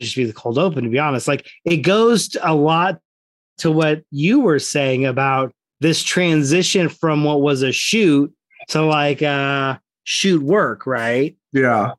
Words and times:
just 0.00 0.16
be 0.16 0.24
the 0.24 0.32
cold 0.32 0.58
open, 0.58 0.84
to 0.84 0.90
be 0.90 0.98
honest. 0.98 1.28
Like 1.28 1.48
it 1.64 1.78
goes 1.78 2.36
a 2.42 2.54
lot 2.54 3.00
to 3.58 3.70
what 3.70 4.02
you 4.10 4.40
were 4.40 4.58
saying 4.58 5.06
about 5.06 5.52
this 5.80 6.02
transition 6.02 6.88
from 6.88 7.24
what 7.24 7.40
was 7.40 7.62
a 7.62 7.72
shoot 7.72 8.32
to 8.68 8.82
like 8.82 9.22
uh 9.22 9.78
shoot 10.04 10.42
work, 10.42 10.86
right? 10.86 11.36
Yeah. 11.52 11.92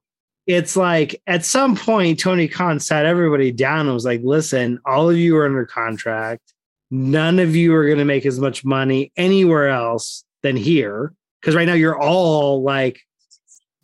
It's 0.45 0.77
like 0.77 1.21
at 1.27 1.43
some 1.43 1.75
point 1.75 2.19
Tony 2.19 2.47
Khan 2.47 2.79
sat 2.79 3.05
everybody 3.05 3.51
down 3.51 3.81
and 3.81 3.93
was 3.93 4.05
like, 4.05 4.21
listen, 4.23 4.79
all 4.85 5.09
of 5.09 5.17
you 5.17 5.35
are 5.37 5.45
under 5.45 5.65
contract. 5.65 6.53
None 6.89 7.39
of 7.39 7.53
you 7.53 7.75
are 7.75 7.85
going 7.85 7.97
to 7.97 8.05
make 8.05 8.25
as 8.25 8.39
much 8.39 8.63
money 8.63 9.11
anywhere 9.17 9.67
else 9.67 10.23
than 10.43 10.55
here. 10.55 11.13
Cause 11.43 11.53
right 11.53 11.65
now 11.65 11.73
you're 11.73 11.99
all 11.99 12.63
like 12.63 13.01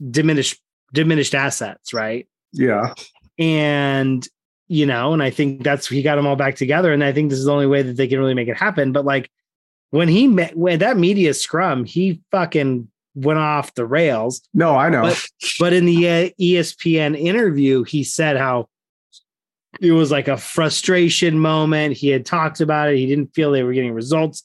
diminished 0.09 0.59
diminished 0.93 1.35
assets, 1.35 1.93
right? 1.93 2.27
Yeah. 2.53 2.93
And 3.39 4.27
you 4.67 4.85
know, 4.85 5.13
and 5.13 5.21
I 5.21 5.29
think 5.29 5.63
that's 5.63 5.87
he 5.87 6.01
got 6.01 6.15
them 6.15 6.25
all 6.25 6.35
back 6.35 6.55
together. 6.55 6.93
And 6.93 7.03
I 7.03 7.11
think 7.11 7.29
this 7.29 7.39
is 7.39 7.45
the 7.45 7.51
only 7.51 7.67
way 7.67 7.81
that 7.81 7.97
they 7.97 8.07
can 8.07 8.19
really 8.19 8.33
make 8.33 8.47
it 8.47 8.57
happen. 8.57 8.91
But 8.91 9.05
like 9.05 9.29
when 9.91 10.07
he 10.07 10.27
met 10.27 10.57
when 10.57 10.79
that 10.79 10.97
media 10.97 11.33
scrum, 11.33 11.85
he 11.85 12.21
fucking 12.31 12.87
went 13.15 13.39
off 13.39 13.73
the 13.75 13.85
rails. 13.85 14.41
No, 14.53 14.75
I 14.75 14.89
know. 14.89 15.03
But, 15.03 15.27
but 15.59 15.73
in 15.73 15.85
the 15.85 16.09
uh, 16.09 16.29
ESPN 16.39 17.19
interview, 17.19 17.83
he 17.83 18.03
said 18.03 18.37
how 18.37 18.69
it 19.79 19.91
was 19.91 20.11
like 20.11 20.27
a 20.27 20.37
frustration 20.37 21.37
moment. 21.37 21.95
He 21.95 22.09
had 22.09 22.25
talked 22.25 22.61
about 22.61 22.89
it. 22.89 22.97
He 22.97 23.05
didn't 23.05 23.33
feel 23.35 23.51
they 23.51 23.63
were 23.63 23.73
getting 23.73 23.93
results. 23.93 24.43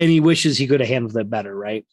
And 0.00 0.10
he 0.10 0.20
wishes 0.20 0.56
he 0.56 0.66
could 0.66 0.80
have 0.80 0.88
handled 0.88 1.16
it 1.16 1.28
better, 1.28 1.54
right? 1.54 1.86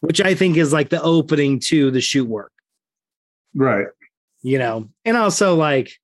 Which 0.00 0.20
I 0.20 0.34
think 0.34 0.56
is 0.56 0.72
like 0.72 0.88
the 0.88 1.02
opening 1.02 1.60
to 1.60 1.90
the 1.90 2.00
shoot 2.00 2.26
work. 2.26 2.52
Right. 3.54 3.86
You 4.44 4.58
know, 4.58 4.88
and 5.04 5.16
also 5.16 5.56
like 5.56 5.98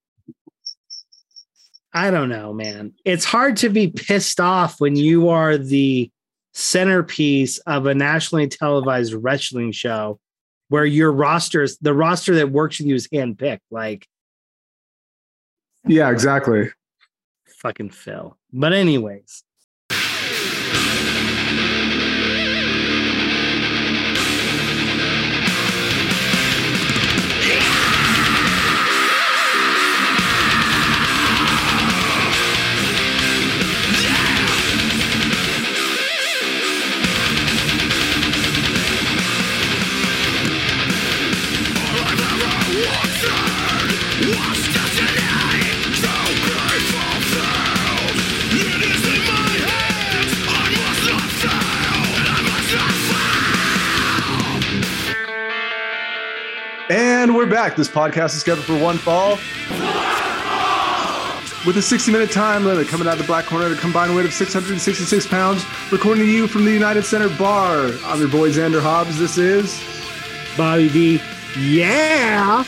I 1.93 2.11
don't 2.11 2.29
know, 2.29 2.53
man. 2.53 2.95
It's 3.05 3.25
hard 3.25 3.57
to 3.59 3.69
be 3.69 3.89
pissed 3.89 4.41
off 4.41 4.81
when 4.81 4.97
you 4.97 5.29
are 5.29 5.59
the 5.59 6.11
centerpiece 6.53 7.59
of 7.59 7.87
a 7.87 7.95
nationally 7.95 8.49
televised 8.49 9.13
wrestling 9.15 9.73
show 9.73 10.19
where 10.69 10.85
your 10.85 11.13
roster 11.13 11.63
is 11.63 11.79
the 11.79 11.95
roster 11.95 12.35
that 12.37 12.51
works 12.51 12.79
with 12.79 12.87
you 12.87 12.95
is 12.95 13.09
handpicked. 13.09 13.61
Like, 13.71 14.07
yeah, 15.87 16.11
exactly. 16.11 16.71
Fucking 17.59 17.91
Phil. 17.91 18.37
But, 18.53 18.73
anyways, 18.73 19.43
And 57.21 57.37
we're 57.37 57.45
back. 57.45 57.77
This 57.77 57.87
podcast 57.87 58.29
is 58.29 58.41
scheduled 58.41 58.65
for 58.65 58.79
one 58.79 58.97
fall. 58.97 59.33
With 61.67 61.77
a 61.77 61.83
60 61.83 62.11
minute 62.11 62.31
time 62.31 62.65
limit 62.65 62.89
coming 62.89 63.07
out 63.07 63.13
of 63.13 63.19
the 63.19 63.27
black 63.27 63.45
corner 63.45 63.67
at 63.67 63.73
a 63.73 63.77
combined 63.77 64.17
weight 64.17 64.25
of 64.25 64.33
666 64.33 65.27
pounds, 65.27 65.63
recording 65.93 66.25
to 66.25 66.31
you 66.31 66.47
from 66.47 66.65
the 66.65 66.73
United 66.73 67.03
Center 67.03 67.29
Bar. 67.37 67.91
I'm 68.05 68.21
your 68.21 68.31
boy 68.31 68.49
Xander 68.49 68.81
Hobbs. 68.81 69.19
This 69.19 69.37
is 69.37 69.85
Bobby 70.57 70.89
D. 70.89 71.21
Yeah. 71.59 72.65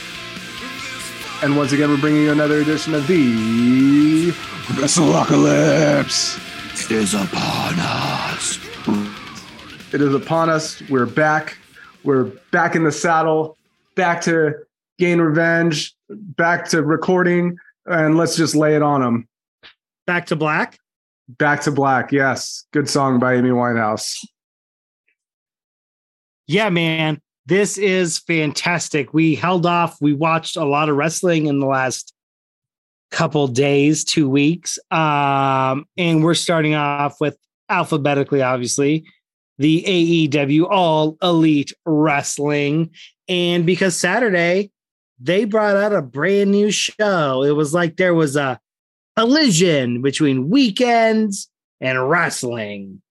And 1.41 1.57
once 1.57 1.71
again, 1.71 1.89
we're 1.89 1.99
bringing 1.99 2.21
you 2.21 2.31
another 2.31 2.59
edition 2.59 2.93
of 2.93 3.07
the 3.07 4.29
Wrestleapocalypse. 4.75 6.37
It 6.85 6.91
is 6.91 7.15
upon 7.15 7.73
us. 7.79 8.59
It 9.91 10.01
is 10.01 10.13
upon 10.13 10.51
us. 10.51 10.87
We're 10.89 11.07
back. 11.07 11.57
We're 12.03 12.25
back 12.51 12.75
in 12.75 12.83
the 12.83 12.91
saddle 12.91 13.57
back 13.95 14.21
to 14.21 14.53
gain 14.99 15.19
revenge, 15.19 15.95
back 16.09 16.67
to 16.69 16.83
recording, 16.83 17.57
and 17.85 18.17
let's 18.17 18.35
just 18.35 18.55
lay 18.55 18.75
it 18.75 18.81
on 18.81 19.01
them. 19.01 19.27
Back 20.05 20.27
to 20.27 20.35
black. 20.35 20.77
Back 21.27 21.61
to 21.61 21.71
black. 21.71 22.11
Yes, 22.11 22.65
good 22.71 22.89
song 22.89 23.19
by 23.19 23.35
Amy 23.35 23.49
Winehouse. 23.49 24.17
Yeah, 26.47 26.69
man, 26.69 27.21
this 27.45 27.77
is 27.77 28.19
fantastic. 28.19 29.13
We 29.13 29.35
held 29.35 29.65
off. 29.65 29.97
We 30.01 30.13
watched 30.13 30.57
a 30.57 30.65
lot 30.65 30.89
of 30.89 30.97
wrestling 30.97 31.47
in 31.47 31.59
the 31.59 31.65
last 31.65 32.13
couple 33.11 33.47
days, 33.47 34.03
two 34.03 34.27
weeks, 34.27 34.77
um, 34.91 35.85
and 35.97 36.23
we're 36.23 36.33
starting 36.33 36.75
off 36.75 37.21
with 37.21 37.37
alphabetically, 37.69 38.41
obviously 38.41 39.05
the 39.57 39.83
AEW 40.29 40.67
All 40.69 41.17
Elite 41.21 41.73
Wrestling. 41.85 42.91
And 43.27 43.65
because 43.65 43.97
Saturday, 43.97 44.71
they 45.19 45.45
brought 45.45 45.77
out 45.77 45.93
a 45.93 46.01
brand 46.01 46.51
new 46.51 46.71
show. 46.71 47.43
It 47.43 47.51
was 47.51 47.73
like 47.73 47.97
there 47.97 48.13
was 48.13 48.35
a 48.35 48.59
collision 49.15 50.01
between 50.01 50.49
weekends 50.49 51.49
and 51.79 52.09
wrestling. 52.09 53.01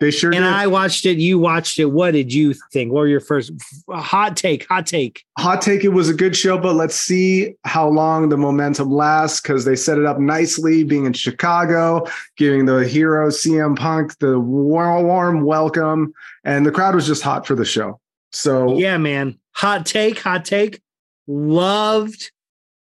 They 0.00 0.10
sure 0.10 0.30
and 0.30 0.44
did. 0.44 0.52
I 0.52 0.66
watched 0.66 1.06
it. 1.06 1.18
You 1.18 1.38
watched 1.38 1.78
it. 1.78 1.86
What 1.86 2.12
did 2.12 2.32
you 2.32 2.54
think? 2.72 2.92
What 2.92 3.00
were 3.00 3.08
your 3.08 3.20
first 3.20 3.52
hot 3.90 4.36
take? 4.36 4.66
Hot 4.68 4.86
take. 4.86 5.24
Hot 5.38 5.60
take. 5.60 5.84
It 5.84 5.90
was 5.90 6.08
a 6.08 6.14
good 6.14 6.36
show, 6.36 6.58
but 6.58 6.74
let's 6.74 6.96
see 6.96 7.54
how 7.64 7.88
long 7.88 8.28
the 8.28 8.36
momentum 8.36 8.90
lasts 8.90 9.40
because 9.40 9.64
they 9.64 9.76
set 9.76 9.98
it 9.98 10.06
up 10.06 10.18
nicely, 10.18 10.84
being 10.84 11.06
in 11.06 11.12
Chicago, 11.12 12.06
giving 12.36 12.66
the 12.66 12.86
hero 12.86 13.28
CM 13.28 13.76
Punk 13.76 14.18
the 14.18 14.38
warm 14.38 15.42
welcome, 15.42 16.12
and 16.44 16.64
the 16.64 16.72
crowd 16.72 16.94
was 16.94 17.06
just 17.06 17.22
hot 17.22 17.46
for 17.46 17.54
the 17.54 17.64
show. 17.64 18.00
So 18.32 18.76
yeah, 18.76 18.96
man. 18.96 19.38
Hot 19.52 19.86
take. 19.86 20.18
Hot 20.20 20.44
take. 20.44 20.80
Loved 21.26 22.32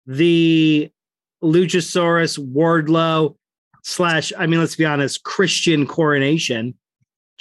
the 0.06 0.92
Luchasaurus 1.44 2.38
Wardlow 2.38 3.36
slash. 3.84 4.32
I 4.38 4.46
mean, 4.46 4.60
let's 4.60 4.76
be 4.76 4.86
honest, 4.86 5.24
Christian 5.24 5.88
coronation 5.88 6.76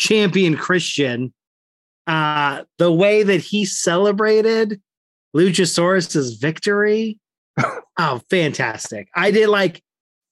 champion 0.01 0.57
Christian, 0.57 1.33
uh, 2.07 2.65
the 2.79 2.91
way 2.91 3.23
that 3.23 3.41
he 3.41 3.65
celebrated 3.67 4.81
Luchasaurus's 5.37 6.39
victory, 6.39 7.19
oh, 7.99 8.21
fantastic! 8.31 9.09
I 9.15 9.31
did 9.31 9.49
like 9.49 9.83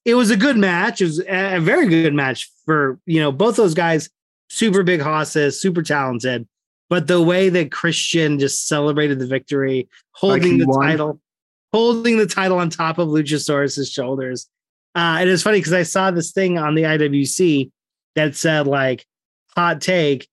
it 0.05 0.15
was 0.15 0.31
a 0.31 0.37
good 0.37 0.57
match. 0.57 1.01
It 1.01 1.05
was 1.05 1.21
a 1.21 1.59
very 1.61 1.87
good 1.87 2.15
match 2.15 2.51
for 2.65 2.99
you 3.07 3.21
know 3.21 3.31
both 3.31 3.57
those 3.57 3.75
guys, 3.75 4.09
super 4.49 4.83
big 4.83 5.01
hosses, 5.01 5.61
super 5.61 5.83
talented. 5.83 6.49
But 6.91 7.07
the 7.07 7.23
way 7.23 7.51
that 7.51 7.71
Christian 7.71 8.39
just 8.39 8.67
celebrated 8.67 9.19
the 9.19 9.27
victory, 9.27 9.89
holding 10.13 10.59
like 10.59 10.61
the 10.61 10.67
won. 10.67 10.87
title, 10.87 11.21
holding 11.73 12.17
the 12.17 12.27
title 12.27 12.59
on 12.59 12.71
top 12.71 12.99
of 12.99 13.09
Luchasaurus's 13.09 13.93
shoulders. 13.93 14.49
Uh, 14.95 15.19
and 15.21 15.29
it's 15.29 15.43
funny 15.43 15.59
because 15.59 15.75
I 15.75 15.83
saw 15.83 16.11
this 16.11 16.33
thing 16.33 16.57
on 16.57 16.75
the 16.75 16.85
IWC 16.85 17.71
that 18.17 18.35
said 18.35 18.67
like 18.67 19.05
hot 19.59 19.81
take 19.81 20.29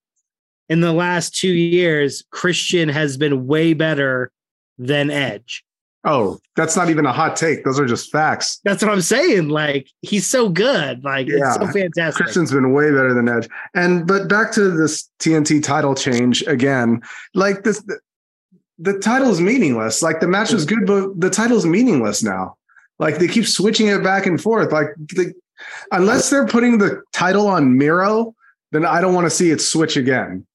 in 0.69 0.81
the 0.81 0.94
last 0.94 1.36
two 1.36 1.53
years, 1.53 2.24
Christian 2.30 2.90
has 2.90 3.18
been 3.18 3.47
way 3.47 3.74
better 3.74 4.31
than 4.78 5.09
Edge. 5.09 5.63
Oh, 6.08 6.38
that's 6.56 6.75
not 6.75 6.91
even 6.91 7.07
a 7.07 7.12
hot 7.12 7.36
take. 7.36 7.63
Those 7.63 7.80
are 7.80 7.88
just 7.88 8.12
facts. 8.12 8.60
That's 8.63 8.83
what 8.83 8.92
I'm 8.92 9.01
saying. 9.01 9.50
Like 9.50 9.89
he's 10.01 10.27
so 10.27 10.50
good. 10.50 11.04
Like 11.04 11.27
yeah. 11.27 11.38
it's 11.38 11.56
so 11.56 11.68
fantastic. 11.68 12.24
Christian's 12.24 12.51
been 12.51 12.74
way 12.74 12.92
better 12.92 13.16
than 13.16 13.27
Edge. 13.27 13.50
And 13.74 14.06
but 14.06 14.30
back 14.30 14.51
to 14.54 14.69
this 14.69 15.10
TNT 15.19 15.63
title 15.63 15.95
change 15.95 16.44
again. 16.44 17.01
Like 17.33 17.63
this 17.63 17.81
the, 17.81 18.00
the 18.78 19.00
title's 19.00 19.42
meaningless. 19.42 20.04
Like 20.04 20.19
the 20.19 20.28
match 20.28 20.54
was 20.54 20.66
good, 20.66 20.86
but 20.86 21.19
the 21.19 21.31
title's 21.31 21.66
meaningless 21.66 22.21
now. 22.21 22.56
Like 23.00 23.18
they 23.18 23.28
keep 23.28 23.48
switching 23.48 23.88
it 23.88 24.04
back 24.04 24.28
and 24.28 24.39
forth. 24.39 24.71
Like 24.71 24.89
the, 24.98 25.33
unless 25.92 26.30
they're 26.30 26.45
putting 26.45 26.78
the 26.78 27.01
title 27.13 27.48
on 27.48 27.80
Miro, 27.80 28.36
then 28.75 28.86
I 28.86 29.01
don't 29.01 29.13
want 29.13 29.25
to 29.25 29.31
see 29.31 29.51
it 29.51 29.62
switch 29.62 29.98
again. 29.98 30.45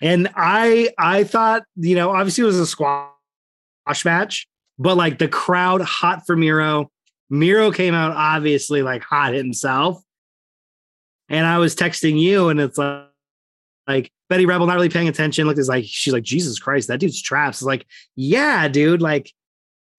And 0.00 0.28
I 0.36 0.90
I 0.98 1.24
thought, 1.24 1.62
you 1.76 1.94
know, 1.94 2.10
obviously 2.10 2.42
it 2.42 2.46
was 2.46 2.58
a 2.58 2.66
squash 2.66 3.10
match, 4.04 4.46
but 4.78 4.96
like 4.96 5.18
the 5.18 5.28
crowd 5.28 5.80
hot 5.80 6.26
for 6.26 6.36
Miro. 6.36 6.90
Miro 7.30 7.70
came 7.72 7.94
out 7.94 8.12
obviously 8.12 8.82
like 8.82 9.02
hot 9.02 9.32
himself. 9.32 10.02
And 11.28 11.44
I 11.44 11.58
was 11.58 11.74
texting 11.74 12.20
you, 12.20 12.50
and 12.50 12.60
it's 12.60 12.78
like, 12.78 13.08
like 13.88 14.12
Betty 14.28 14.46
Rebel 14.46 14.66
not 14.66 14.74
really 14.74 14.88
paying 14.88 15.08
attention. 15.08 15.46
Look, 15.46 15.58
is 15.58 15.68
like 15.68 15.84
she's 15.86 16.12
like 16.12 16.22
Jesus 16.22 16.58
Christ, 16.58 16.88
that 16.88 17.00
dude's 17.00 17.20
traps. 17.20 17.58
It's 17.58 17.66
like, 17.66 17.86
yeah, 18.14 18.68
dude, 18.68 19.02
like 19.02 19.32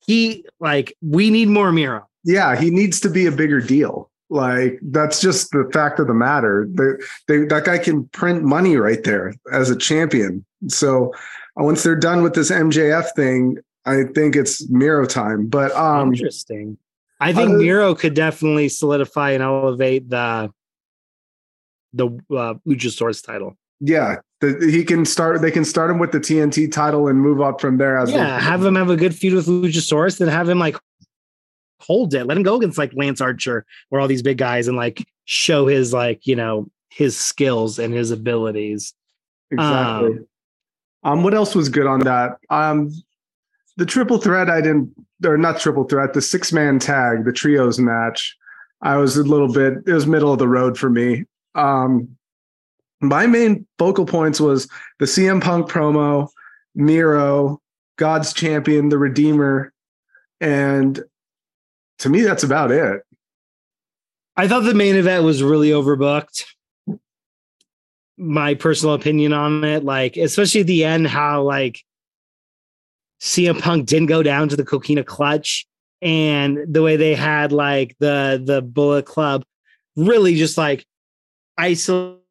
he 0.06 0.46
like 0.60 0.96
we 1.02 1.30
need 1.30 1.50
more 1.50 1.72
Miro. 1.72 2.08
Yeah, 2.24 2.56
he 2.56 2.70
needs 2.70 3.00
to 3.02 3.10
be 3.10 3.25
a 3.25 3.31
bigger 3.31 3.60
deal. 3.60 4.10
Like 4.29 4.79
that's 4.81 5.21
just 5.21 5.51
the 5.51 5.69
fact 5.71 6.00
of 6.00 6.07
the 6.07 6.13
matter. 6.13 6.68
They, 6.69 6.91
they, 7.27 7.45
that 7.45 7.63
guy 7.65 7.77
can 7.77 8.07
print 8.09 8.44
money 8.44 8.75
right 8.75 9.03
there 9.03 9.33
as 9.51 9.69
a 9.69 9.75
champion. 9.75 10.45
So 10.68 11.13
uh, 11.59 11.63
once 11.63 11.83
they're 11.83 11.95
done 11.95 12.24
with 12.24 12.33
this 12.33 12.51
MJF 12.51 13.07
thing, 13.15 13.57
I 13.85 14.03
think 14.13 14.35
it's 14.35 14.69
Miro 14.69 15.06
time. 15.06 15.47
But 15.47 15.74
um, 15.75 16.13
interesting. 16.13 16.77
I 17.19 17.33
think 17.33 17.50
other, 17.50 17.57
Miro 17.57 17.95
could 17.95 18.13
definitely 18.13 18.69
solidify 18.69 19.31
and 19.31 19.44
elevate 19.44 20.09
the 20.09 20.51
the 21.94 22.07
uh, 22.07 22.56
Luchasaurus 22.68 23.25
title. 23.25 23.57
Yeah, 23.79 24.18
the, 24.41 24.69
he 24.71 24.83
can 24.83 25.06
start. 25.06 25.41
They 25.41 25.51
can 25.51 25.63
start 25.63 25.89
him 25.89 26.00
with 26.00 26.12
the 26.12 26.19
TNT 26.19 26.71
title 26.71 27.07
and 27.07 27.19
move 27.19 27.41
up 27.41 27.62
from 27.62 27.77
there. 27.77 27.97
As 27.97 28.12
well. 28.12 28.19
yeah, 28.19 28.39
have 28.39 28.63
him 28.63 28.75
have 28.75 28.89
a 28.89 28.97
good 28.97 29.15
feud 29.15 29.33
with 29.33 29.47
Luchasaurus, 29.47 30.18
then 30.18 30.27
have 30.27 30.50
him 30.50 30.59
like 30.59 30.77
hold 31.79 32.13
it. 32.13 32.25
Let 32.25 32.38
him 32.38 32.44
go 32.44 32.56
against 32.56 32.77
like 32.77 32.94
Lance 32.94 33.21
Archer 33.21 33.65
or 33.91 34.00
all 34.00 34.07
these 34.07 34.21
big 34.21 34.38
guys 34.38 34.68
and 34.68 34.77
like 34.77 35.07
show 35.25 35.68
his 35.68 35.94
like 35.94 36.25
you 36.25 36.35
know 36.35 36.69
his 36.89 37.18
skills 37.18 37.79
and 37.79 37.94
his 37.94 38.12
abilities. 38.12 38.94
Exactly. 39.51 40.18
Um, 40.18 40.27
um 41.03 41.24
what 41.24 41.33
else 41.33 41.56
was 41.56 41.69
good 41.69 41.88
on 41.88 42.00
that? 42.01 42.38
Um, 42.50 42.91
the 43.77 43.85
triple 43.85 44.18
threat. 44.18 44.50
I 44.50 44.62
didn't, 44.62 44.94
or 45.24 45.38
not 45.38 45.59
triple 45.59 45.83
threat. 45.83 46.13
The 46.13 46.21
six 46.21 46.51
man 46.51 46.79
tag, 46.79 47.25
the 47.25 47.31
trios 47.31 47.79
match. 47.79 48.35
I 48.81 48.97
was 48.97 49.18
a 49.18 49.24
little 49.24 49.51
bit. 49.51 49.74
It 49.85 49.94
was 49.94 50.06
middle 50.06 50.33
of 50.33 50.39
the 50.39 50.47
road 50.47 50.77
for 50.77 50.89
me. 50.89 51.25
Um, 51.56 52.18
my 53.01 53.27
main 53.27 53.65
focal 53.77 54.06
points 54.06 54.39
was 54.39 54.68
the 55.00 55.06
CM 55.06 55.41
Punk 55.41 55.69
promo, 55.69 56.29
Miro, 56.75 57.62
God's 57.97 58.33
champion, 58.33 58.89
the 58.89 58.97
Redeemer, 58.97 59.74
and 60.41 61.03
to 62.00 62.10
me, 62.10 62.22
that's 62.22 62.44
about 62.44 62.72
it. 62.72 63.02
I 64.36 64.48
thought 64.48 64.62
the 64.62 64.74
main 64.74 64.96
event 64.96 65.24
was 65.24 65.42
really 65.42 65.70
overbooked. 65.70 66.46
My 68.18 68.54
personal 68.54 68.96
opinion 68.96 69.34
on 69.34 69.64
it, 69.64 69.84
like 69.84 70.18
especially 70.18 70.62
at 70.62 70.68
the 70.68 70.84
end, 70.84 71.08
how 71.08 71.44
like 71.44 71.84
CM 73.22 73.60
Punk 73.60 73.88
didn't 73.88 74.08
go 74.08 74.22
down 74.22 74.50
to 74.50 74.56
the 74.56 74.66
Coquina 74.66 75.04
clutch, 75.04 75.68
and 76.02 76.60
the 76.68 76.84
way 76.84 76.98
they 76.98 77.16
had 77.16 77.52
like 77.52 77.96
the 78.00 78.42
the 78.44 78.62
Bullet 78.62 79.06
Club 79.06 79.44
really 79.96 80.36
just 80.36 80.58
like 80.58 80.86
isolating 81.58 82.22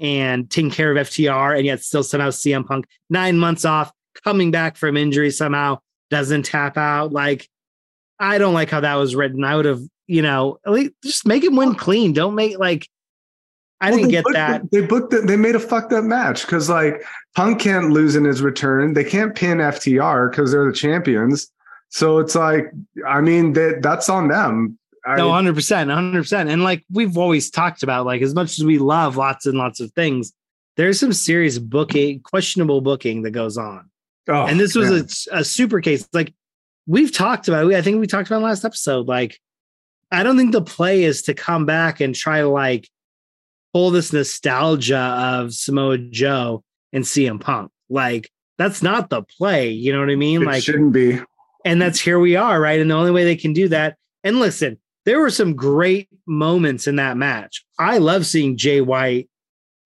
and 0.00 0.48
taking 0.48 0.70
care 0.70 0.96
of 0.96 1.06
FTR, 1.08 1.56
and 1.56 1.66
yet 1.66 1.82
still 1.82 2.04
somehow 2.04 2.28
CM 2.28 2.64
Punk 2.64 2.86
nine 3.10 3.38
months 3.38 3.64
off, 3.64 3.92
coming 4.24 4.52
back 4.52 4.76
from 4.76 4.96
injury 4.96 5.30
somehow 5.30 5.78
doesn't 6.10 6.44
tap 6.44 6.76
out. 6.76 7.12
Like 7.12 7.48
I 8.18 8.38
don't 8.38 8.54
like 8.54 8.70
how 8.70 8.80
that 8.80 8.94
was 8.94 9.14
written. 9.14 9.44
I 9.44 9.56
would 9.56 9.64
have, 9.64 9.80
you 10.06 10.22
know, 10.22 10.58
at 10.66 10.72
least 10.72 10.92
just 11.02 11.26
make 11.26 11.44
him 11.44 11.56
win 11.56 11.74
clean. 11.74 12.12
Don't 12.12 12.34
make 12.34 12.58
like 12.58 12.88
I 13.80 13.90
well, 13.90 13.98
didn't 13.98 14.10
get 14.10 14.24
that. 14.32 14.70
they 14.70 14.80
booked 14.80 15.12
it. 15.12 15.26
They 15.26 15.36
made 15.36 15.54
a 15.54 15.60
fucked 15.60 15.92
up 15.92 16.04
match 16.04 16.42
because 16.42 16.70
like 16.70 17.04
Punk 17.34 17.60
can't 17.60 17.90
lose 17.90 18.16
in 18.16 18.24
his 18.24 18.40
return. 18.40 18.94
They 18.94 19.04
can't 19.04 19.34
pin 19.34 19.58
FTR 19.58 20.30
because 20.30 20.52
they're 20.52 20.66
the 20.66 20.72
champions. 20.72 21.50
So 21.90 22.18
it's 22.18 22.34
like, 22.34 22.72
I 23.06 23.20
mean, 23.20 23.52
that 23.52 23.80
that's 23.82 24.08
on 24.08 24.28
them. 24.28 24.78
No, 25.06 25.30
hundred 25.30 25.54
percent, 25.54 25.90
hundred 25.90 26.22
percent. 26.22 26.48
And 26.48 26.64
like 26.64 26.84
we've 26.90 27.16
always 27.16 27.50
talked 27.50 27.82
about, 27.82 28.06
like 28.06 28.22
as 28.22 28.34
much 28.34 28.58
as 28.58 28.64
we 28.64 28.78
love 28.78 29.16
lots 29.16 29.46
and 29.46 29.56
lots 29.56 29.78
of 29.78 29.92
things, 29.92 30.32
there's 30.76 30.98
some 30.98 31.12
serious 31.12 31.58
booking, 31.58 32.20
questionable 32.20 32.80
booking 32.80 33.22
that 33.22 33.30
goes 33.30 33.56
on. 33.56 33.88
Oh, 34.28 34.46
and 34.46 34.58
this 34.58 34.74
was 34.74 35.28
a, 35.30 35.38
a, 35.38 35.44
super 35.44 35.80
case. 35.80 36.08
Like 36.12 36.34
we've 36.86 37.12
talked 37.12 37.48
about. 37.48 37.72
I 37.72 37.82
think 37.82 38.00
we 38.00 38.06
talked 38.06 38.28
about 38.28 38.42
last 38.42 38.64
episode. 38.64 39.06
Like, 39.06 39.38
I 40.10 40.22
don't 40.22 40.36
think 40.36 40.52
the 40.52 40.62
play 40.62 41.04
is 41.04 41.22
to 41.22 41.34
come 41.34 41.66
back 41.66 42.00
and 42.00 42.14
try 42.14 42.40
to 42.40 42.48
like 42.48 42.88
pull 43.72 43.90
this 43.90 44.12
nostalgia 44.12 44.98
of 44.98 45.52
Samoa 45.52 45.98
Joe 45.98 46.62
and 46.92 47.04
CM 47.04 47.40
Punk. 47.40 47.70
Like, 47.88 48.30
that's 48.58 48.82
not 48.82 49.10
the 49.10 49.22
play. 49.22 49.70
You 49.70 49.92
know 49.92 50.00
what 50.00 50.10
I 50.10 50.16
mean? 50.16 50.42
It 50.42 50.46
like, 50.46 50.62
shouldn't 50.62 50.92
be. 50.92 51.20
And 51.64 51.82
that's 51.82 52.00
here 52.00 52.20
we 52.20 52.36
are, 52.36 52.60
right? 52.60 52.80
And 52.80 52.90
the 52.90 52.94
only 52.94 53.10
way 53.10 53.24
they 53.24 53.36
can 53.36 53.52
do 53.52 53.68
that. 53.68 53.96
And 54.22 54.38
listen, 54.38 54.78
there 55.04 55.20
were 55.20 55.30
some 55.30 55.54
great 55.54 56.08
moments 56.26 56.86
in 56.86 56.96
that 56.96 57.16
match. 57.16 57.64
I 57.78 57.98
love 57.98 58.26
seeing 58.26 58.56
Jay 58.56 58.80
White 58.80 59.28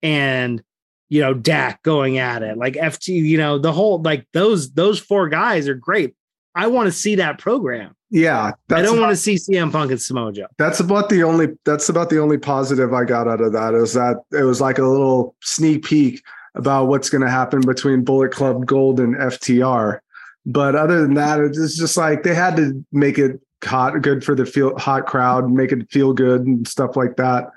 and 0.01 0.61
you 1.09 1.21
know 1.21 1.33
Dax 1.33 1.79
going 1.83 2.17
at 2.17 2.43
it, 2.43 2.57
like 2.57 2.73
FT. 2.73 3.09
You 3.09 3.37
know 3.37 3.57
the 3.57 3.71
whole 3.71 4.01
like 4.01 4.27
those 4.33 4.71
those 4.73 4.99
four 4.99 5.29
guys 5.29 5.67
are 5.67 5.75
great. 5.75 6.15
I 6.55 6.67
want 6.67 6.87
to 6.87 6.91
see 6.91 7.15
that 7.15 7.37
program. 7.37 7.95
Yeah, 8.09 8.51
I 8.69 8.81
don't 8.81 8.99
want 8.99 9.11
to 9.11 9.15
see 9.15 9.35
CM 9.35 9.71
Punk 9.71 9.89
and 9.91 10.01
Samoa 10.01 10.33
Joe. 10.33 10.47
That's 10.57 10.81
about 10.81 11.07
the 11.07 11.23
only. 11.23 11.47
That's 11.63 11.87
about 11.87 12.09
the 12.09 12.19
only 12.19 12.37
positive 12.37 12.93
I 12.93 13.05
got 13.05 13.27
out 13.27 13.39
of 13.39 13.53
that 13.53 13.73
is 13.73 13.93
that 13.93 14.17
it 14.33 14.43
was 14.43 14.59
like 14.59 14.79
a 14.79 14.85
little 14.85 15.35
sneak 15.41 15.85
peek 15.85 16.21
about 16.55 16.87
what's 16.87 17.09
going 17.09 17.21
to 17.21 17.29
happen 17.29 17.61
between 17.61 18.03
Bullet 18.03 18.31
Club 18.31 18.65
Gold 18.65 18.99
and 18.99 19.15
FTR. 19.15 19.99
But 20.45 20.75
other 20.75 21.01
than 21.01 21.13
that, 21.13 21.39
it's 21.39 21.77
just 21.77 21.95
like 21.95 22.23
they 22.23 22.33
had 22.33 22.57
to 22.57 22.83
make 22.91 23.17
it 23.17 23.39
hot, 23.63 24.01
good 24.01 24.23
for 24.23 24.35
the 24.35 24.45
feel 24.45 24.77
hot 24.77 25.05
crowd, 25.05 25.49
make 25.49 25.71
it 25.71 25.89
feel 25.89 26.13
good 26.13 26.45
and 26.45 26.67
stuff 26.67 26.97
like 26.97 27.15
that. 27.17 27.51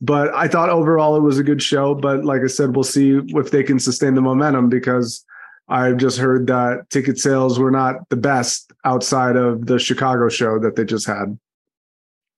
But 0.00 0.34
I 0.34 0.48
thought 0.48 0.70
overall 0.70 1.16
it 1.16 1.20
was 1.20 1.38
a 1.38 1.44
good 1.44 1.62
show. 1.62 1.94
But 1.94 2.24
like 2.24 2.40
I 2.42 2.46
said, 2.46 2.74
we'll 2.74 2.84
see 2.84 3.20
if 3.28 3.50
they 3.50 3.62
can 3.62 3.78
sustain 3.78 4.14
the 4.14 4.22
momentum 4.22 4.68
because 4.68 5.24
I've 5.70 5.98
just 5.98 6.18
heard 6.18 6.48
that 6.48 6.90
ticket 6.90 7.18
sales 7.18 7.58
were 7.58 7.70
not 7.70 8.08
the 8.08 8.16
best 8.16 8.72
outside 8.84 9.36
of 9.36 9.66
the 9.66 9.78
Chicago 9.78 10.28
show 10.28 10.58
that 10.58 10.74
they 10.74 10.84
just 10.84 11.06
had. 11.06 11.38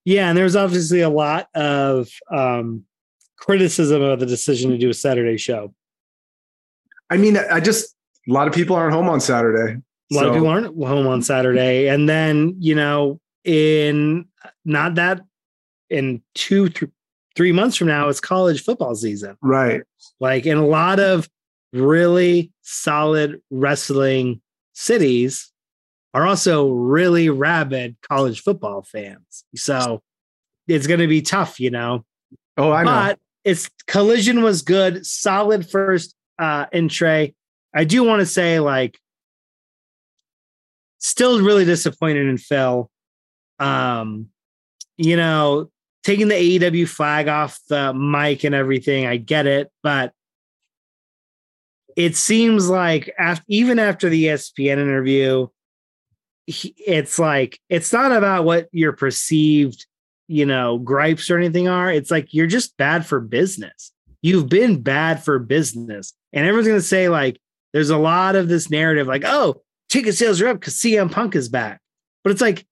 Yeah, 0.05 0.29
and 0.29 0.37
there's 0.37 0.55
obviously 0.55 1.01
a 1.01 1.09
lot 1.09 1.49
of 1.55 2.11
um, 2.31 2.85
criticism 3.39 4.03
of 4.03 4.21
the 4.21 4.27
decision 4.27 4.71
to 4.71 4.79
do 4.79 4.91
a 4.91 4.95
Saturday 4.95 5.39
show. 5.39 5.73
I 7.09 7.17
mean, 7.17 7.39
I 7.39 7.61
just 7.61 7.95
a 8.29 8.33
lot 8.33 8.49
of 8.49 8.55
people 8.55 8.77
aren't 8.77 8.95
home 8.95 9.09
on 9.09 9.21
Saturday. 9.21 9.81
A 10.13 10.15
lot 10.15 10.23
so. 10.23 10.29
of 10.29 10.35
people 10.35 10.49
aren't 10.49 10.67
home 10.67 11.07
on 11.07 11.23
Saturday, 11.23 11.89
and 11.89 12.09
then 12.09 12.57
you 12.59 12.75
know, 12.75 13.19
in 13.45 14.27
not 14.65 14.97
that 14.97 15.23
in 15.89 16.23
two, 16.35 16.69
th- 16.69 16.91
three 17.37 17.53
months 17.53 17.77
from 17.77 17.89
now, 17.89 18.09
it's 18.09 18.21
college 18.21 18.63
football 18.63 18.95
season, 18.95 19.37
right? 19.41 19.83
Like, 20.21 20.47
in 20.47 20.59
a 20.59 20.67
lot 20.67 21.01
of 21.01 21.29
really 21.73 22.53
solid 22.63 23.41
wrestling 23.51 24.41
cities 24.75 25.53
are 26.15 26.27
also 26.27 26.69
really 26.69 27.31
rabid 27.31 27.97
college 28.03 28.43
football 28.43 28.83
fans. 28.83 29.45
So 29.57 30.03
it's 30.69 30.87
going 30.87 31.01
to 31.01 31.07
be 31.07 31.23
tough, 31.23 31.59
you 31.59 31.71
know. 31.71 32.05
Oh, 32.57 32.71
I 32.71 32.85
know. 32.85 32.91
But 32.91 33.19
it's 33.45 33.71
collision 33.87 34.43
was 34.43 34.63
good, 34.63 35.07
solid 35.07 35.69
first 35.69 36.15
uh 36.39 36.67
entree. 36.73 37.35
I 37.75 37.85
do 37.85 38.05
want 38.05 38.21
to 38.21 38.27
say 38.27 38.61
like 38.61 38.99
still 40.99 41.41
really 41.41 41.65
disappointed 41.65 42.27
in 42.27 42.39
Phil. 42.39 42.91
Um, 43.59 44.29
you 44.97 45.17
know, 45.17 45.71
taking 46.05 46.29
the 46.29 46.59
AEW 46.59 46.89
flag 46.89 47.29
off 47.29 47.59
the 47.69 47.93
mic 47.95 48.45
and 48.45 48.55
everything, 48.55 49.07
I 49.07 49.17
get 49.17 49.47
it, 49.47 49.71
but 49.83 50.13
it 51.97 52.17
seems 52.17 52.69
like 52.69 53.13
after, 53.19 53.45
even 53.49 53.79
after 53.79 54.09
the 54.09 54.27
ESPN 54.27 54.79
interview, 54.79 55.49
he, 56.47 56.75
it's 56.79 57.19
like 57.19 57.61
it's 57.69 57.93
not 57.93 58.13
about 58.13 58.45
what 58.45 58.69
your 58.73 58.93
perceived, 58.93 59.87
you 60.29 60.47
know, 60.47 60.79
gripes 60.79 61.31
or 61.31 61.39
anything 61.39 61.69
are. 61.69 61.91
It's 61.93 62.11
like 62.11 62.35
you're 62.35 62.47
just 62.47 62.77
bad 62.77 63.07
for 63.07 63.21
business. 63.21 63.93
You've 64.23 64.49
been 64.49 64.83
bad 64.83 65.25
for 65.25 65.39
business, 65.39 66.15
and 66.33 66.47
everyone's 66.47 66.69
gonna 66.69 66.81
say 66.81 67.09
like, 67.09 67.41
there's 67.73 67.91
a 67.91 67.99
lot 67.99 68.37
of 68.37 68.49
this 68.49 68.71
narrative 68.71 69.07
like, 69.07 69.25
oh, 69.25 69.63
ticket 69.89 70.15
sales 70.15 70.41
are 70.41 70.49
up 70.49 70.61
because 70.61 70.75
CM 70.75 71.11
Punk 71.11 71.35
is 71.37 71.49
back, 71.49 71.81
but 72.25 72.31
it's 72.31 72.41
like 72.41 72.67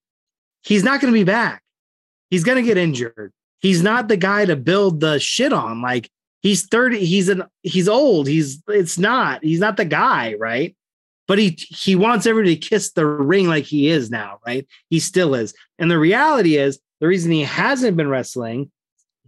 he's 0.63 0.83
not 0.83 1.01
gonna 1.01 1.13
be 1.13 1.23
back. 1.23 1.63
He's 2.29 2.43
gonna 2.43 2.61
get 2.61 2.77
injured. 2.77 3.31
He's 3.59 3.83
not 3.83 4.07
the 4.07 4.17
guy 4.17 4.45
to 4.45 4.55
build 4.55 4.99
the 4.99 5.19
shit 5.19 5.53
on. 5.53 5.81
Like 5.81 6.09
he's 6.41 6.67
30 6.67 7.05
he's 7.05 7.29
an 7.29 7.43
he's 7.61 7.87
old 7.87 8.27
he's 8.27 8.61
it's 8.67 8.97
not 8.97 9.43
he's 9.43 9.59
not 9.59 9.77
the 9.77 9.85
guy 9.85 10.35
right? 10.39 10.75
But 11.27 11.39
he 11.39 11.57
he 11.69 11.95
wants 11.95 12.25
everybody 12.25 12.57
to 12.57 12.69
kiss 12.69 12.91
the 12.91 13.05
ring 13.05 13.47
like 13.47 13.63
he 13.63 13.87
is 13.87 14.09
now 14.09 14.39
right? 14.45 14.67
He 14.89 14.99
still 14.99 15.35
is. 15.35 15.53
And 15.79 15.89
the 15.89 15.99
reality 15.99 16.57
is 16.57 16.79
the 16.99 17.07
reason 17.07 17.31
he 17.31 17.43
hasn't 17.43 17.97
been 17.97 18.09
wrestling 18.09 18.71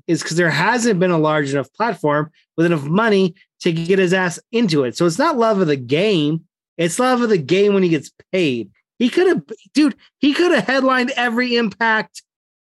is 0.08 0.22
because 0.22 0.38
there 0.38 0.50
hasn't 0.50 1.00
been 1.00 1.12
a 1.12 1.18
large 1.18 1.52
enough 1.52 1.72
platform 1.74 2.30
with 2.58 2.66
enough 2.66 2.84
money 2.84 3.36
to 3.62 3.72
get 3.72 4.00
his 4.00 4.14
ass 4.14 4.38
into 4.52 4.84
it. 4.84 4.98
So 4.98 5.06
it's 5.06 5.18
not 5.18 5.38
love 5.38 5.62
of 5.62 5.68
the 5.68 5.78
game. 5.78 6.46
It's 6.78 7.00
love 7.00 7.22
of 7.22 7.30
the 7.30 7.38
game 7.38 7.74
when 7.74 7.84
he 7.84 7.90
gets 7.90 8.12
paid. 8.34 8.70
He 9.00 9.10
could 9.10 9.28
have 9.28 9.44
dude 9.74 9.96
he 10.20 10.34
could 10.34 10.52
have 10.52 10.66
headlined 10.66 11.12
every 11.16 11.56
impact. 11.56 12.24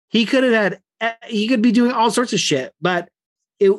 He 0.09 0.25
could 0.25 0.45
have 0.45 0.53
had 0.53 0.81
eh, 1.00 1.12
he 1.26 1.49
could 1.49 1.62
be 1.62 1.73
doing 1.73 1.93
all 1.93 2.11
sorts 2.11 2.33
of 2.33 2.41
shit 2.41 2.73
but 2.81 3.09
it 3.59 3.73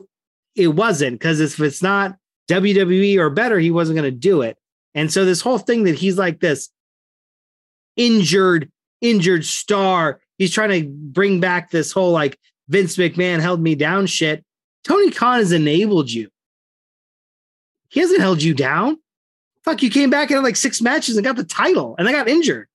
it 0.58 0.68
wasn't 0.70 1.20
because 1.20 1.40
if 1.40 1.60
it's 1.60 1.82
not 1.82 2.18
WWE 2.50 3.18
or 3.18 3.30
better, 3.30 3.60
he 3.60 3.72
wasn't 3.72 3.98
going 3.98 4.12
to 4.12 4.18
do 4.18 4.42
it. 4.42 4.58
And 4.96 5.12
so 5.12 5.26
this 5.26 5.42
whole 5.42 5.60
thing 5.60 5.84
that 5.84 5.96
he's 5.96 6.18
like 6.18 6.40
this 6.40 6.70
injured, 7.96 8.72
injured 9.02 9.46
star, 9.46 10.20
he's 10.38 10.54
trying 10.54 10.70
to 10.70 10.90
bring 10.90 11.40
back 11.40 11.70
this 11.70 11.92
whole 11.92 12.12
like 12.12 12.40
Vince 12.70 12.98
McMahon 12.98 13.40
held 13.40 13.62
me 13.62 13.76
down 13.76 14.08
shit. 14.08 14.44
Tony 14.84 15.12
Khan 15.12 15.40
has 15.40 15.52
enabled 15.52 16.10
you. 16.10 16.30
He 17.90 18.00
hasn't 18.00 18.22
held 18.22 18.42
you 18.42 18.54
down. 18.54 18.98
Fuck, 19.64 19.84
you 19.84 19.90
came 19.90 20.10
back 20.10 20.30
and 20.30 20.38
had 20.38 20.44
like 20.44 20.56
six 20.56 20.82
matches 20.82 21.18
and 21.18 21.26
got 21.26 21.36
the 21.36 21.44
title 21.44 21.96
and 22.00 22.08
I 22.08 22.12
got 22.12 22.28
injured. 22.28 22.68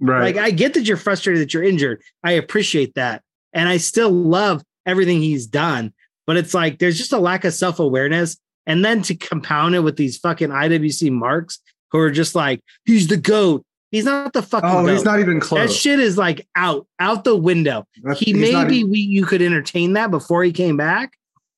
Right. 0.00 0.34
Like 0.34 0.36
I 0.36 0.50
get 0.50 0.74
that 0.74 0.84
you're 0.84 0.96
frustrated 0.96 1.42
that 1.42 1.54
you're 1.54 1.62
injured. 1.62 2.02
I 2.24 2.32
appreciate 2.32 2.94
that. 2.94 3.22
And 3.52 3.68
I 3.68 3.76
still 3.76 4.10
love 4.10 4.62
everything 4.86 5.20
he's 5.20 5.46
done. 5.46 5.92
But 6.28 6.36
it's 6.36 6.52
like 6.52 6.78
there's 6.78 6.98
just 6.98 7.14
a 7.14 7.18
lack 7.18 7.44
of 7.46 7.54
self-awareness. 7.54 8.36
And 8.66 8.84
then 8.84 9.00
to 9.02 9.14
compound 9.14 9.74
it 9.74 9.80
with 9.80 9.96
these 9.96 10.18
fucking 10.18 10.50
IWC 10.50 11.10
marks 11.10 11.58
who 11.90 11.98
are 11.98 12.10
just 12.10 12.34
like, 12.34 12.60
he's 12.84 13.08
the 13.08 13.16
GOAT. 13.16 13.64
He's 13.90 14.04
not 14.04 14.34
the 14.34 14.42
fucking 14.42 14.68
oh, 14.68 14.84
goat. 14.84 14.92
he's 14.92 15.04
not 15.06 15.20
even 15.20 15.40
close. 15.40 15.70
that 15.70 15.74
shit 15.74 15.98
is 15.98 16.18
like 16.18 16.46
out, 16.54 16.86
out 17.00 17.24
the 17.24 17.34
window. 17.34 17.86
That's- 18.02 18.20
He 18.20 18.34
maybe 18.34 18.76
even- 18.76 18.90
we 18.90 18.98
you 18.98 19.24
could 19.24 19.40
entertain 19.40 19.94
that 19.94 20.10
before 20.10 20.44
he 20.44 20.52
came 20.52 20.76
back. 20.76 21.14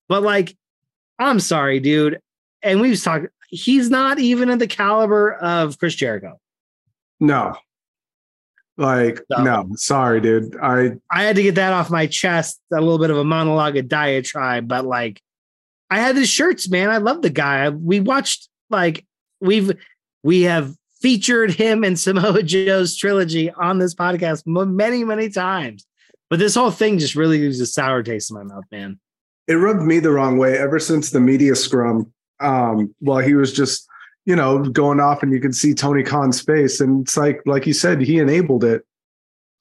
But 0.08 0.22
like, 0.22 0.56
I'm 1.18 1.40
sorry, 1.40 1.80
dude. 1.80 2.20
And 2.62 2.80
we've 2.80 3.02
talked, 3.02 3.26
he's 3.48 3.90
not 3.90 4.20
even 4.20 4.50
at 4.50 4.60
the 4.60 4.68
caliber 4.68 5.32
of 5.34 5.78
Chris 5.80 5.96
Jericho. 5.96 6.38
no. 7.18 7.56
Like, 8.80 9.20
No. 9.30 9.42
no, 9.44 9.68
sorry, 9.76 10.20
dude. 10.20 10.56
I 10.60 10.92
I 11.10 11.22
had 11.24 11.36
to 11.36 11.42
get 11.42 11.54
that 11.56 11.72
off 11.72 11.90
my 11.90 12.06
chest, 12.06 12.60
a 12.72 12.80
little 12.80 12.98
bit 12.98 13.10
of 13.10 13.18
a 13.18 13.24
monologue, 13.24 13.76
a 13.76 13.82
diatribe, 13.82 14.66
but 14.66 14.84
like 14.86 15.20
I 15.90 15.98
had 16.00 16.16
his 16.16 16.28
shirts, 16.28 16.68
man. 16.70 16.88
I 16.88 16.96
love 16.98 17.20
the 17.22 17.30
guy. 17.30 17.68
We 17.68 18.00
watched 18.00 18.48
like 18.70 19.04
we've 19.40 19.70
we 20.22 20.42
have 20.42 20.74
featured 21.02 21.52
him 21.52 21.84
in 21.84 21.96
Samoa 22.04 22.42
Joe's 22.42 22.96
trilogy 22.96 23.50
on 23.50 23.78
this 23.78 23.94
podcast 23.94 24.42
many, 24.46 25.04
many 25.04 25.28
times. 25.30 25.86
But 26.30 26.38
this 26.38 26.54
whole 26.54 26.70
thing 26.70 26.98
just 26.98 27.16
really 27.16 27.38
leaves 27.38 27.60
a 27.60 27.66
sour 27.66 28.02
taste 28.02 28.30
in 28.30 28.36
my 28.36 28.44
mouth, 28.44 28.64
man. 28.70 28.98
it 29.48 29.54
rubbed 29.54 29.82
me 29.82 29.98
the 29.98 30.10
wrong 30.12 30.38
way 30.38 30.56
ever 30.56 30.78
since 30.78 31.10
the 31.10 31.20
media 31.20 31.54
scrum. 31.56 32.12
Um, 32.38 32.94
while 33.00 33.18
he 33.18 33.34
was 33.34 33.52
just, 33.52 33.86
you 34.30 34.36
know, 34.36 34.62
going 34.62 35.00
off 35.00 35.24
and 35.24 35.32
you 35.32 35.40
can 35.40 35.52
see 35.52 35.74
Tony 35.74 36.04
Khan's 36.04 36.40
face. 36.40 36.80
And 36.80 37.02
it's 37.02 37.16
like, 37.16 37.42
like 37.46 37.66
you 37.66 37.72
said, 37.72 38.00
he 38.00 38.20
enabled 38.20 38.62
it. 38.62 38.86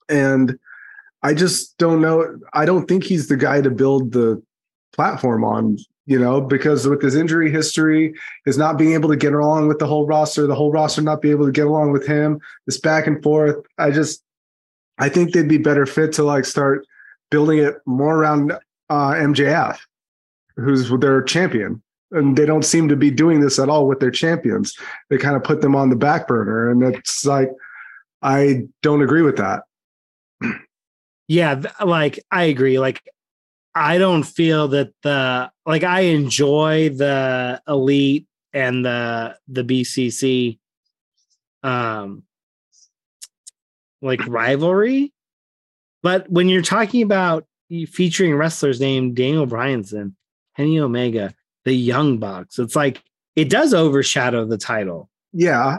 And 0.08 0.56
I 1.24 1.34
just 1.34 1.76
don't 1.76 2.00
know. 2.00 2.38
I 2.52 2.66
don't 2.66 2.86
think 2.86 3.02
he's 3.02 3.26
the 3.26 3.36
guy 3.36 3.62
to 3.62 3.70
build 3.70 4.12
the 4.12 4.40
platform 4.92 5.42
on, 5.42 5.76
you 6.06 6.20
know, 6.20 6.40
because 6.40 6.86
with 6.86 7.02
his 7.02 7.16
injury 7.16 7.50
history, 7.50 8.14
his 8.44 8.58
not 8.58 8.78
being 8.78 8.92
able 8.92 9.08
to 9.08 9.16
get 9.16 9.32
along 9.32 9.66
with 9.66 9.80
the 9.80 9.88
whole 9.88 10.06
roster, 10.06 10.46
the 10.46 10.54
whole 10.54 10.70
roster 10.70 11.02
not 11.02 11.20
be 11.20 11.32
able 11.32 11.46
to 11.46 11.52
get 11.52 11.66
along 11.66 11.90
with 11.90 12.06
him, 12.06 12.38
this 12.66 12.78
back 12.78 13.08
and 13.08 13.20
forth. 13.24 13.56
I 13.76 13.90
just, 13.90 14.22
I 14.98 15.08
think 15.08 15.32
they'd 15.32 15.48
be 15.48 15.58
better 15.58 15.84
fit 15.84 16.12
to 16.12 16.22
like 16.22 16.44
start 16.44 16.86
building 17.28 17.58
it 17.58 17.78
more 17.86 18.14
around 18.14 18.52
uh, 18.88 19.14
MJF, 19.14 19.80
who's 20.54 20.88
their 21.00 21.22
champion. 21.22 21.82
And 22.12 22.36
they 22.36 22.44
don't 22.44 22.64
seem 22.64 22.88
to 22.88 22.96
be 22.96 23.10
doing 23.10 23.40
this 23.40 23.58
at 23.58 23.68
all 23.68 23.86
with 23.86 24.00
their 24.00 24.10
champions. 24.10 24.76
They 25.10 25.18
kind 25.18 25.36
of 25.36 25.44
put 25.44 25.60
them 25.60 25.76
on 25.76 25.90
the 25.90 25.96
back 25.96 26.26
burner. 26.26 26.70
And 26.70 26.82
it's 26.82 27.24
like, 27.24 27.50
I 28.22 28.66
don't 28.82 29.02
agree 29.02 29.22
with 29.22 29.36
that. 29.36 29.62
Yeah, 31.28 31.62
like 31.84 32.18
I 32.32 32.44
agree. 32.44 32.80
Like 32.80 33.08
I 33.72 33.98
don't 33.98 34.24
feel 34.24 34.66
that 34.68 34.92
the 35.04 35.52
like 35.64 35.84
I 35.84 36.00
enjoy 36.00 36.88
the 36.88 37.62
elite 37.68 38.26
and 38.52 38.84
the 38.84 39.38
the 39.46 39.62
BCC 39.62 40.58
um 41.62 42.24
like 44.02 44.26
rivalry. 44.26 45.12
But 46.02 46.28
when 46.28 46.48
you're 46.48 46.62
talking 46.62 47.02
about 47.02 47.46
featuring 47.88 48.34
wrestlers 48.34 48.80
named 48.80 49.14
Daniel 49.14 49.46
Bryanson, 49.46 50.14
Kenny 50.56 50.80
Omega, 50.80 51.32
the 51.64 51.72
Young 51.74 52.18
Bucks, 52.18 52.58
it's 52.58 52.76
like 52.76 53.02
it 53.36 53.48
does 53.50 53.72
overshadow 53.74 54.44
the 54.46 54.58
title, 54.58 55.08
Yeah. 55.32 55.78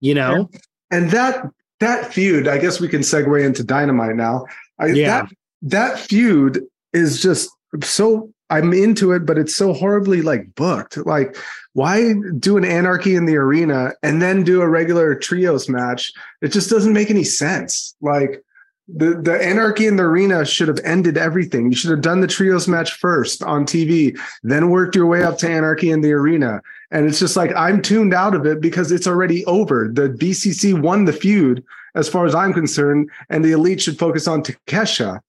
you 0.00 0.14
know? 0.14 0.50
And 0.90 1.10
that 1.10 1.44
that 1.80 2.12
feud, 2.12 2.48
I 2.48 2.58
guess 2.58 2.80
we 2.80 2.88
can 2.88 3.02
segue 3.02 3.44
into 3.44 3.62
dynamite 3.62 4.16
now. 4.16 4.46
I, 4.78 4.86
Yeah. 4.86 5.22
that 5.22 5.32
that 5.62 5.98
feud 5.98 6.62
is 6.92 7.20
just 7.20 7.50
so 7.82 8.32
I'm 8.48 8.72
into 8.72 9.12
it, 9.12 9.26
but 9.26 9.38
it's 9.38 9.56
so 9.56 9.72
horribly 9.72 10.22
like 10.22 10.54
booked. 10.54 10.96
Like, 11.04 11.36
why 11.72 12.14
do 12.38 12.56
an 12.56 12.64
anarchy 12.64 13.16
in 13.16 13.26
the 13.26 13.36
arena 13.36 13.92
and 14.04 14.22
then 14.22 14.44
do 14.44 14.62
a 14.62 14.68
regular 14.68 15.14
trios 15.16 15.68
match? 15.68 16.12
It 16.40 16.48
just 16.52 16.70
doesn't 16.70 16.92
make 16.92 17.10
any 17.10 17.24
sense. 17.24 17.94
Like 18.00 18.42
the, 18.88 19.20
the 19.20 19.32
anarchy 19.44 19.86
in 19.86 19.96
the 19.96 20.04
arena 20.04 20.44
should 20.44 20.68
have 20.68 20.78
ended 20.84 21.18
everything. 21.18 21.70
You 21.70 21.76
should 21.76 21.90
have 21.90 22.02
done 22.02 22.20
the 22.20 22.26
trios 22.28 22.68
match 22.68 22.92
first 22.92 23.42
on 23.42 23.64
TV, 23.64 24.16
then 24.44 24.70
worked 24.70 24.94
your 24.94 25.06
way 25.06 25.22
up 25.24 25.38
to 25.38 25.48
anarchy 25.50 25.90
in 25.90 26.00
the 26.02 26.12
arena. 26.12 26.62
And 26.92 27.04
it's 27.06 27.18
just 27.18 27.36
like 27.36 27.52
I'm 27.56 27.82
tuned 27.82 28.14
out 28.14 28.34
of 28.34 28.46
it 28.46 28.60
because 28.60 28.92
it's 28.92 29.08
already 29.08 29.44
over. 29.46 29.88
The 29.92 30.08
BCC 30.10 30.80
won 30.80 31.04
the 31.04 31.12
feud, 31.12 31.64
as 31.96 32.08
far 32.08 32.26
as 32.26 32.34
I'm 32.34 32.52
concerned, 32.52 33.10
and 33.28 33.44
the 33.44 33.52
elite 33.52 33.80
should 33.80 33.98
focus 33.98 34.28
on 34.28 34.42
Takeshita. 34.42 35.20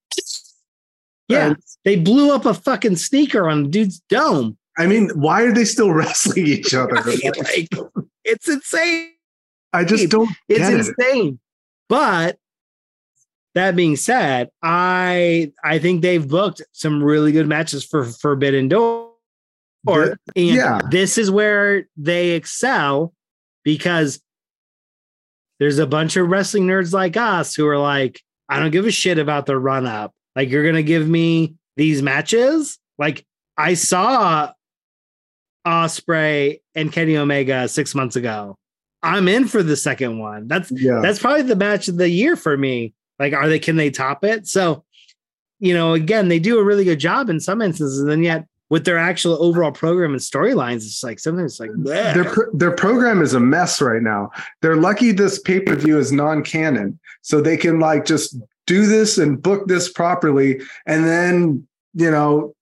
Yeah. 1.28 1.48
And- 1.48 1.58
They 1.84 1.96
blew 1.96 2.32
up 2.34 2.46
a 2.46 2.54
fucking 2.54 2.98
sneaker 2.98 3.50
on 3.50 3.64
the 3.64 3.70
dude's 3.70 4.00
dome. 4.10 4.58
I 4.78 4.86
mean, 4.86 5.10
why 5.16 5.42
are 5.42 5.52
they 5.52 5.66
still 5.66 5.92
wrestling 5.94 6.46
each 6.46 6.74
other? 6.76 6.94
like, 7.04 7.70
it's 8.24 8.48
insane. 8.48 9.14
I 9.74 9.84
just 9.84 10.10
don't 10.10 10.30
It's 10.48 10.60
get 10.60 10.74
it. 10.74 10.88
insane. 10.88 11.40
But 11.90 12.38
that 13.58 13.76
being 13.76 13.96
said, 13.96 14.50
I 14.64 15.52
I 15.64 15.80
think 15.80 16.02
they've 16.02 16.26
booked 16.26 16.62
some 16.72 17.04
really 17.04 17.32
good 17.32 17.48
matches 17.48 17.84
for 17.84 18.06
Forbidden 18.06 18.68
Door. 18.70 19.12
The- 19.86 20.18
and 20.36 20.46
yeah. 20.46 20.80
this 20.90 21.18
is 21.18 21.32
where 21.32 21.88
they 21.96 22.32
excel 22.32 23.14
because 23.64 24.22
there's 25.60 25.80
a 25.80 25.88
bunch 25.88 26.18
of 26.18 26.28
wrestling 26.28 26.68
nerds 26.68 26.94
like 26.94 27.18
us 27.18 27.56
who 27.56 27.66
are 27.68 27.78
like, 27.78 28.22
I 28.50 28.60
don't 28.60 28.72
give 28.72 28.86
a 28.86 28.92
shit 28.92 29.18
about 29.18 29.46
the 29.46 29.58
run 29.58 29.86
up. 29.86 30.14
Like, 30.36 30.50
you're 30.50 30.66
gonna 30.66 30.84
give 30.84 31.08
me 31.08 31.56
these 31.78 32.02
matches? 32.02 32.78
Like, 32.98 33.26
I 33.58 33.74
saw 33.74 34.52
Ospreay 35.66 36.62
and 36.76 36.92
Kenny 36.92 37.18
Omega 37.18 37.68
six 37.68 37.96
months 37.96 38.16
ago. 38.16 38.58
I'm 39.04 39.28
in 39.28 39.48
for 39.48 39.64
the 39.64 39.76
second 39.76 40.20
one. 40.20 40.48
That's 40.48 40.72
Yeah. 40.72 41.00
that's 41.02 41.20
probably 41.20 41.44
the 41.44 41.56
match 41.56 41.88
of 41.88 41.98
the 41.98 42.10
year 42.10 42.36
for 42.36 42.58
me. 42.58 42.94
Like, 43.20 43.34
are 43.34 43.48
they 43.48 43.60
can 43.60 43.76
they 43.76 43.90
top 43.90 44.24
it? 44.24 44.48
So, 44.48 44.84
you 45.60 45.74
know, 45.74 45.94
again, 45.94 46.28
they 46.28 46.40
do 46.40 46.60
a 46.60 46.64
really 46.64 46.84
good 46.84 47.00
job 47.00 47.30
in 47.30 47.40
some 47.40 47.62
instances, 47.62 48.00
and 48.02 48.24
yet 48.24 48.46
with 48.70 48.86
their 48.86 48.98
actual 48.98 49.42
overall 49.42 49.72
program 49.72 50.12
and 50.12 50.20
storylines, 50.20 50.78
it's 50.78 51.04
like 51.04 51.20
sometimes 51.20 51.54
it's 51.54 51.60
like 51.60 51.72
bleh. 51.72 52.14
their 52.14 52.26
pro- 52.26 52.52
their 52.54 52.72
program 52.72 53.22
is 53.22 53.34
a 53.34 53.40
mess 53.40 53.82
right 53.82 54.02
now. 54.02 54.30
They're 54.62 54.76
lucky 54.76 55.12
this 55.12 55.40
pay 55.40 55.60
per 55.60 55.76
view 55.76 55.98
is 55.98 56.12
non 56.12 56.44
canon, 56.44 57.00
so 57.22 57.42
they 57.42 57.58
can 57.58 57.80
like 57.80 58.06
just 58.06 58.38
do 58.66 58.86
this 58.86 59.18
and 59.18 59.42
book 59.42 59.68
this 59.68 59.92
properly, 59.92 60.62
and 60.86 61.06
then 61.06 61.68
you 61.94 62.12
know 62.12 62.54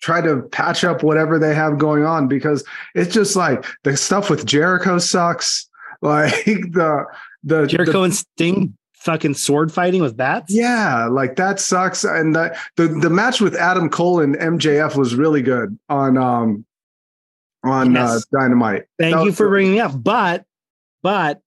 try 0.00 0.20
to 0.22 0.40
patch 0.50 0.82
up 0.82 1.02
whatever 1.02 1.38
they 1.38 1.54
have 1.54 1.76
going 1.76 2.04
on 2.06 2.26
because 2.26 2.64
it's 2.94 3.12
just 3.12 3.36
like 3.36 3.64
the 3.84 3.94
stuff 3.96 4.30
with 4.30 4.46
Jericho 4.46 4.98
sucks. 4.98 5.66
Like 6.02 6.32
the 6.44 7.04
the 7.44 7.66
Jericho 7.66 7.92
the- 7.92 8.02
and 8.04 8.14
Sting 8.14 8.74
fucking 9.00 9.34
sword 9.34 9.72
fighting 9.72 10.02
with 10.02 10.16
bats. 10.16 10.52
yeah, 10.52 11.06
like 11.06 11.36
that 11.36 11.58
sucks. 11.60 12.04
And 12.04 12.34
the, 12.34 12.56
the 12.76 12.88
the 12.88 13.10
match 13.10 13.40
with 13.40 13.54
Adam 13.56 13.88
Cole 13.88 14.20
and 14.20 14.36
MJF 14.36 14.96
was 14.96 15.14
really 15.14 15.42
good 15.42 15.78
on 15.88 16.16
um 16.16 16.64
on 17.64 17.96
uh, 17.96 18.18
Dynamite. 18.32 18.84
Thank 18.98 19.16
That 19.16 19.24
you 19.24 19.32
for 19.32 19.44
good. 19.44 19.50
bringing 19.50 19.72
me 19.72 19.80
up. 19.80 19.92
But, 20.02 20.44
but 21.02 21.40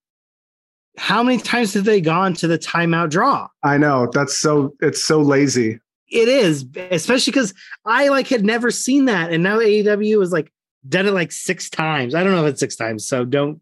how 0.96 1.22
many 1.24 1.38
times 1.38 1.74
have 1.74 1.84
they 1.84 2.00
gone 2.00 2.34
to 2.34 2.46
the 2.46 2.58
timeout 2.58 3.10
draw? 3.10 3.48
I 3.64 3.78
know 3.78 4.08
that's 4.12 4.38
so 4.38 4.74
it's 4.80 5.02
so 5.02 5.20
lazy. 5.20 5.80
It 6.08 6.28
is, 6.28 6.66
especially 6.90 7.32
because 7.32 7.54
I 7.84 8.08
like 8.08 8.28
had 8.28 8.44
never 8.44 8.70
seen 8.70 9.06
that, 9.06 9.32
and 9.32 9.42
now 9.42 9.58
AEW 9.58 10.22
is 10.22 10.30
like 10.30 10.52
done 10.88 11.06
it 11.06 11.12
like 11.12 11.32
six 11.32 11.68
times. 11.70 12.14
I 12.14 12.22
don't 12.22 12.32
know 12.32 12.44
if 12.46 12.52
it's 12.52 12.60
six 12.60 12.76
times, 12.76 13.06
so 13.06 13.24
don't 13.24 13.60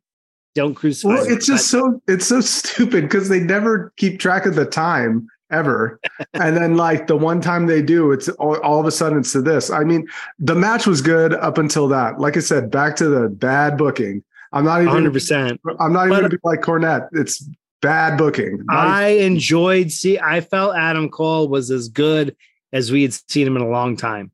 don't 0.55 0.75
crucify. 0.75 1.15
Well, 1.15 1.25
me, 1.27 1.33
it's 1.33 1.47
just 1.47 1.69
so 1.69 2.01
it's 2.09 2.27
so 2.27 2.41
stupid 2.41 3.03
because 3.05 3.29
they 3.29 3.41
never 3.41 3.93
keep 3.97 4.19
track 4.21 4.47
of 4.47 4.55
the 4.55 4.67
time 4.67 5.29
ever, 5.51 6.01
and 6.35 6.57
then 6.57 6.77
like 6.77 7.07
the 7.07 7.17
one 7.17 7.41
time 7.41 7.67
they 7.67 7.83
do, 7.83 8.13
it's 8.13 8.29
all, 8.31 8.57
all 8.61 8.81
of 8.81 8.87
a 8.87 8.91
sudden 8.91 9.19
it's 9.19 9.33
to 9.33 9.43
this. 9.43 9.71
I 9.71 9.85
mean, 9.85 10.07
the 10.39 10.55
match 10.55 10.87
was 10.87 11.01
good 11.01 11.35
up 11.35 11.59
until 11.59 11.89
that. 11.89 12.19
Like 12.21 12.37
I 12.37 12.41
said, 12.41 12.71
back 12.71 12.97
to 12.97 13.09
the 13.09 13.29
bad 13.29 13.77
booking. 13.79 14.23
I'm 14.53 14.65
not 14.65 14.83
even. 14.83 15.11
percent. 15.13 15.61
I'm 15.81 15.93
not 15.93 16.07
even 16.07 16.11
But- 16.11 16.21
gonna 16.21 16.29
be 16.31 16.39
like 16.45 16.61
Cornette. 16.61 17.09
It's 17.13 17.49
bad 17.81 18.17
booking. 18.19 18.63
Not 18.67 18.87
I 18.87 19.07
enjoyed 19.09 19.91
see. 19.91 20.19
I 20.19 20.41
felt 20.41 20.77
Adam 20.77 21.09
Cole 21.09 21.49
was 21.49 21.71
as 21.71 21.89
good 21.89 22.37
as 22.73 22.93
we 22.93 23.03
had 23.03 23.13
seen 23.29 23.47
him 23.47 23.57
in 23.57 23.63
a 23.63 23.69
long 23.69 23.97
time. 23.97 24.31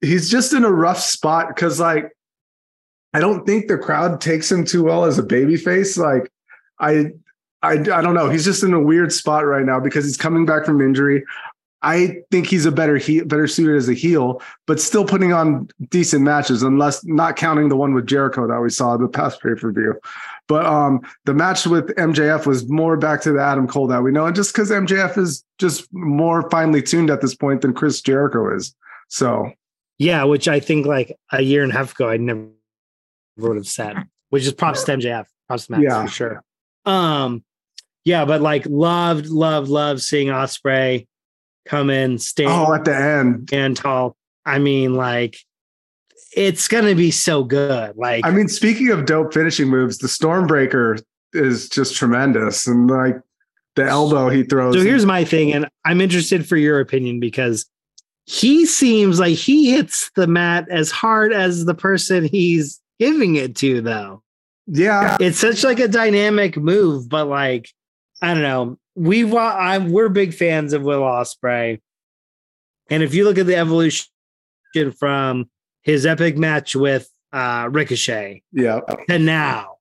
he's 0.00 0.28
just 0.30 0.52
in 0.52 0.64
a 0.64 0.70
rough 0.70 1.00
spot 1.00 1.48
because 1.48 1.80
like 1.80 2.10
I 3.14 3.20
don't 3.20 3.46
think 3.46 3.68
the 3.68 3.78
crowd 3.78 4.20
takes 4.20 4.50
him 4.50 4.64
too 4.64 4.82
well 4.82 5.04
as 5.04 5.18
a 5.18 5.22
baby 5.22 5.56
face. 5.56 5.96
Like 5.96 6.30
I 6.80 7.12
I 7.62 7.72
I 7.72 7.76
don't 8.02 8.14
know. 8.14 8.28
He's 8.28 8.44
just 8.44 8.64
in 8.64 8.74
a 8.74 8.80
weird 8.80 9.12
spot 9.12 9.46
right 9.46 9.64
now 9.64 9.80
because 9.80 10.04
he's 10.04 10.16
coming 10.16 10.44
back 10.44 10.66
from 10.66 10.80
injury. 10.80 11.24
I 11.80 12.22
think 12.30 12.46
he's 12.46 12.64
a 12.64 12.72
better 12.72 12.96
he 12.96 13.20
better 13.20 13.46
suited 13.46 13.76
as 13.76 13.88
a 13.88 13.94
heel, 13.94 14.42
but 14.66 14.80
still 14.80 15.04
putting 15.04 15.32
on 15.32 15.68
decent 15.90 16.22
matches, 16.22 16.62
unless 16.62 17.04
not 17.04 17.36
counting 17.36 17.68
the 17.68 17.76
one 17.76 17.94
with 17.94 18.06
Jericho 18.06 18.48
that 18.48 18.60
we 18.60 18.70
saw 18.70 18.96
the 18.96 19.06
past 19.06 19.40
pay 19.42 19.54
per 19.54 19.70
view. 19.70 19.94
But 20.48 20.66
um, 20.66 21.02
the 21.24 21.34
match 21.34 21.66
with 21.66 21.88
MJF 21.96 22.46
was 22.46 22.68
more 22.68 22.96
back 22.96 23.20
to 23.22 23.32
the 23.32 23.40
Adam 23.40 23.68
Cole 23.68 23.86
that 23.88 24.02
we 24.02 24.12
know, 24.12 24.26
and 24.26 24.34
just 24.34 24.52
because 24.52 24.70
MJF 24.70 25.18
is 25.18 25.44
just 25.58 25.86
more 25.92 26.48
finely 26.50 26.82
tuned 26.82 27.10
at 27.10 27.20
this 27.20 27.34
point 27.34 27.60
than 27.60 27.74
Chris 27.74 28.00
Jericho 28.00 28.56
is. 28.56 28.74
So 29.08 29.52
Yeah, 29.98 30.24
which 30.24 30.48
I 30.48 30.60
think 30.60 30.86
like 30.86 31.14
a 31.32 31.42
year 31.42 31.62
and 31.62 31.70
a 31.70 31.76
half 31.76 31.92
ago 31.92 32.08
I 32.08 32.16
never 32.16 32.48
would 33.36 33.56
have 33.56 33.66
said. 33.66 33.96
Which 34.30 34.44
is 34.44 34.52
props 34.52 34.84
to 34.84 34.92
MJF, 34.96 35.26
props 35.46 35.66
to 35.66 35.72
Max 35.72 35.82
Yeah. 35.84 36.02
for 36.04 36.10
sure. 36.10 36.44
Um, 36.84 37.44
yeah, 38.04 38.24
but 38.24 38.40
like 38.40 38.66
loved, 38.66 39.26
loved, 39.26 39.68
loved 39.68 40.02
seeing 40.02 40.28
Ospreay 40.28 41.06
come 41.66 41.90
in, 41.90 42.18
stand, 42.18 42.50
oh, 42.50 42.74
at 42.74 42.84
the 42.84 42.94
end, 42.94 43.48
stand 43.48 43.76
tall. 43.76 44.16
I 44.44 44.58
mean, 44.58 44.94
like 44.94 45.36
it's 46.36 46.68
gonna 46.68 46.94
be 46.94 47.10
so 47.10 47.44
good. 47.44 47.96
Like 47.96 48.26
I 48.26 48.30
mean, 48.30 48.48
speaking 48.48 48.90
of 48.90 49.06
dope 49.06 49.32
finishing 49.32 49.68
moves, 49.68 49.98
the 49.98 50.08
Stormbreaker 50.08 51.00
is 51.32 51.68
just 51.68 51.96
tremendous, 51.96 52.66
and 52.66 52.90
like 52.90 53.16
the 53.76 53.84
elbow 53.86 54.28
he 54.28 54.42
throws. 54.42 54.74
So 54.74 54.82
here's 54.82 55.06
my 55.06 55.24
thing, 55.24 55.52
and 55.52 55.68
I'm 55.84 56.00
interested 56.00 56.46
for 56.46 56.56
your 56.56 56.80
opinion 56.80 57.20
because 57.20 57.66
he 58.26 58.66
seems 58.66 59.20
like 59.20 59.36
he 59.36 59.72
hits 59.72 60.10
the 60.16 60.26
mat 60.26 60.66
as 60.70 60.90
hard 60.90 61.32
as 61.32 61.64
the 61.64 61.74
person 61.74 62.24
he's 62.24 62.80
giving 62.98 63.36
it 63.36 63.56
to, 63.56 63.80
though. 63.80 64.22
yeah, 64.66 65.16
It's 65.20 65.38
such 65.38 65.64
like 65.64 65.80
a 65.80 65.88
dynamic 65.88 66.56
move, 66.56 67.08
but 67.08 67.26
like 67.26 67.68
I 68.22 68.34
don't 68.34 68.42
know. 68.42 68.78
We 68.94 69.24
wa- 69.24 69.56
I'm 69.58 69.90
we're 69.90 70.08
big 70.08 70.34
fans 70.34 70.72
of 70.72 70.82
Will 70.82 71.02
Ospreay, 71.02 71.80
and 72.90 73.02
if 73.02 73.14
you 73.14 73.24
look 73.24 73.38
at 73.38 73.46
the 73.46 73.56
evolution 73.56 74.06
from 74.98 75.50
his 75.82 76.06
epic 76.06 76.36
match 76.36 76.74
with 76.74 77.08
uh, 77.32 77.68
Ricochet 77.70 78.42
yeah, 78.52 78.80
to 79.08 79.18
now, 79.18 79.76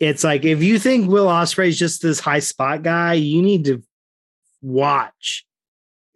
it's 0.00 0.24
like 0.24 0.44
if 0.44 0.62
you 0.62 0.78
think 0.78 1.10
Will 1.10 1.26
Ospreay 1.26 1.68
is 1.68 1.78
just 1.78 2.02
this 2.02 2.20
high 2.20 2.38
spot 2.38 2.82
guy, 2.82 3.14
you 3.14 3.42
need 3.42 3.66
to 3.66 3.82
watch 4.62 5.46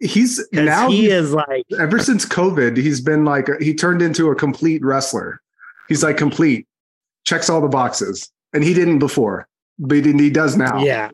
He's 0.03 0.45
now 0.51 0.89
he 0.89 1.09
is 1.09 1.33
like 1.33 1.65
ever 1.79 1.97
since 1.97 2.25
COVID, 2.25 2.75
he's 2.75 2.99
been 2.99 3.23
like 3.23 3.47
he 3.61 3.73
turned 3.73 4.01
into 4.01 4.29
a 4.31 4.35
complete 4.35 4.83
wrestler. 4.83 5.41
He's 5.89 6.03
like 6.03 6.17
complete, 6.17 6.67
checks 7.25 7.49
all 7.49 7.61
the 7.61 7.67
boxes, 7.67 8.31
and 8.53 8.63
he 8.63 8.73
didn't 8.73 8.99
before, 8.99 9.47
but 9.79 10.05
he, 10.05 10.29
does 10.29 10.55
now. 10.57 10.83
yeah, 10.83 11.09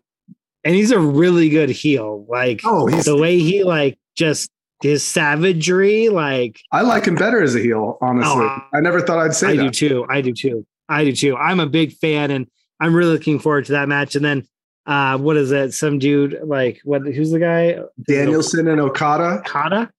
and 0.63 0.75
he's 0.75 0.91
a 0.91 0.99
really 0.99 1.49
good 1.49 1.69
heel. 1.69 2.25
Like 2.29 2.61
Oh, 2.65 2.87
he's. 2.87 3.05
the 3.05 3.17
way 3.17 3.39
he 3.39 3.63
like 3.63 3.97
just 4.15 4.51
his 4.81 5.03
savagery, 5.03 6.09
like 6.09 6.61
I 6.71 6.81
like 6.81 7.05
him 7.05 7.15
better 7.15 7.41
as 7.41 7.55
a 7.55 7.59
heel. 7.59 7.97
Honestly, 8.01 8.31
Oh, 8.31 8.57
I 8.73 8.79
never 8.79 9.01
thought 9.01 9.19
I'd 9.19 9.33
say 9.33 9.49
I 9.49 9.55
do 9.55 9.69
too. 9.69 10.05
I 10.09 10.21
do 10.21 10.33
too. 10.33 10.65
I 10.87 11.03
do 11.03 11.13
too. 11.13 11.35
I'm 11.35 11.59
a 11.59 11.67
big 11.67 11.93
fan, 11.93 12.31
and 12.31 12.47
I'm 12.79 12.93
really 12.95 13.11
looking 13.11 13.39
forward 13.39 13.65
to 13.65 13.73
that 13.73 13.87
match. 13.89 14.15
And 14.15 14.23
then, 14.23 14.47
uh, 14.85 15.17
what 15.17 15.35
is 15.37 15.51
it? 15.51 15.73
Some 15.73 15.99
dude 15.99 16.39
like 16.43 16.79
what? 16.83 17.01
Who's 17.03 17.31
the 17.31 17.39
guy? 17.39 17.79
Danielson 18.07 18.67
and 18.67 18.79
Okada. 18.79 19.39
Okada. 19.39 19.91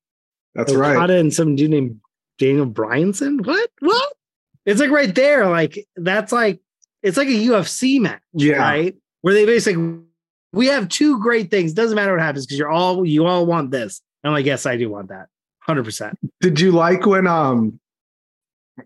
That's 0.54 0.72
Okada 0.72 0.80
right. 0.88 0.96
Okada 0.96 1.16
and 1.18 1.32
some 1.32 1.56
dude 1.56 1.70
named 1.70 2.00
Daniel 2.38 2.66
Bryanson. 2.66 3.44
What? 3.46 3.70
What? 3.80 4.12
It's 4.70 4.80
like 4.80 4.90
right 4.90 5.14
there. 5.14 5.46
Like 5.48 5.86
that's 5.96 6.32
like 6.32 6.60
it's 7.02 7.16
like 7.16 7.28
a 7.28 7.32
UFC 7.32 8.00
match, 8.00 8.20
Yeah. 8.32 8.58
right? 8.58 8.94
Where 9.22 9.34
they 9.34 9.44
basically 9.46 9.98
we 10.52 10.66
have 10.66 10.88
two 10.88 11.18
great 11.20 11.50
things. 11.50 11.72
Doesn't 11.72 11.96
matter 11.96 12.12
what 12.12 12.20
happens 12.20 12.46
because 12.46 12.58
you're 12.58 12.70
all 12.70 13.04
you 13.04 13.26
all 13.26 13.46
want 13.46 13.70
this. 13.70 14.00
I'm 14.22 14.32
like, 14.32 14.46
yes, 14.46 14.66
I 14.66 14.76
do 14.76 14.88
want 14.88 15.08
that. 15.08 15.26
Hundred 15.60 15.84
percent. 15.84 16.18
Did 16.40 16.60
you 16.60 16.72
like 16.72 17.04
when 17.06 17.26
um 17.26 17.80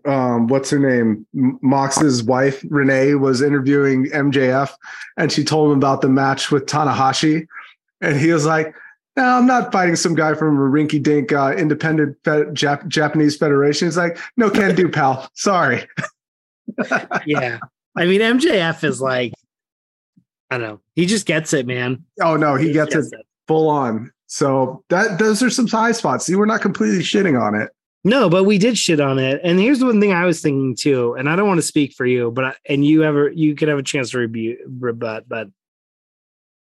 um 0.05 0.47
what's 0.47 0.69
her 0.71 0.79
name 0.79 1.25
Mox's 1.61 2.23
wife 2.23 2.65
Renee 2.69 3.15
was 3.15 3.41
interviewing 3.41 4.05
MJF 4.07 4.71
and 5.17 5.31
she 5.31 5.43
told 5.43 5.71
him 5.71 5.77
about 5.77 6.01
the 6.01 6.09
match 6.09 6.51
with 6.51 6.65
Tanahashi 6.65 7.47
and 8.01 8.17
he 8.17 8.31
was 8.31 8.45
like 8.45 8.75
no, 9.17 9.23
I'm 9.23 9.45
not 9.45 9.71
fighting 9.71 9.95
some 9.95 10.15
guy 10.15 10.33
from 10.33 10.57
a 10.57 10.61
rinky 10.61 11.01
dink 11.01 11.31
uh, 11.31 11.53
independent 11.57 12.17
fe- 12.25 12.45
Jap- 12.51 12.87
Japanese 12.87 13.37
federation. 13.37 13.87
He's 13.87 13.97
like, 13.97 14.17
no, 14.37 14.49
can 14.49 14.75
do, 14.75 14.89
pal. 14.89 15.29
Sorry. 15.33 15.87
Yeah. 17.25 17.59
I 17.95 18.05
mean, 18.05 18.21
MJF 18.21 18.83
is 18.83 18.99
like, 18.99 19.33
I 20.49 20.57
don't 20.57 20.67
know. 20.67 20.81
He 20.95 21.05
just 21.05 21.25
gets 21.25 21.53
it, 21.53 21.65
man. 21.65 22.03
Oh 22.21 22.35
no, 22.35 22.55
he 22.55 22.73
gets 22.73 22.95
it 22.95 23.05
full 23.47 23.69
on. 23.69 24.11
So 24.27 24.83
that 24.89 25.19
those 25.19 25.41
are 25.43 25.49
some 25.49 25.67
high 25.67 25.91
spots. 25.91 26.25
See, 26.25 26.35
we're 26.35 26.45
not 26.45 26.61
completely 26.61 26.99
shitting 26.99 27.39
on 27.39 27.55
it. 27.55 27.71
No, 28.03 28.29
but 28.29 28.43
we 28.43 28.57
did 28.57 28.77
shit 28.77 28.99
on 28.99 29.17
it. 29.17 29.41
And 29.43 29.59
here's 29.59 29.83
one 29.83 29.99
thing 29.99 30.11
I 30.13 30.25
was 30.25 30.41
thinking 30.41 30.75
too, 30.75 31.13
and 31.13 31.29
I 31.29 31.35
don't 31.35 31.47
want 31.47 31.57
to 31.59 31.65
speak 31.65 31.93
for 31.93 32.05
you, 32.05 32.31
but 32.31 32.45
I, 32.45 32.55
and 32.67 32.85
you 32.85 33.03
ever 33.03 33.29
you 33.29 33.55
could 33.55 33.67
have 33.67 33.79
a 33.79 33.83
chance 33.83 34.11
to 34.11 34.19
rebu- 34.19 34.57
rebut, 34.79 35.25
but 35.27 35.47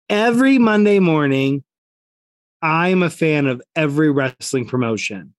every 0.09 0.57
Monday 0.57 0.99
morning, 0.99 1.63
I'm 2.63 3.03
a 3.03 3.09
fan 3.09 3.45
of 3.45 3.61
every 3.75 4.09
wrestling 4.09 4.65
promotion. 4.65 5.33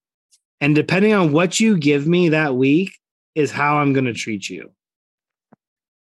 And 0.61 0.75
depending 0.75 1.15
on 1.15 1.33
what 1.33 1.59
you 1.59 1.77
give 1.79 2.07
me 2.07 2.29
that 2.29 2.55
week 2.55 2.93
is 3.35 3.51
how 3.51 3.79
I'm 3.79 3.95
going 3.95 4.05
to 4.05 4.13
treat 4.13 4.49
you. 4.49 4.71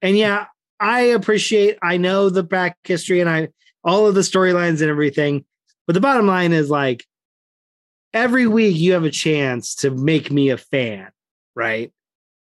And 0.03 0.17
yeah, 0.17 0.47
I 0.79 1.01
appreciate 1.01 1.79
I 1.83 1.97
know 1.97 2.29
the 2.29 2.43
back 2.43 2.77
history 2.85 3.21
and 3.21 3.29
I 3.29 3.49
all 3.83 4.07
of 4.07 4.15
the 4.15 4.21
storylines 4.21 4.81
and 4.81 4.91
everything. 4.91 5.45
But 5.87 5.95
the 5.95 6.01
bottom 6.01 6.27
line 6.27 6.53
is 6.53 6.69
like 6.69 7.07
every 8.13 8.47
week 8.47 8.77
you 8.77 8.93
have 8.93 9.05
a 9.05 9.11
chance 9.11 9.75
to 9.77 9.91
make 9.91 10.31
me 10.31 10.51
a 10.51 10.59
fan, 10.59 11.09
right? 11.57 11.91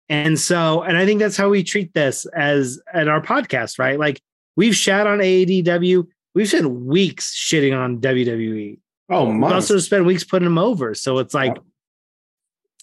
And 0.10 0.40
so, 0.40 0.82
and 0.82 0.98
I 0.98 1.06
think 1.06 1.20
that's 1.20 1.38
how 1.38 1.50
we 1.50 1.64
treat 1.64 1.94
this 1.94 2.26
as 2.36 2.82
at 2.92 3.08
our 3.08 3.22
podcast, 3.22 3.78
right? 3.78 4.00
Like 4.00 4.20
we've 4.56 4.76
shat 4.76 5.06
on 5.06 5.20
AEDW, 5.20 6.08
we've 6.36 6.48
spent 6.48 6.70
weeks 6.70 7.36
shitting 7.36 7.78
on 7.78 8.00
WWE. 8.00 8.80
Oh, 9.12 9.26
We've 9.26 9.36
months. 9.36 9.54
also 9.54 9.80
spent 9.80 10.06
weeks 10.06 10.24
putting 10.24 10.46
them 10.46 10.58
over. 10.60 10.94
So 10.94 11.18
it's 11.18 11.34
like 11.34 11.58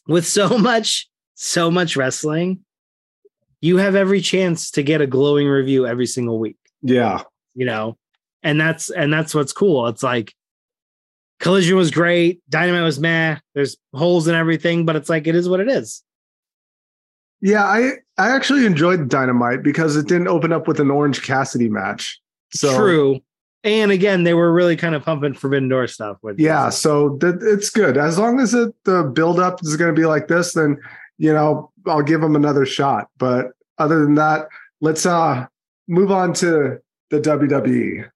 with 0.09 0.27
so 0.27 0.59
much, 0.59 1.09
so 1.35 1.71
much 1.71 1.97
wrestling, 1.97 2.65
you 3.61 3.79
have 3.79 3.95
every 3.95 4.21
chance 4.21 4.71
to 4.73 4.83
get 4.83 5.01
a 5.01 5.07
glowing 5.07 5.49
review 5.49 5.87
every 5.87 6.07
single 6.07 6.39
week 6.39 6.57
yeah. 6.83 7.23
you 7.55 7.67
know 7.67 7.97
and 8.43 8.61
that's 8.61 8.91
and 8.91 9.13
that's 9.13 9.35
what's 9.35 9.53
cool 9.53 9.87
it's 9.89 10.03
like 10.03 10.35
collision 11.41 11.77
was 11.77 11.91
great 11.91 12.41
dynamite 12.49 12.83
was 12.83 13.01
meh 13.01 13.37
there's 13.55 13.77
holes 13.95 14.29
in 14.29 14.35
everything 14.35 14.85
but 14.87 14.97
it's 14.97 15.09
like 15.09 15.27
it 15.27 15.35
is 15.35 15.49
what 15.49 15.61
it 15.61 15.69
is 15.69 16.03
Yeah, 17.43 17.65
I 17.65 17.99
I 18.17 18.31
actually 18.31 18.65
enjoyed 18.65 19.11
Dynamite 19.11 19.63
because 19.63 19.95
it 19.95 20.09
didn't 20.09 20.29
open 20.29 20.53
up 20.53 20.67
with 20.67 20.81
an 20.81 20.91
Orange 20.91 21.23
Cassidy 21.23 21.69
match. 21.69 22.19
So 22.53 22.75
true 22.75 23.21
and 23.65 23.91
again 23.91 24.25
they 24.25 24.35
were 24.35 24.53
really 24.53 24.77
kind 24.77 24.95
of 24.95 25.05
pumping 25.05 25.35
forbidden 25.35 25.69
door 25.69 25.87
stuff 25.87 26.19
with 26.23 26.39
yeah, 26.39 26.71
so 26.71 27.17
that 27.21 27.39
it's 27.43 27.71
good 27.71 27.97
as 27.97 28.19
long 28.19 28.41
as 28.41 28.55
it, 28.55 28.75
the 28.85 29.03
build 29.05 29.41
up 29.41 29.61
is 29.63 29.77
going 29.77 29.95
to 29.95 30.01
be 30.01 30.07
like 30.07 30.29
this. 30.29 30.53
Then 30.53 30.79
you 31.19 31.33
know 31.33 31.71
I'll 31.87 32.03
give 32.03 32.21
them 32.21 32.37
another 32.37 32.67
shot. 32.67 33.09
But 33.19 33.53
other 33.79 34.03
than 34.03 34.15
that, 34.17 34.49
let's 34.81 35.07
uh 35.07 35.47
move 35.89 36.11
on 36.11 36.33
to 36.35 36.79
the 37.11 37.21
WWE. 37.21 38.11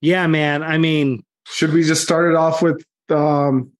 yeah 0.00 0.26
man 0.26 0.62
i 0.62 0.78
mean 0.78 1.22
Should 1.46 1.72
we 1.72 1.82
just 1.82 2.02
start 2.02 2.30
it 2.30 2.36
off 2.36 2.62
with 2.62 2.82
um 3.10 3.72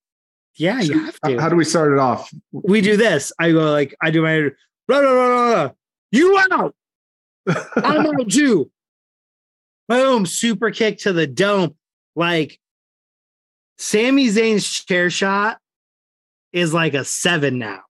yeah 0.56 0.80
you 0.80 0.98
have 1.04 1.18
to 1.20 1.40
how 1.40 1.48
do 1.48 1.56
we 1.56 1.64
start 1.64 1.92
it 1.92 1.98
off? 1.98 2.30
we 2.52 2.80
do 2.80 2.96
this 2.96 3.32
i 3.38 3.50
go 3.50 3.72
like 3.72 3.94
i 4.02 4.10
do 4.10 4.22
my 4.22 4.50
blah, 4.86 5.00
blah, 5.00 5.10
blah, 5.10 5.54
blah. 5.54 5.70
you 6.10 6.38
out 6.50 6.74
i'm 7.76 8.06
out 8.06 8.30
too 8.30 8.70
boom 9.88 10.26
super 10.26 10.70
kick 10.70 10.98
to 10.98 11.12
the 11.12 11.26
dome 11.26 11.74
like 12.14 12.58
Sami 13.78 14.28
Zayn's 14.28 14.66
chair 14.84 15.10
shot 15.10 15.58
is 16.52 16.72
like 16.72 16.94
a 16.94 17.04
seven 17.04 17.58
now. 17.58 17.80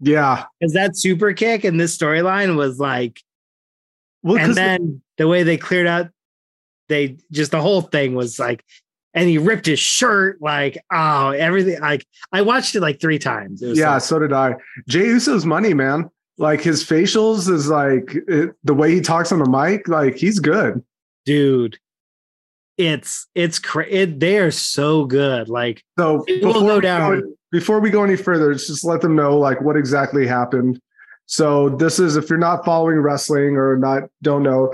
yeah. 0.00 0.44
Because 0.58 0.72
that 0.74 0.96
super 0.96 1.32
kick 1.32 1.64
in 1.64 1.76
this 1.76 1.96
storyline 1.96 2.56
was 2.56 2.78
like, 2.78 3.20
Well, 4.22 4.38
and 4.38 4.54
then 4.54 5.02
the 5.18 5.28
way 5.28 5.42
they 5.42 5.56
cleared 5.56 5.86
out, 5.86 6.08
they 6.88 7.18
just 7.32 7.50
the 7.50 7.60
whole 7.60 7.82
thing 7.82 8.14
was 8.14 8.38
like, 8.38 8.64
and 9.12 9.28
he 9.28 9.38
ripped 9.38 9.66
his 9.66 9.78
shirt, 9.78 10.40
like, 10.42 10.78
oh, 10.92 11.30
everything. 11.30 11.80
Like, 11.80 12.06
I 12.32 12.42
watched 12.42 12.74
it 12.74 12.80
like 12.80 13.00
three 13.00 13.18
times. 13.18 13.62
It 13.62 13.68
was 13.68 13.78
yeah, 13.78 13.94
like, 13.94 14.02
so 14.02 14.18
did 14.18 14.32
I. 14.32 14.54
Jay 14.88 15.06
Uso's 15.06 15.46
money, 15.46 15.74
man. 15.74 16.10
Like 16.38 16.60
his 16.60 16.84
facials 16.84 17.50
is 17.50 17.68
like 17.68 18.14
it, 18.28 18.54
the 18.62 18.74
way 18.74 18.94
he 18.94 19.00
talks 19.00 19.32
on 19.32 19.38
the 19.38 19.48
mic. 19.48 19.88
Like 19.88 20.16
he's 20.16 20.38
good. 20.38 20.82
Dude, 21.26 21.78
it's 22.78 23.26
it's 23.34 23.58
cra- 23.58 23.88
it, 23.88 24.18
they 24.20 24.38
are 24.38 24.50
so 24.50 25.04
good. 25.04 25.48
Like, 25.50 25.82
So 25.98 26.24
It 26.26 26.42
will 26.42 26.54
before 26.54 26.68
go 26.68 26.74
we 26.76 26.80
down. 26.80 27.36
before 27.52 27.80
we 27.80 27.90
go 27.90 28.02
any 28.04 28.16
further, 28.16 28.50
let's 28.52 28.66
just 28.66 28.84
let 28.84 29.00
them 29.02 29.14
know 29.14 29.36
like 29.36 29.60
what 29.60 29.76
exactly 29.76 30.26
happened. 30.26 30.80
So 31.26 31.70
this 31.70 31.98
is 31.98 32.16
if 32.16 32.30
you're 32.30 32.38
not 32.38 32.64
following 32.64 32.98
wrestling 32.98 33.56
or 33.56 33.76
not 33.76 34.04
don't 34.22 34.42
know, 34.42 34.72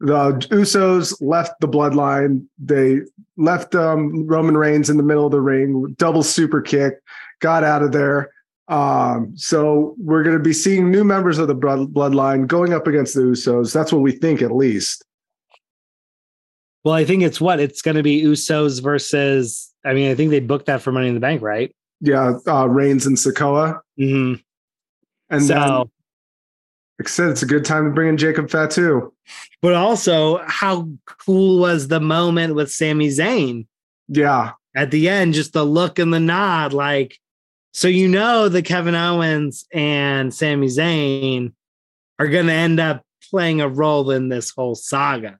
the 0.00 0.32
Usos 0.50 1.16
left 1.20 1.58
the 1.60 1.68
bloodline. 1.68 2.44
They 2.58 3.00
left 3.36 3.74
um, 3.74 4.26
Roman 4.26 4.56
Reigns 4.56 4.90
in 4.90 4.96
the 4.98 5.02
middle 5.02 5.24
of 5.26 5.32
the 5.32 5.40
ring, 5.40 5.94
double 5.98 6.22
super 6.22 6.60
kick, 6.60 6.94
got 7.40 7.64
out 7.64 7.82
of 7.82 7.92
there. 7.92 8.30
Um, 8.68 9.32
so 9.36 9.94
we're 9.98 10.22
going 10.22 10.36
to 10.36 10.42
be 10.42 10.52
seeing 10.52 10.90
new 10.90 11.04
members 11.04 11.38
of 11.38 11.48
the 11.48 11.54
bloodline 11.54 12.46
going 12.46 12.72
up 12.74 12.86
against 12.86 13.14
the 13.14 13.20
Usos. 13.22 13.72
That's 13.72 13.92
what 13.92 14.02
we 14.02 14.12
think, 14.12 14.42
at 14.42 14.52
least. 14.54 15.04
Well, 16.84 16.94
I 16.94 17.04
think 17.04 17.22
it's 17.22 17.40
what 17.40 17.60
it's 17.60 17.82
going 17.82 17.96
to 17.96 18.02
be 18.02 18.22
Usos 18.22 18.82
versus. 18.82 19.72
I 19.84 19.94
mean, 19.94 20.10
I 20.10 20.14
think 20.14 20.30
they 20.30 20.40
booked 20.40 20.66
that 20.66 20.82
for 20.82 20.92
Money 20.92 21.08
in 21.08 21.14
the 21.14 21.20
Bank, 21.20 21.42
right? 21.42 21.74
Yeah, 22.00 22.38
uh, 22.46 22.66
Reigns 22.68 23.06
and 23.06 23.16
Sikoa. 23.16 23.80
Mm-hmm. 23.98 24.40
And 25.30 25.42
so, 25.42 25.54
then, 25.54 25.70
like 26.98 27.06
I 27.06 27.06
said, 27.06 27.30
it's 27.30 27.42
a 27.42 27.46
good 27.46 27.64
time 27.64 27.84
to 27.84 27.90
bring 27.90 28.08
in 28.08 28.16
Jacob 28.16 28.50
Fatu. 28.50 29.12
but 29.62 29.74
also, 29.74 30.38
how 30.46 30.88
cool 31.24 31.60
was 31.60 31.88
the 31.88 32.00
moment 32.00 32.54
with 32.54 32.70
Sami 32.70 33.08
Zayn 33.08 33.66
Yeah, 34.08 34.52
at 34.76 34.90
the 34.90 35.08
end? 35.08 35.34
Just 35.34 35.54
the 35.54 35.64
look 35.64 35.98
and 35.98 36.12
the 36.12 36.20
nod, 36.20 36.72
like, 36.72 37.18
so 37.72 37.88
you 37.88 38.08
know 38.08 38.48
that 38.48 38.64
Kevin 38.64 38.94
Owens 38.94 39.66
and 39.72 40.32
Sami 40.32 40.68
Zayn 40.68 41.52
are 42.18 42.28
going 42.28 42.46
to 42.46 42.52
end 42.52 42.78
up 42.78 43.02
playing 43.30 43.60
a 43.60 43.68
role 43.68 44.10
in 44.10 44.28
this 44.28 44.50
whole 44.50 44.74
saga, 44.74 45.38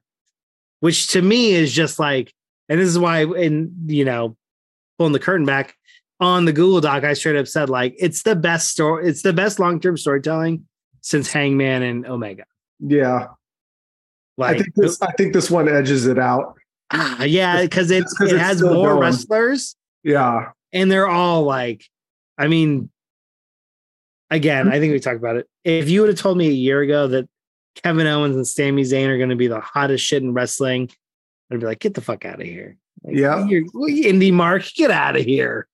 which 0.85 1.07
to 1.07 1.21
me 1.23 1.49
is 1.49 1.73
just 1.73 1.97
like, 1.97 2.31
and 2.69 2.79
this 2.79 2.87
is 2.87 2.99
why, 2.99 3.23
in 3.23 3.73
you 3.87 4.05
know, 4.05 4.37
pulling 4.99 5.13
the 5.13 5.19
curtain 5.19 5.43
back 5.43 5.75
on 6.19 6.45
the 6.45 6.53
Google 6.53 6.79
Doc, 6.79 7.03
I 7.03 7.13
straight 7.13 7.37
up 7.37 7.47
said 7.47 7.71
like, 7.71 7.95
it's 7.97 8.21
the 8.21 8.35
best 8.35 8.67
story, 8.67 9.07
it's 9.09 9.23
the 9.23 9.33
best 9.33 9.57
long 9.57 9.79
term 9.79 9.97
storytelling 9.97 10.67
since 11.01 11.31
Hangman 11.31 11.81
and 11.81 12.05
Omega. 12.05 12.43
yeah. 12.79 13.29
Like, 14.37 14.57
I 14.57 14.59
think 14.59 14.75
this. 14.75 15.01
I 15.01 15.11
think 15.13 15.33
this 15.33 15.49
one 15.49 15.67
edges 15.67 16.05
it 16.05 16.19
out. 16.19 16.53
Ah, 16.91 17.23
yeah, 17.23 17.63
because 17.63 17.89
it, 17.89 18.05
it 18.19 18.37
has 18.37 18.61
more 18.61 18.89
going. 18.89 18.99
wrestlers 18.99 19.75
Yeah, 20.03 20.51
and 20.71 20.91
they're 20.91 21.07
all 21.07 21.45
like, 21.45 21.83
I 22.37 22.47
mean, 22.47 22.91
again, 24.29 24.67
I 24.67 24.79
think 24.79 24.93
we 24.93 24.99
talked 24.99 25.17
about 25.17 25.37
it. 25.37 25.47
If 25.63 25.89
you 25.89 26.01
would 26.01 26.09
have 26.09 26.19
told 26.19 26.37
me 26.37 26.47
a 26.47 26.51
year 26.51 26.81
ago 26.81 27.07
that 27.07 27.27
Kevin 27.75 28.07
Owens 28.07 28.35
and 28.35 28.47
Sami 28.47 28.83
Zayn 28.83 29.07
are 29.07 29.17
going 29.17 29.29
to 29.29 29.35
be 29.35 29.47
the 29.47 29.59
hottest 29.59 30.03
shit 30.05 30.23
in 30.23 30.33
wrestling, 30.33 30.89
I'd 31.51 31.59
be 31.59 31.65
like, 31.65 31.79
get 31.79 31.93
the 31.93 32.01
fuck 32.01 32.25
out 32.25 32.41
of 32.41 32.47
here. 32.47 32.77
Like, 33.03 33.15
Yeah. 33.15 33.45
you're, 33.45 33.63
indie 33.63 34.33
mark, 34.33 34.63
get 34.75 34.91
out 34.91 35.15
of 35.15 35.23
here. 35.23 35.67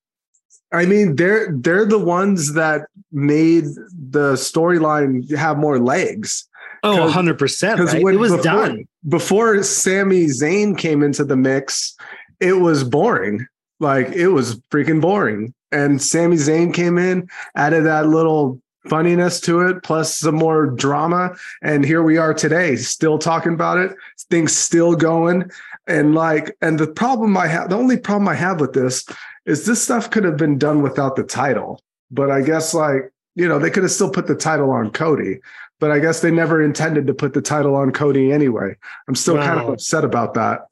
I 0.74 0.86
mean 0.86 1.18
they're 1.18 1.52
they're 1.52 1.86
the 1.86 2.00
ones 2.00 2.54
that 2.54 2.88
made 3.12 3.66
the 3.66 4.34
storyline 4.36 5.30
have 5.36 5.58
more 5.58 5.80
legs. 5.80 6.48
Oh, 6.84 6.96
'Cause- 6.96 7.06
100 7.14 7.38
percent. 7.38 7.78
Because? 7.78 7.94
It 7.94 8.04
was 8.04 8.32
before, 8.32 8.44
done. 8.44 8.88
before 9.10 9.64
Sami 9.64 10.28
Zayn 10.28 10.78
came 10.78 11.04
into 11.04 11.26
the 11.26 11.36
mix. 11.36 11.96
It 12.40 12.54
was 12.54 12.84
boring, 12.86 13.46
like 13.82 14.10
it 14.14 14.30
was 14.30 14.56
freaking 14.72 15.02
boring. 15.02 15.54
And 15.74 16.02
Sami 16.02 16.38
Zayn 16.38 16.74
came 16.74 16.98
in, 16.98 17.28
added 17.56 17.84
that 17.86 18.08
little 18.08 18.62
funniness 18.90 19.40
to 19.42 19.62
it, 19.62 19.84
plus 19.84 20.18
some 20.18 20.36
more 20.36 20.68
drama. 20.68 21.36
And 21.62 21.86
here 21.86 22.04
we 22.04 22.18
are 22.18 22.34
today, 22.34 22.76
still 22.76 23.20
talking 23.20 23.54
about 23.54 23.78
it. 23.78 23.96
Things 24.30 24.56
still 24.56 24.96
going. 24.96 25.52
And 25.88 26.16
like, 26.16 26.56
and 26.62 26.80
the 26.80 26.88
problem 26.88 27.38
I 27.38 27.48
have, 27.48 27.70
the 27.70 27.78
only 27.78 27.98
problem 27.98 28.28
I 28.28 28.36
have 28.36 28.60
with 28.60 28.74
this 28.74 29.06
is 29.46 29.66
this 29.66 29.82
stuff 29.82 30.10
could 30.10 30.24
have 30.24 30.38
been 30.38 30.58
done 30.58 30.82
without 30.82 31.16
the 31.16 31.24
title. 31.24 31.82
But 32.10 32.32
I 32.32 32.42
guess 32.42 32.74
like, 32.74 33.12
you 33.36 33.48
know, 33.48 33.60
they 33.60 33.70
could 33.70 33.84
have 33.84 33.92
still 33.92 34.12
put 34.12 34.28
the 34.28 34.36
title 34.36 34.72
on 34.72 34.92
Cody. 34.92 35.40
But 35.80 35.90
I 35.92 36.00
guess 36.00 36.20
they 36.20 36.30
never 36.30 36.62
intended 36.62 37.08
to 37.08 37.14
put 37.14 37.34
the 37.34 37.42
title 37.42 37.76
on 37.76 37.92
Cody 37.92 38.32
anyway. 38.32 38.76
I'm 39.08 39.16
still 39.16 39.38
kind 39.38 39.60
of 39.60 39.70
upset 39.70 40.06
about 40.06 40.36
that. 40.36 40.68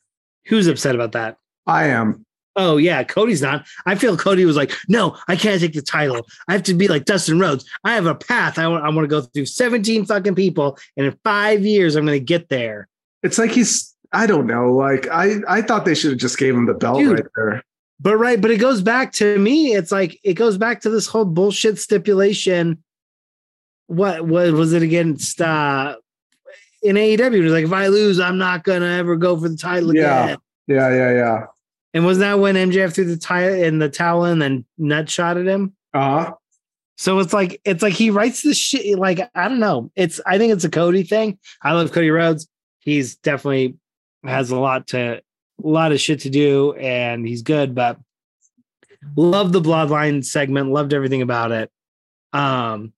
Who's 0.46 0.68
upset 0.68 0.94
about 0.94 1.14
that? 1.14 1.38
I 1.66 1.88
am. 1.88 2.26
Oh 2.56 2.78
yeah, 2.78 3.04
Cody's 3.04 3.42
not. 3.42 3.66
I 3.86 3.96
feel 3.96 4.18
Cody 4.18 4.44
was 4.44 4.58
like, 4.58 4.74
no, 4.88 5.16
I 5.28 5.36
can't 5.36 5.62
take 5.62 5.74
the 5.74 5.82
title. 5.82 6.26
I 6.48 6.54
have 6.54 6.64
to 6.64 6.74
be 6.74 6.88
like 6.88 7.06
Dustin 7.06 7.40
Rhodes. 7.40 7.64
I 7.84 7.94
have 7.94 8.06
a 8.06 8.16
path. 8.16 8.58
I 8.58 8.68
want. 8.68 8.84
I 8.84 8.90
want 8.90 9.04
to 9.04 9.08
go 9.08 9.22
through 9.22 9.46
seventeen 9.46 10.06
fucking 10.06 10.36
people, 10.36 10.78
and 10.98 11.06
in 11.06 11.18
five 11.24 11.64
years, 11.64 11.96
I'm 11.96 12.06
going 12.06 12.20
to 12.20 12.24
get 12.26 12.50
there. 12.50 12.88
It's 13.24 13.38
like 13.38 13.52
he's 13.52 13.96
I 14.12 14.26
don't 14.26 14.48
know. 14.48 14.74
Like 14.74 15.08
I 15.08 15.36
I 15.48 15.62
thought 15.62 15.86
they 15.86 15.96
should 15.96 16.12
have 16.12 16.20
just 16.20 16.38
gave 16.38 16.56
him 16.56 16.66
the 16.66 16.74
belt 16.74 16.98
Dude. 17.00 17.20
right 17.20 17.26
there. 17.36 17.64
But 18.02 18.18
right, 18.18 18.42
but 18.42 18.50
it 18.50 18.58
goes 18.58 18.82
back 18.82 19.14
to 19.14 19.38
me. 19.38 19.74
It's 19.74 19.92
like 19.92 20.20
it 20.24 20.34
goes 20.34 20.58
back 20.58 20.82
to 20.82 20.90
this 20.90 21.06
whole 21.06 21.26
bullshit 21.26 21.78
stipulation. 21.80 22.84
What 23.88 24.26
what 24.26 24.52
was 24.54 24.74
it 24.74 24.82
against? 24.84 25.42
uh 25.42 25.96
In 26.82 26.96
AEW, 26.96 27.20
it 27.36 27.44
was 27.44 27.52
like 27.54 27.66
if 27.66 27.74
I 27.74 27.88
lose, 27.88 28.20
I'm 28.20 28.38
not 28.38 28.64
gonna 28.64 28.86
ever 28.98 29.16
go 29.16 29.38
for 29.40 29.50
the 29.50 29.58
title 29.58 29.94
Yeah. 29.96 30.24
again. 30.26 30.38
Yeah, 30.68 30.90
yeah, 30.94 31.14
yeah. 31.14 31.46
And 31.94 32.06
was 32.06 32.20
that 32.20 32.40
when 32.40 32.56
MJF 32.56 32.94
threw 32.94 33.06
the 33.06 33.18
title 33.18 33.54
in 33.54 33.80
the 33.80 33.90
towel 33.90 34.26
and 34.26 34.42
then 34.42 34.66
nut 34.78 35.10
shot 35.10 35.38
at 35.38 35.48
him? 35.48 35.74
Uh-huh. 35.94 36.34
So 36.98 37.20
it's 37.20 37.34
like 37.34 37.62
it's 37.64 37.82
like 37.82 37.94
he 37.94 38.10
writes 38.10 38.42
this 38.42 38.58
shit. 38.58 39.00
Like 39.00 39.22
I 39.34 39.48
don't 39.48 39.60
know. 39.62 39.90
It's 39.96 40.20
I 40.26 40.38
think 40.38 40.52
it's 40.52 40.66
a 40.66 40.70
Cody 40.70 41.04
thing. 41.04 41.40
I 41.64 41.72
love 41.72 41.92
Cody 41.94 42.12
Rhodes. 42.12 42.48
He's 42.80 43.16
definitely 43.16 43.78
has 44.24 44.52
a 44.52 44.60
lot 44.60 44.88
to 44.88 45.00
a 45.18 45.22
lot 45.68 45.94
of 45.94 46.02
shit 46.02 46.20
to 46.22 46.30
do, 46.30 46.74
and 46.74 47.26
he's 47.26 47.42
good. 47.42 47.74
But 47.74 48.00
love 49.16 49.54
the 49.54 49.62
Bloodline 49.62 50.26
segment. 50.26 50.72
Loved 50.72 50.94
everything 50.94 51.22
about 51.22 51.52
it. 51.54 51.72
Um, 52.34 52.92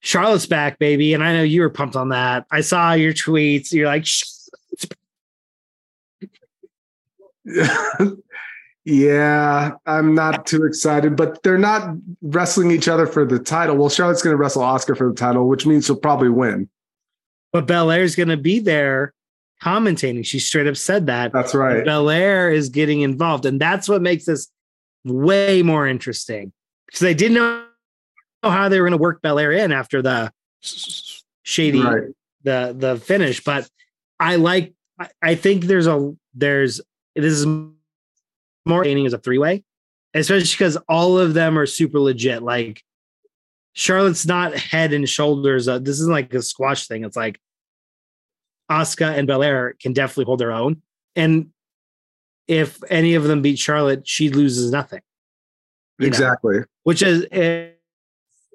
Charlotte's 0.00 0.46
back, 0.46 0.78
baby, 0.78 1.12
and 1.14 1.22
I 1.22 1.34
know 1.34 1.42
you 1.42 1.60
were 1.60 1.70
pumped 1.70 1.96
on 1.96 2.08
that. 2.08 2.46
I 2.50 2.62
saw 2.62 2.94
your 2.94 3.12
tweets. 3.12 3.72
You're 3.72 3.86
like, 3.86 4.06
"Shh." 4.06 4.24
yeah, 8.84 9.72
I'm 9.86 10.14
not 10.14 10.46
too 10.46 10.64
excited, 10.64 11.16
but 11.16 11.42
they're 11.42 11.58
not 11.58 11.96
wrestling 12.20 12.70
each 12.70 12.88
other 12.88 13.06
for 13.06 13.24
the 13.24 13.38
title. 13.38 13.76
Well, 13.76 13.88
Charlotte's 13.88 14.22
going 14.22 14.32
to 14.32 14.36
wrestle 14.36 14.62
Asuka 14.62 14.96
for 14.96 15.08
the 15.10 15.14
title, 15.14 15.48
which 15.48 15.66
means 15.66 15.86
she'll 15.86 15.96
probably 15.96 16.28
win. 16.30 16.68
but 17.52 17.66
Belair's 17.66 18.16
gonna 18.16 18.36
be 18.36 18.58
there 18.58 19.12
commentating. 19.62 20.24
She 20.24 20.38
straight 20.40 20.66
up 20.66 20.76
said 20.76 21.06
that. 21.06 21.32
That's 21.32 21.54
right. 21.54 21.84
Belair 21.84 22.50
is 22.50 22.68
getting 22.70 23.02
involved, 23.02 23.46
and 23.46 23.60
that's 23.60 23.88
what 23.88 24.02
makes 24.02 24.24
this 24.24 24.48
way 25.04 25.62
more 25.62 25.86
interesting 25.86 26.52
because 26.86 27.00
they 27.00 27.14
didn't 27.14 27.34
know 27.34 27.64
how 28.42 28.68
they 28.68 28.80
were 28.80 28.86
going 28.88 28.98
to 28.98 29.02
work 29.02 29.20
Belair 29.22 29.52
in 29.52 29.70
after 29.72 30.02
the 30.02 30.32
shady 31.42 31.80
Right. 31.80 32.04
the 32.42 32.74
the 32.76 32.96
finish. 32.96 33.44
But 33.44 33.68
I 34.18 34.36
like. 34.36 34.74
I 35.20 35.34
think 35.34 35.64
there's 35.64 35.86
a 35.86 36.14
there's 36.34 36.80
this 37.14 37.32
is 37.32 37.46
more 37.46 38.80
entertaining 38.80 39.06
as 39.06 39.12
a 39.12 39.18
three 39.18 39.38
way, 39.38 39.64
especially 40.14 40.48
because 40.50 40.76
all 40.88 41.18
of 41.18 41.34
them 41.34 41.58
are 41.58 41.66
super 41.66 42.00
legit. 42.00 42.42
Like 42.42 42.82
Charlotte's 43.74 44.26
not 44.26 44.54
head 44.54 44.92
and 44.92 45.08
shoulders. 45.08 45.68
Uh, 45.68 45.78
this 45.78 45.98
isn't 46.00 46.12
like 46.12 46.32
a 46.34 46.42
squash 46.42 46.86
thing. 46.86 47.04
It's 47.04 47.16
like 47.16 47.40
Asuka 48.70 49.16
and 49.16 49.26
Belair 49.26 49.74
can 49.80 49.92
definitely 49.92 50.26
hold 50.26 50.40
their 50.40 50.52
own. 50.52 50.82
And 51.16 51.50
if 52.48 52.78
any 52.90 53.14
of 53.14 53.24
them 53.24 53.42
beat 53.42 53.58
Charlotte, 53.58 54.06
she 54.06 54.28
loses 54.28 54.70
nothing, 54.70 55.00
you 55.98 56.04
know. 56.04 56.08
Exactly. 56.08 56.58
which 56.82 57.02
is, 57.02 57.26
eh, 57.32 57.68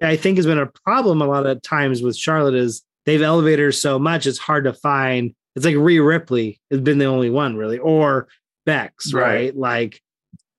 I 0.02 0.16
think, 0.16 0.38
has 0.38 0.46
been 0.46 0.60
a 0.60 0.68
problem 0.68 1.22
a 1.22 1.28
lot 1.28 1.46
of 1.46 1.62
times 1.62 2.02
with 2.02 2.18
Charlotte. 2.18 2.56
Is 2.56 2.84
they've 3.06 3.22
elevated 3.22 3.60
her 3.60 3.72
so 3.72 3.98
much, 3.98 4.28
it's 4.28 4.38
hard 4.38 4.66
to 4.66 4.74
find. 4.74 5.34
It's 5.56 5.66
like 5.66 5.76
Rhea 5.76 6.04
Ripley 6.04 6.60
has 6.70 6.82
been 6.82 7.00
the 7.00 7.06
only 7.06 7.32
one 7.32 7.56
really, 7.56 7.80
or 7.80 8.28
Bex, 8.68 9.14
right? 9.14 9.24
Right. 9.24 9.58
Like, 9.58 10.02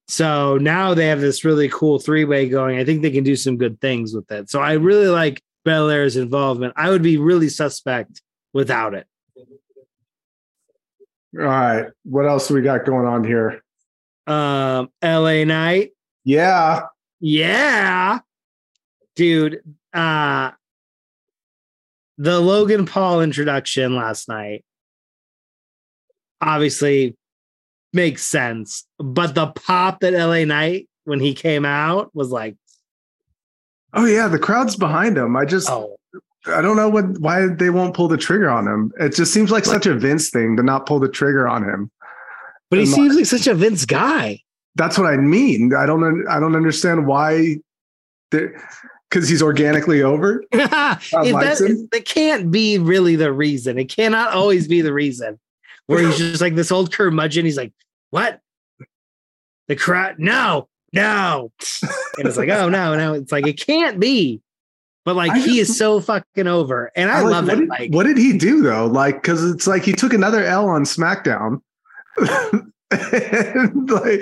so 0.09 0.57
now 0.57 0.95
they 0.95 1.07
have 1.09 1.21
this 1.21 1.45
really 1.45 1.69
cool 1.69 1.99
three 1.99 2.25
way 2.25 2.49
going. 2.49 2.79
I 2.79 2.85
think 2.85 3.03
they 3.03 3.11
can 3.11 3.23
do 3.23 3.37
some 3.37 3.59
good 3.59 3.81
things 3.83 4.15
with 4.15 4.33
it. 4.33 4.49
So 4.49 4.61
I 4.61 4.73
really 4.73 5.09
like 5.09 5.43
Belair's 5.65 6.17
involvement. 6.17 6.73
I 6.77 6.89
would 6.89 7.03
be 7.03 7.19
really 7.19 7.51
suspect 7.51 8.23
without 8.55 8.95
it. 8.95 9.07
All 11.39 11.45
right. 11.45 11.91
What 12.05 12.27
else 12.27 12.51
we 12.51 12.63
got 12.63 12.87
going 12.87 13.07
on 13.07 13.23
here? 13.23 13.63
Um, 14.27 14.91
LA 15.05 15.45
Knight. 15.45 15.91
Yeah. 16.25 16.87
yeah, 17.21 18.21
dude. 19.15 19.61
Uh, 19.93 20.53
the 22.17 22.41
Logan 22.41 22.87
Paul 22.87 23.21
introduction 23.21 23.95
last 23.95 24.29
night 24.29 24.65
obviously 26.41 27.17
makes 27.93 28.25
sense, 28.25 28.85
but 28.99 29.35
the 29.35 29.49
pop 29.49 30.01
that 30.01 30.13
LA 30.13 30.45
Knight 30.45 30.89
when 31.05 31.21
he 31.21 31.35
came 31.35 31.65
out 31.65 32.15
was 32.15 32.31
like, 32.31 32.57
Oh 33.95 34.05
yeah, 34.05 34.29
the 34.29 34.39
crowd's 34.39 34.77
behind 34.77 35.17
him. 35.17 35.37
I 35.37 35.45
just 35.45 35.71
oh, 35.71 35.97
I 36.47 36.61
don't 36.61 36.77
know 36.77 36.89
what 36.89 37.19
why 37.21 37.47
they 37.47 37.71
won't 37.71 37.95
pull 37.95 38.09
the 38.09 38.19
trigger 38.19 38.51
on 38.51 38.67
him. 38.67 38.93
It 39.01 39.15
just 39.15 39.33
seems 39.33 39.51
like 39.51 39.65
such 39.65 39.87
a 39.87 39.95
Vince 39.95 40.31
thing 40.31 40.57
to 40.57 40.63
not 40.63 40.87
pull 40.87 41.01
the 41.01 41.09
trigger 41.09 41.49
on 41.49 41.63
him. 41.65 41.91
but 42.71 42.79
he 42.79 42.85
And 42.85 42.93
seems 42.93 43.17
like 43.17 43.27
such 43.27 43.47
a 43.47 43.55
Vince 43.55 43.85
guy. 43.85 44.43
That's 44.75 44.99
what 44.99 45.07
I 45.07 45.17
mean. 45.17 45.73
I 45.75 45.87
don't. 45.87 46.27
I 46.29 46.39
don't 46.39 46.55
understand 46.55 47.07
why. 47.07 47.57
Because 48.31 49.27
he's 49.27 49.43
organically 49.43 50.03
over. 50.03 50.45
it, 50.53 50.71
that, 50.71 51.89
it 51.93 52.05
can't 52.05 52.51
be 52.51 52.79
really 52.79 53.17
the 53.17 53.33
reason. 53.33 53.79
It 53.79 53.87
cannot 53.87 54.35
always 54.35 54.69
be 54.69 54.83
the 54.83 54.93
reason. 54.93 55.41
Where 55.89 56.07
he's 56.07 56.19
just 56.19 56.41
like 56.41 56.55
this 56.55 56.71
old 56.71 56.93
curmudgeon. 56.93 57.45
He's 57.45 57.57
like, 57.57 57.73
"What? 58.11 58.41
The 59.67 59.75
crowd? 59.77 60.19
No, 60.19 60.69
no!" 60.93 61.51
And 62.19 62.29
it's 62.29 62.37
like, 62.37 62.51
"Oh 62.51 62.69
no, 62.69 62.95
no!" 62.95 63.15
It's 63.15 63.33
like 63.33 63.47
it 63.47 63.59
can't 63.59 63.99
be. 63.99 64.41
But 65.05 65.17
like 65.17 65.31
I 65.33 65.39
he 65.39 65.57
just- 65.57 65.71
is 65.71 65.79
so 65.79 66.01
fucking 66.01 66.47
over, 66.47 66.93
and 66.95 67.11
I 67.11 67.23
like, 67.23 67.33
love 67.33 67.45
what 67.47 67.55
it. 67.55 67.61
Did, 67.61 67.69
Like, 67.71 67.95
what 67.95 68.05
did 68.05 68.19
he 68.19 68.37
do 68.37 68.61
though? 68.63 68.87
Like, 68.87 69.23
because 69.23 69.43
it's 69.51 69.67
like 69.67 69.83
he 69.83 69.93
took 69.93 70.13
another 70.13 70.45
L 70.45 70.69
on 70.69 70.85
SmackDown. 70.85 71.63
and 72.91 73.91
like, 73.91 74.21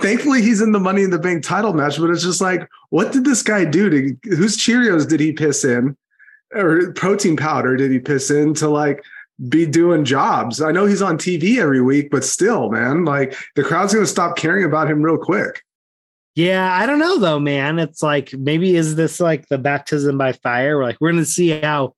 thankfully, 0.00 0.42
he's 0.42 0.60
in 0.60 0.72
the 0.72 0.78
Money 0.80 1.02
in 1.02 1.10
the 1.10 1.18
Bank 1.18 1.42
title 1.42 1.72
match. 1.72 1.98
But 1.98 2.10
it's 2.10 2.22
just 2.22 2.40
like, 2.40 2.68
what 2.90 3.12
did 3.12 3.24
this 3.24 3.42
guy 3.42 3.64
do? 3.64 3.90
To 3.90 4.36
whose 4.36 4.56
Cheerios 4.56 5.08
did 5.08 5.20
he 5.20 5.32
piss 5.32 5.64
in, 5.64 5.96
or 6.54 6.92
protein 6.92 7.36
powder 7.36 7.76
did 7.76 7.90
he 7.90 7.98
piss 7.98 8.30
in 8.30 8.54
to 8.54 8.68
like 8.68 9.02
be 9.48 9.66
doing 9.66 10.04
jobs? 10.04 10.60
I 10.60 10.72
know 10.72 10.86
he's 10.86 11.02
on 11.02 11.18
TV 11.18 11.58
every 11.58 11.80
week, 11.80 12.10
but 12.10 12.24
still, 12.24 12.70
man, 12.70 13.04
like 13.04 13.36
the 13.54 13.62
crowd's 13.62 13.94
gonna 13.94 14.06
stop 14.06 14.36
caring 14.36 14.64
about 14.64 14.90
him 14.90 15.02
real 15.02 15.18
quick. 15.18 15.62
Yeah, 16.34 16.72
I 16.72 16.86
don't 16.86 16.98
know 16.98 17.18
though, 17.18 17.40
man. 17.40 17.78
It's 17.78 18.02
like 18.02 18.32
maybe 18.32 18.76
is 18.76 18.96
this 18.96 19.20
like 19.20 19.48
the 19.48 19.58
baptism 19.58 20.18
by 20.18 20.32
fire? 20.32 20.78
We're 20.78 20.84
like 20.84 20.98
we're 21.00 21.10
gonna 21.10 21.24
see 21.24 21.48
how 21.48 21.94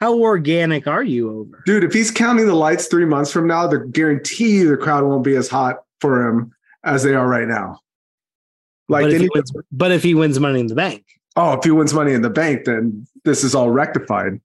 how 0.00 0.18
organic 0.18 0.86
are 0.86 1.02
you 1.02 1.30
over? 1.30 1.62
Dude, 1.66 1.84
if 1.84 1.92
he's 1.92 2.10
counting 2.10 2.46
the 2.46 2.54
lights 2.54 2.86
three 2.86 3.04
months 3.04 3.30
from 3.30 3.46
now, 3.46 3.66
the 3.66 3.80
guarantee 3.80 4.62
the 4.62 4.76
crowd 4.76 5.04
won't 5.04 5.24
be 5.24 5.36
as 5.36 5.48
hot 5.48 5.84
for 6.00 6.28
him 6.28 6.52
as 6.84 7.02
they 7.02 7.14
are 7.14 7.28
right 7.28 7.46
now. 7.46 7.78
Like, 8.88 9.04
but, 9.04 9.12
if 9.12 9.28
wins, 9.34 9.52
but 9.70 9.92
if 9.92 10.02
he 10.02 10.14
wins 10.14 10.40
money 10.40 10.58
in 10.58 10.66
the 10.66 10.74
bank, 10.74 11.04
oh, 11.36 11.52
if 11.52 11.64
he 11.64 11.70
wins 11.70 11.94
money 11.94 12.12
in 12.12 12.22
the 12.22 12.30
bank, 12.30 12.64
then 12.64 13.06
this 13.24 13.44
is 13.44 13.54
all 13.54 13.70
rectified. 13.70 14.40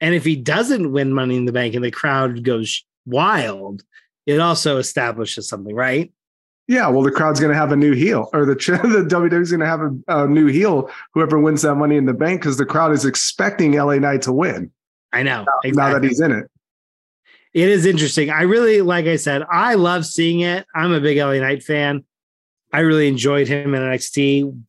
And 0.00 0.14
if 0.14 0.24
he 0.24 0.36
doesn't 0.36 0.92
win 0.92 1.12
money 1.12 1.36
in 1.36 1.44
the 1.44 1.52
bank 1.52 1.74
and 1.74 1.84
the 1.84 1.90
crowd 1.90 2.42
goes 2.42 2.84
wild, 3.06 3.82
it 4.26 4.40
also 4.40 4.78
establishes 4.78 5.48
something, 5.48 5.74
right? 5.74 6.12
Yeah, 6.68 6.88
well, 6.88 7.02
the 7.02 7.10
crowd's 7.10 7.40
going 7.40 7.52
to 7.52 7.58
have 7.58 7.72
a 7.72 7.76
new 7.76 7.94
heel, 7.94 8.30
or 8.32 8.46
the 8.46 8.54
the 8.54 9.04
WWE's 9.08 9.50
going 9.50 9.60
to 9.60 9.66
have 9.66 9.80
a, 9.80 10.24
a 10.24 10.28
new 10.28 10.46
heel. 10.46 10.88
Whoever 11.14 11.38
wins 11.40 11.62
that 11.62 11.74
money 11.74 11.96
in 11.96 12.06
the 12.06 12.12
bank, 12.14 12.40
because 12.40 12.56
the 12.58 12.66
crowd 12.66 12.92
is 12.92 13.04
expecting 13.04 13.72
LA 13.72 13.96
Knight 13.96 14.22
to 14.22 14.32
win 14.32 14.70
I 15.12 15.22
know. 15.22 15.44
now 15.64 15.92
that 15.92 16.04
he's 16.04 16.20
in 16.20 16.32
it. 16.32 16.46
It 17.52 17.68
is 17.68 17.84
interesting. 17.84 18.30
I 18.30 18.42
really, 18.42 18.80
like 18.82 19.06
I 19.06 19.16
said, 19.16 19.42
I 19.50 19.74
love 19.74 20.06
seeing 20.06 20.40
it. 20.40 20.64
I'm 20.74 20.92
a 20.92 21.00
big 21.00 21.18
LA 21.18 21.38
Knight 21.38 21.64
fan. 21.64 22.04
I 22.72 22.80
really 22.80 23.08
enjoyed 23.08 23.48
him 23.48 23.74
in 23.74 23.82
NXT. 23.82 24.62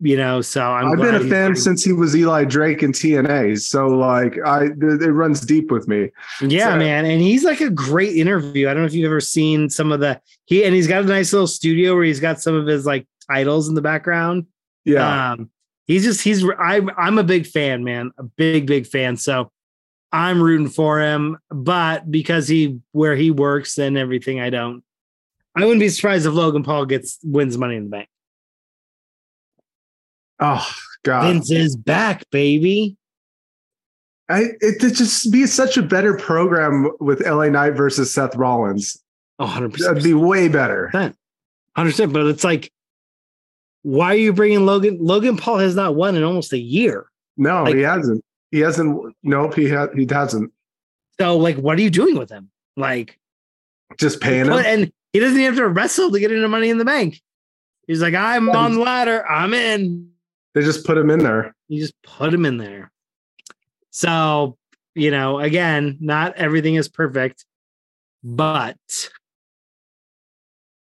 You 0.00 0.16
know, 0.16 0.40
so 0.42 0.62
I'm. 0.62 0.86
i 0.86 0.90
have 0.90 0.98
been 0.98 1.26
a 1.26 1.28
fan 1.28 1.56
since 1.56 1.82
he 1.82 1.92
was 1.92 2.14
Eli 2.14 2.44
Drake 2.44 2.84
in 2.84 2.92
TNA, 2.92 3.60
so 3.60 3.88
like 3.88 4.38
I, 4.46 4.66
it 4.66 5.02
it 5.02 5.12
runs 5.12 5.40
deep 5.40 5.72
with 5.72 5.88
me. 5.88 6.10
Yeah, 6.40 6.72
So- 6.72 6.78
man, 6.78 7.04
and 7.04 7.20
he's 7.20 7.42
like 7.42 7.60
a 7.60 7.70
great 7.70 8.16
interview. 8.16 8.68
I 8.68 8.74
don't 8.74 8.84
know 8.84 8.86
if 8.86 8.94
you've 8.94 9.06
ever 9.06 9.20
seen 9.20 9.68
some 9.68 9.90
of 9.90 9.98
the 9.98 10.20
he 10.44 10.64
and 10.64 10.72
he's 10.72 10.86
got 10.86 11.02
a 11.02 11.06
nice 11.06 11.32
little 11.32 11.48
studio 11.48 11.96
where 11.96 12.04
he's 12.04 12.20
got 12.20 12.40
some 12.40 12.54
of 12.54 12.66
his 12.66 12.86
like 12.86 13.08
titles 13.28 13.68
in 13.68 13.74
the 13.74 13.82
background. 13.82 14.46
Yeah, 14.84 15.32
Um, 15.32 15.50
he's 15.88 16.04
just 16.04 16.22
he's 16.22 16.44
I'm 16.60 16.90
I'm 16.96 17.18
a 17.18 17.24
big 17.24 17.46
fan, 17.46 17.82
man, 17.82 18.12
a 18.18 18.22
big 18.22 18.66
big 18.66 18.86
fan. 18.86 19.16
So 19.16 19.50
I'm 20.12 20.40
rooting 20.40 20.68
for 20.68 21.00
him, 21.00 21.38
but 21.50 22.08
because 22.08 22.46
he 22.46 22.78
where 22.92 23.16
he 23.16 23.32
works 23.32 23.78
and 23.78 23.98
everything, 23.98 24.38
I 24.40 24.50
don't. 24.50 24.84
I 25.56 25.62
wouldn't 25.62 25.80
be 25.80 25.88
surprised 25.88 26.24
if 26.24 26.34
Logan 26.34 26.62
Paul 26.62 26.86
gets 26.86 27.18
wins 27.24 27.58
Money 27.58 27.74
in 27.74 27.84
the 27.84 27.90
Bank. 27.90 28.08
Oh 30.40 30.68
god, 31.04 31.32
Vince 31.32 31.50
is 31.50 31.76
back, 31.76 32.28
baby. 32.30 32.96
I 34.28 34.44
it 34.60 34.82
would 34.82 34.94
just 34.94 35.30
be 35.32 35.46
such 35.46 35.76
a 35.76 35.82
better 35.82 36.14
program 36.14 36.90
with 37.00 37.24
LA 37.26 37.46
Knight 37.48 37.70
versus 37.72 38.12
Seth 38.12 38.36
Rollins. 38.36 39.02
Oh, 39.38 39.44
100 39.44 39.72
That'd 39.74 40.02
be 40.02 40.14
way 40.14 40.48
better. 40.48 41.14
Understand, 41.76 42.12
but 42.12 42.26
it's 42.26 42.42
like, 42.44 42.72
why 43.82 44.08
are 44.08 44.16
you 44.18 44.32
bringing 44.32 44.66
Logan? 44.66 44.98
Logan 45.00 45.36
Paul 45.36 45.58
has 45.58 45.76
not 45.76 45.94
won 45.94 46.16
in 46.16 46.24
almost 46.24 46.52
a 46.52 46.58
year. 46.58 47.06
No, 47.36 47.62
Like- 47.64 47.76
he 47.76 47.82
hasn't. 47.82 48.24
He 48.50 48.60
hasn't. 48.60 49.14
Nope, 49.22 49.54
he 49.54 49.68
ha- 49.68 49.88
he 49.94 50.06
hasn't. 50.10 50.52
So, 51.20 51.36
like, 51.36 51.56
what 51.56 51.78
are 51.78 51.82
you 51.82 51.90
doing 51.90 52.16
with 52.18 52.30
him? 52.30 52.50
Like, 52.76 53.18
Just 53.98 54.20
paying 54.20 54.46
him. 54.46 54.52
and 54.52 54.92
he 55.12 55.20
doesn't 55.20 55.36
even 55.38 55.52
have 55.54 55.56
to 55.56 55.68
wrestle 55.68 56.10
to 56.10 56.18
get 56.20 56.32
into 56.32 56.48
Money 56.48 56.68
in 56.70 56.78
the 56.78 56.84
Bank. 56.84 57.20
He's 57.86 58.00
like, 58.02 58.14
I'm 58.14 58.48
on 58.50 58.74
the 58.74 58.80
ladder. 58.80 59.24
I'm 59.28 59.52
in. 59.54 60.10
They 60.58 60.64
just 60.64 60.84
put 60.84 60.98
him 60.98 61.08
in 61.08 61.20
there. 61.20 61.54
You 61.68 61.80
just 61.80 61.94
put 62.02 62.34
him 62.34 62.44
in 62.44 62.56
there. 62.56 62.90
So, 63.90 64.58
you 64.96 65.12
know, 65.12 65.38
again, 65.38 65.98
not 66.00 66.34
everything 66.34 66.74
is 66.74 66.88
perfect, 66.88 67.44
but 68.24 68.76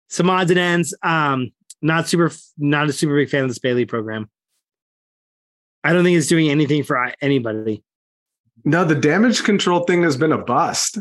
some 0.08 0.28
odds 0.28 0.50
and 0.50 0.60
ends. 0.60 0.96
Um, 1.04 1.52
not 1.84 2.10
super, 2.10 2.32
not 2.58 2.90
a 2.90 2.94
super 2.94 3.16
big 3.16 3.30
fan 3.30 3.44
of 3.44 3.50
this 3.52 3.60
Bayley 3.60 3.86
program. 3.86 4.28
I 5.84 5.94
don't 5.94 6.04
think 6.04 6.18
it's 6.18 6.26
doing 6.26 6.50
anything 6.50 6.82
for 6.82 7.14
anybody. 7.22 7.84
No, 8.66 8.84
the 8.84 8.96
damage 8.96 9.44
control 9.44 9.82
thing 9.82 10.02
has 10.02 10.18
been 10.18 10.32
a 10.32 10.40
bust. 10.40 10.98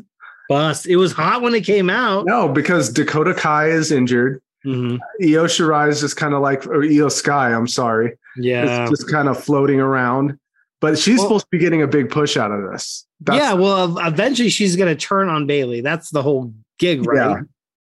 Bust. 0.50 0.86
It 0.86 0.96
was 0.96 1.12
hot 1.12 1.40
when 1.40 1.54
it 1.54 1.64
came 1.64 1.88
out. 1.88 2.26
No, 2.26 2.50
because 2.50 2.92
Dakota 2.92 3.32
Kai 3.32 3.70
is 3.70 3.90
injured. 3.90 4.42
Mhm. 4.64 4.98
Io 5.22 5.44
Shirai 5.44 5.88
is 5.88 6.00
just 6.00 6.16
kind 6.16 6.34
of 6.34 6.42
like, 6.42 6.66
or 6.66 6.80
Iyo 6.82 7.10
Sky, 7.10 7.52
I'm 7.52 7.68
sorry, 7.68 8.18
Yeah. 8.36 8.82
it's 8.82 8.90
just 8.90 9.10
kind 9.10 9.28
of 9.28 9.42
floating 9.42 9.80
around. 9.80 10.38
But 10.80 10.98
she's 10.98 11.18
Well- 11.18 11.26
supposed 11.26 11.44
to 11.46 11.50
be 11.50 11.58
getting 11.58 11.82
a 11.82 11.86
big 11.88 12.10
push 12.10 12.36
out 12.36 12.50
of 12.52 12.70
this. 12.70 13.06
That's- 13.20 13.42
yeah. 13.42 13.52
Well, 13.54 13.98
eventually 13.98 14.48
she's 14.48 14.76
going 14.76 14.94
to 14.94 15.00
turn 15.00 15.28
on 15.28 15.46
Bayley. 15.46 15.80
That's 15.80 16.10
the 16.10 16.22
whole 16.22 16.52
gig, 16.78 17.04
right? 17.06 17.16
Yeah. 17.30 17.40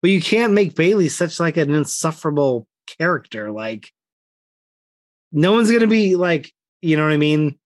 But 0.00 0.10
you 0.10 0.22
can't 0.22 0.52
make 0.52 0.74
Bayley 0.74 1.08
such 1.08 1.38
like 1.40 1.56
an 1.56 1.70
insufferable 1.74 2.66
character. 2.86 3.50
Like, 3.50 3.92
no 5.32 5.52
one's 5.52 5.68
going 5.68 5.80
to 5.82 5.86
be 5.86 6.16
like, 6.16 6.52
you 6.80 6.96
know 6.96 7.04
what 7.04 7.12
I 7.12 7.16
mean? 7.18 7.58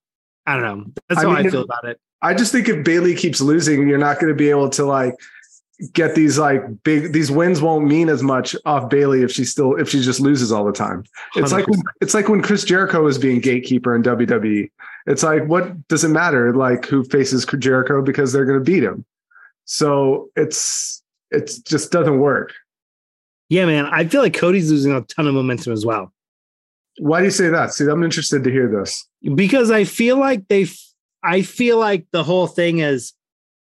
I 0.45 0.57
don't 0.57 0.63
know. 0.63 0.91
That's 1.07 1.21
I 1.21 1.23
how 1.29 1.35
mean, 1.37 1.47
I 1.47 1.49
feel 1.49 1.61
about 1.61 1.85
it. 1.85 1.99
I 2.21 2.33
just 2.33 2.51
think 2.51 2.67
if 2.67 2.83
Bayley 2.83 3.15
keeps 3.15 3.39
losing, 3.41 3.87
you're 3.87 3.97
not 3.97 4.19
going 4.19 4.31
to 4.31 4.35
be 4.37 4.49
able 4.49 4.69
to 4.71 4.85
like 4.85 5.13
get 5.91 6.15
these 6.15 6.39
like 6.39 6.61
big 6.83 7.11
these 7.13 7.29
wins 7.29 7.61
won't 7.61 7.85
mean 7.85 8.09
as 8.09 8.23
much 8.23 8.55
off 8.65 8.89
Bayley 8.89 9.21
if 9.21 9.31
she 9.31 9.43
still 9.43 9.75
if 9.75 9.89
she 9.89 10.01
just 10.01 10.19
loses 10.19 10.51
all 10.51 10.63
the 10.63 10.71
time. 10.71 11.03
It's 11.35 11.51
like 11.51 11.67
when, 11.67 11.81
it's 12.01 12.13
like 12.13 12.29
when 12.29 12.41
Chris 12.41 12.63
Jericho 12.63 13.03
was 13.03 13.17
being 13.17 13.39
gatekeeper 13.39 13.95
in 13.95 14.03
WWE. 14.03 14.71
It's 15.07 15.23
like 15.23 15.45
what 15.47 15.87
does 15.87 16.03
it 16.03 16.09
matter 16.09 16.53
like 16.53 16.85
who 16.85 17.03
faces 17.03 17.45
Jericho 17.45 18.01
because 18.01 18.31
they're 18.31 18.45
going 18.45 18.59
to 18.59 18.63
beat 18.63 18.83
him. 18.83 19.05
So 19.65 20.29
it's 20.35 21.03
it's 21.31 21.57
just 21.57 21.91
doesn't 21.91 22.19
work. 22.19 22.53
yeah, 23.49 23.65
man. 23.65 23.85
I 23.85 24.05
feel 24.05 24.21
like 24.21 24.33
Cody's 24.33 24.71
losing 24.71 24.93
a 24.93 25.01
ton 25.01 25.27
of 25.27 25.33
momentum 25.33 25.73
as 25.73 25.85
well. 25.85 26.13
Why 26.99 27.19
do 27.19 27.25
you 27.25 27.31
say 27.31 27.49
that? 27.49 27.73
See, 27.73 27.85
I'm 27.85 28.03
interested 28.03 28.43
to 28.43 28.51
hear 28.51 28.67
this. 28.67 29.07
because 29.35 29.71
I 29.71 29.83
feel 29.83 30.17
like 30.17 30.47
they, 30.47 30.67
I 31.23 31.41
feel 31.41 31.79
like 31.79 32.05
the 32.11 32.23
whole 32.23 32.45
thing 32.45 32.79
is 32.79 33.13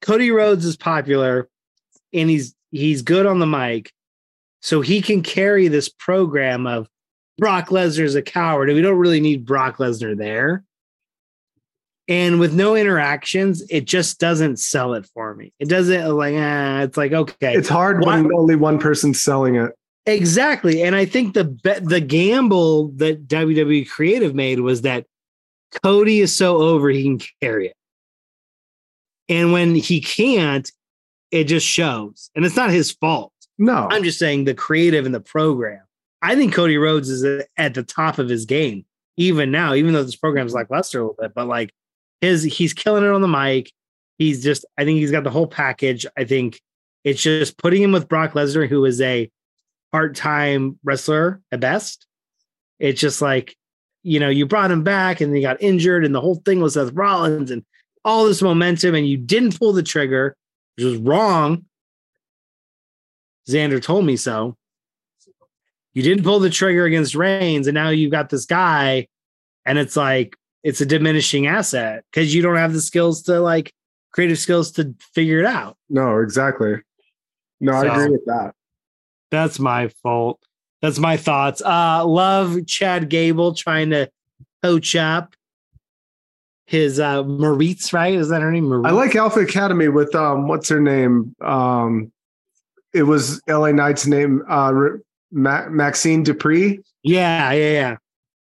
Cody 0.03 0.31
Rhodes 0.31 0.67
is 0.67 0.77
popular 0.77 1.49
and 2.15 2.31
he's 2.31 2.55
he's 2.71 3.03
good 3.03 3.27
on 3.27 3.39
the 3.41 3.47
mic, 3.47 3.93
so 4.63 4.81
he 4.81 5.03
can 5.03 5.23
carry 5.23 5.69
this 5.69 5.89
program 5.89 6.67
of 6.67 6.89
Brock 7.39 7.69
Lesnar 7.69 8.05
is 8.05 8.15
a 8.15 8.23
coward, 8.23 8.69
and 8.69 8.77
we 8.77 8.83
don't 8.83 8.99
really 8.99 9.21
need 9.21 9.45
Brock 9.45 9.79
Lesnar 9.79 10.17
there. 10.17 10.65
And 12.07 12.39
with 12.39 12.53
no 12.53 12.77
interactions, 12.77 13.63
it 13.71 13.87
just 13.87 14.21
doesn't 14.21 14.59
sell 14.59 14.93
it 14.95 15.07
for 15.15 15.35
me. 15.35 15.53
It 15.59 15.69
doesn't 15.71 16.15
like, 16.15 16.35
ah, 16.37 16.81
it's 16.83 16.97
like 16.99 17.13
okay, 17.13 17.55
It's 17.57 17.69
hard 17.69 18.01
Why- 18.01 18.21
when 18.21 18.33
only 18.35 18.57
one 18.57 18.79
person's 18.79 19.23
selling 19.23 19.57
it. 19.57 19.73
Exactly. 20.07 20.83
And 20.83 20.95
I 20.95 21.07
think 21.07 21.33
the 21.33 21.45
be- 21.45 21.81
the 21.81 22.01
gamble 22.01 22.89
that 22.97 23.27
WWE 23.27 23.89
Creative 23.89 24.35
made 24.35 24.61
was 24.61 24.83
that 24.83 25.07
Cody 25.83 26.21
is 26.21 26.37
so 26.37 26.59
over 26.59 26.91
he 26.91 27.05
can 27.05 27.21
carry 27.41 27.69
it. 27.69 27.77
And 29.31 29.53
when 29.53 29.75
he 29.75 30.03
can't, 30.03 30.71
it 31.35 31.45
just 31.45 31.67
shows. 31.67 32.31
And 32.37 32.45
it's 32.45 32.55
not 32.55 32.71
his 32.71 32.93
fault. 32.93 33.33
No, 33.59 33.89
I'm 33.91 34.05
just 34.05 34.19
saying 34.19 34.45
the 34.45 34.55
creative 34.55 35.05
and 35.05 35.15
the 35.15 35.21
program. 35.21 35.83
I 36.23 36.37
think 36.37 36.55
Cody 36.55 36.79
Rhodes 36.79 37.11
is 37.11 37.25
uh, 37.25 37.43
at 37.57 37.75
the 37.75 37.83
top 37.83 38.19
of 38.19 38.29
his 38.29 38.47
game, 38.47 38.85
even 39.17 39.51
now, 39.51 39.75
even 39.75 39.93
though 39.93 40.05
this 40.05 40.17
program's 40.17 40.55
lackluster 40.55 41.01
a 41.01 41.03
little 41.03 41.17
bit, 41.21 41.35
but 41.35 41.49
like 41.49 41.75
his 42.21 42.45
he's 42.45 42.73
killing 42.73 43.05
it 43.05 43.11
on 43.11 43.21
the 43.21 43.29
mic. 43.29 43.71
He's 44.17 44.45
just, 44.45 44.65
I 44.79 44.85
think 44.85 45.01
he's 45.01 45.11
got 45.11 45.25
the 45.25 45.31
whole 45.31 45.49
package. 45.49 46.07
I 46.17 46.25
think 46.25 46.61
it's 47.03 47.21
just 47.21 47.59
putting 47.59 47.83
him 47.83 47.91
with 47.91 48.09
Brock 48.09 48.33
Lesnar, 48.33 48.69
who 48.69 48.85
is 48.85 49.01
a 49.01 49.29
part-time 49.91 50.79
wrestler 50.85 51.41
at 51.51 51.61
best. 51.61 52.07
It's 52.79 53.01
just 53.01 53.21
like, 53.21 53.57
you 54.05 54.21
know, 54.21 54.29
you 54.29 54.47
brought 54.47 54.71
him 54.71 54.85
back 54.85 55.21
and 55.21 55.35
he 55.35 55.43
got 55.43 55.61
injured, 55.61 56.05
and 56.05 56.15
the 56.15 56.21
whole 56.21 56.37
thing 56.45 56.61
was 56.61 56.75
Seth 56.75 56.93
Rollins 56.93 57.51
and 57.51 57.65
all 58.05 58.25
this 58.25 58.41
momentum, 58.41 58.95
and 58.95 59.09
you 59.09 59.17
didn't 59.17 59.59
pull 59.59 59.73
the 59.73 59.83
trigger, 59.83 60.37
which 60.77 60.85
was 60.85 60.97
wrong. 60.97 61.65
Xander 63.49 63.83
told 63.83 64.05
me 64.05 64.17
so. 64.17 64.57
you 65.93 66.03
didn't 66.03 66.25
pull 66.25 66.41
the 66.41 66.51
trigger 66.51 66.85
against 66.85 67.15
Reigns, 67.15 67.67
and 67.67 67.75
now 67.75 67.91
you've 67.91 68.11
got 68.11 68.31
this 68.31 68.47
guy, 68.47 69.07
and 69.65 69.79
it's 69.79 69.97
like 69.97 70.37
it's 70.63 70.81
a 70.81 70.87
diminishing 70.87 71.47
asset 71.47 72.05
because 72.11 72.35
you 72.35 72.43
don't 72.43 72.57
have 72.57 72.73
the 72.73 72.81
skills 72.81 73.23
to 73.25 73.41
like 73.41 73.73
creative 74.13 74.39
skills 74.39 74.73
to 74.73 74.95
figure 75.15 75.39
it 75.39 75.47
out. 75.47 75.77
No, 75.91 76.21
exactly. 76.21 76.77
No, 77.61 77.73
I 77.73 77.85
agree 77.85 78.13
with 78.13 78.25
that. 78.27 78.55
That's 79.31 79.59
my 79.59 79.89
fault. 80.03 80.41
That's 80.81 80.99
my 80.99 81.17
thoughts. 81.17 81.61
Uh 81.63 82.05
love 82.07 82.67
Chad 82.67 83.09
Gable 83.09 83.55
trying 83.55 83.91
to 83.91 84.11
coach 84.63 84.97
up 84.97 85.35
his 86.67 86.99
uh 87.01 87.23
Maurice, 87.25 87.93
right? 87.93 88.15
Is 88.15 88.29
that 88.31 88.43
her 88.43 88.51
name? 88.53 88.65
Maurice? 88.69 88.87
I 88.87 88.91
like 88.93 89.15
Alpha 89.17 89.41
Academy 89.41 89.89
with 89.89 90.15
um, 90.15 90.49
what's 90.49 90.69
her 90.69 90.81
name? 90.81 91.35
Um, 91.41 92.11
it 92.93 93.03
was 93.05 93.41
LA 93.49 93.73
Knight's 93.73 94.07
name, 94.07 94.43
uh, 94.49 94.73
Ma- 95.33 95.69
Maxxine 95.69 96.25
Dupri. 96.25 96.83
yeah, 97.03 97.51
yeah, 97.53 97.71
yeah. 97.73 97.97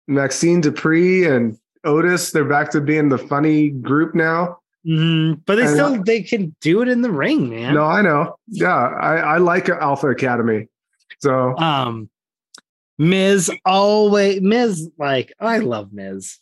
Maxxine 0.08 0.60
Dupri 0.62 1.30
and 1.30 1.56
Otis. 1.84 2.32
They're 2.32 2.44
back 2.44 2.70
to 2.72 2.80
being 2.80 3.08
the 3.10 3.18
funny 3.18 3.68
group 3.70 4.14
now. 4.14 4.58
Mhm. 4.86 5.40
But 5.46 5.56
they 5.56 5.62
And- 5.66 5.70
still 5.70 6.02
they 6.02 6.22
can 6.22 6.56
do 6.60 6.80
it 6.82 6.88
in 6.88 7.02
the 7.02 7.10
ring, 7.10 7.50
man. 7.50 7.74
No, 7.74 7.84
I 7.84 8.00
know. 8.02 8.36
Yeah, 8.48 8.74
I, 8.74 9.16
I 9.18 9.36
like 9.38 9.68
Alpha 9.68 10.08
Academy. 10.08 10.68
So 11.20 11.54
Um 11.58 12.08
Miz 12.98 13.50
always 13.64 14.40
Miz 14.40 14.88
like 14.98 15.32
I 15.38 15.58
love 15.58 15.92
Miz. 15.92 16.38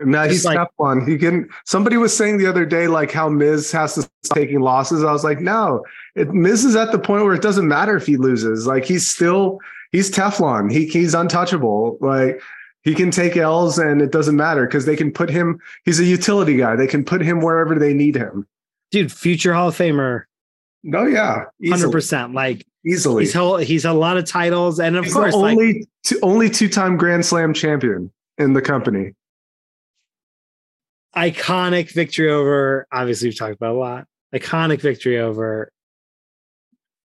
Just 0.00 0.44
like- 0.44 0.56
like, 0.56 0.68
one. 0.76 1.06
He 1.06 1.16
can. 1.18 1.48
Somebody 1.64 1.96
was 1.96 2.16
saying 2.16 2.38
the 2.38 2.46
other 2.46 2.66
day 2.66 2.88
like 2.88 3.12
how 3.12 3.28
Miz 3.28 3.70
has 3.72 3.94
to 3.94 4.02
stop 4.02 4.34
taking 4.36 4.60
losses. 4.60 5.04
I 5.04 5.12
was 5.12 5.24
like, 5.24 5.40
no, 5.40 5.84
it, 6.16 6.32
Miz 6.32 6.64
is 6.64 6.76
at 6.76 6.92
the 6.92 6.98
point 6.98 7.24
where 7.24 7.34
it 7.34 7.42
doesn't 7.42 7.68
matter 7.68 7.96
if 7.96 8.06
he 8.06 8.16
loses. 8.16 8.66
Like 8.66 8.84
he's 8.84 9.08
still 9.08 9.58
he's 9.92 10.10
Teflon. 10.10 10.70
He 10.72 10.86
he's 10.86 11.14
untouchable. 11.14 11.96
Like 12.00 12.40
he 12.82 12.94
can 12.94 13.10
take 13.10 13.36
L's 13.36 13.78
and 13.78 14.02
it 14.02 14.10
doesn't 14.10 14.36
matter 14.36 14.66
because 14.66 14.84
they 14.84 14.96
can 14.96 15.12
put 15.12 15.30
him. 15.30 15.60
He's 15.84 16.00
a 16.00 16.04
utility 16.04 16.56
guy. 16.56 16.76
They 16.76 16.86
can 16.88 17.04
put 17.04 17.22
him 17.22 17.40
wherever 17.40 17.78
they 17.78 17.94
need 17.94 18.16
him. 18.16 18.46
Dude, 18.90 19.10
future 19.12 19.54
Hall 19.54 19.68
of 19.68 19.76
Famer, 19.76 20.24
No, 20.82 21.04
yeah, 21.06 21.44
hundred 21.68 21.90
percent. 21.92 22.34
Like 22.34 22.66
easily. 22.84 23.24
he's 23.24 23.32
held, 23.32 23.62
he's 23.62 23.84
had 23.84 23.92
a 23.92 23.98
lot 23.98 24.16
of 24.16 24.24
titles, 24.26 24.78
and 24.80 24.96
of 24.96 25.04
He's 25.04 25.14
course, 25.14 25.32
the 25.32 25.38
like 25.38 25.52
only 25.56 25.86
two, 26.04 26.18
only 26.22 26.50
two 26.50 26.68
time 26.68 26.96
Grand 26.96 27.24
Slam 27.24 27.54
champion 27.54 28.12
in 28.38 28.52
the 28.52 28.60
company. 28.62 29.14
Iconic 31.16 31.92
victory 31.92 32.30
over 32.30 32.86
obviously 32.92 33.28
we've 33.28 33.38
talked 33.38 33.54
about 33.54 33.74
a 33.74 33.78
lot 33.78 34.06
iconic 34.34 34.80
victory 34.80 35.18
over 35.18 35.70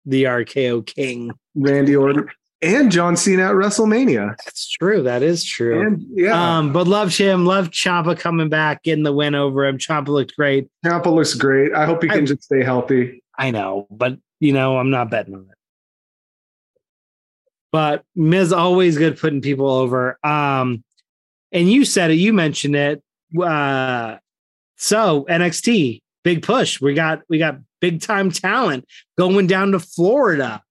the 0.05 0.25
RKO 0.25 0.85
King. 0.87 1.33
Randy 1.55 1.97
Orton 1.97 2.29
and 2.61 2.91
John 2.93 3.17
Cena 3.17 3.45
at 3.49 3.55
WrestleMania. 3.55 4.35
That's 4.45 4.69
true. 4.69 5.03
That 5.03 5.23
is 5.23 5.45
true. 5.45 5.87
And 5.87 6.03
yeah, 6.11 6.59
Um, 6.59 6.73
but 6.73 6.87
loved 6.87 7.17
him. 7.17 7.47
Loved 7.47 7.73
Ciampa 7.73 8.19
coming 8.19 8.49
back, 8.49 8.83
getting 8.83 9.05
the 9.05 9.13
win 9.13 9.35
over 9.35 9.65
him. 9.65 9.79
Ciampa 9.79 10.09
looked 10.09 10.37
great. 10.37 10.69
Tampa 10.85 11.09
looks 11.09 11.35
great. 11.35 11.73
I 11.73 11.87
hope 11.87 12.03
he 12.03 12.09
can 12.09 12.19
I- 12.23 12.27
just 12.27 12.43
stay 12.43 12.63
healthy. 12.63 13.23
I 13.39 13.51
know, 13.51 13.87
but 13.91 14.19
you 14.41 14.53
know, 14.53 14.77
I'm 14.79 14.91
not 14.91 15.11
betting 15.11 15.35
on 15.35 15.43
it. 15.51 15.57
But 17.73 18.05
Miz 18.15 18.53
always 18.53 18.99
good 18.99 19.19
putting 19.19 19.41
people 19.41 19.69
over. 19.71 20.19
Um, 20.23 20.85
and 21.51 21.71
you 21.71 21.85
said 21.85 22.11
it, 22.11 22.15
you 22.15 22.33
mentioned 22.33 22.77
it. 22.77 23.03
Uh, 23.41 24.19
so 24.77 25.27
NXT, 25.29 26.01
big 26.23 26.43
push. 26.43 26.81
We 26.81 26.95
got 26.95 27.23
we 27.29 27.39
got 27.39 27.59
big 27.81 28.01
time 28.01 28.31
talent 28.31 28.85
going 29.19 29.47
down 29.47 29.73
to 29.73 29.79
Florida. 29.79 30.63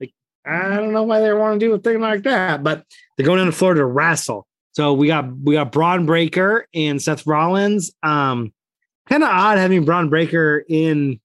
Like, 0.00 0.12
I 0.46 0.76
don't 0.76 0.92
know 0.92 1.02
why 1.04 1.20
they 1.20 1.32
want 1.32 1.58
to 1.60 1.66
do 1.66 1.72
a 1.74 1.78
thing 1.78 2.00
like 2.00 2.22
that, 2.24 2.62
but 2.62 2.84
they're 3.16 3.26
going 3.26 3.38
down 3.38 3.46
to 3.46 3.52
Florida 3.52 3.80
to 3.80 3.86
wrestle. 3.86 4.46
So 4.72 4.92
we 4.92 5.06
got 5.06 5.36
we 5.36 5.54
got 5.54 5.72
Bron 5.72 6.06
Breakker 6.06 6.66
and 6.74 7.00
Seth 7.00 7.26
Rollins. 7.26 7.92
Um, 8.02 8.52
kind 9.08 9.22
of 9.22 9.28
odd 9.28 9.58
having 9.58 9.84
Bron 9.84 10.08
Breakker 10.10 10.64
in 10.68 11.20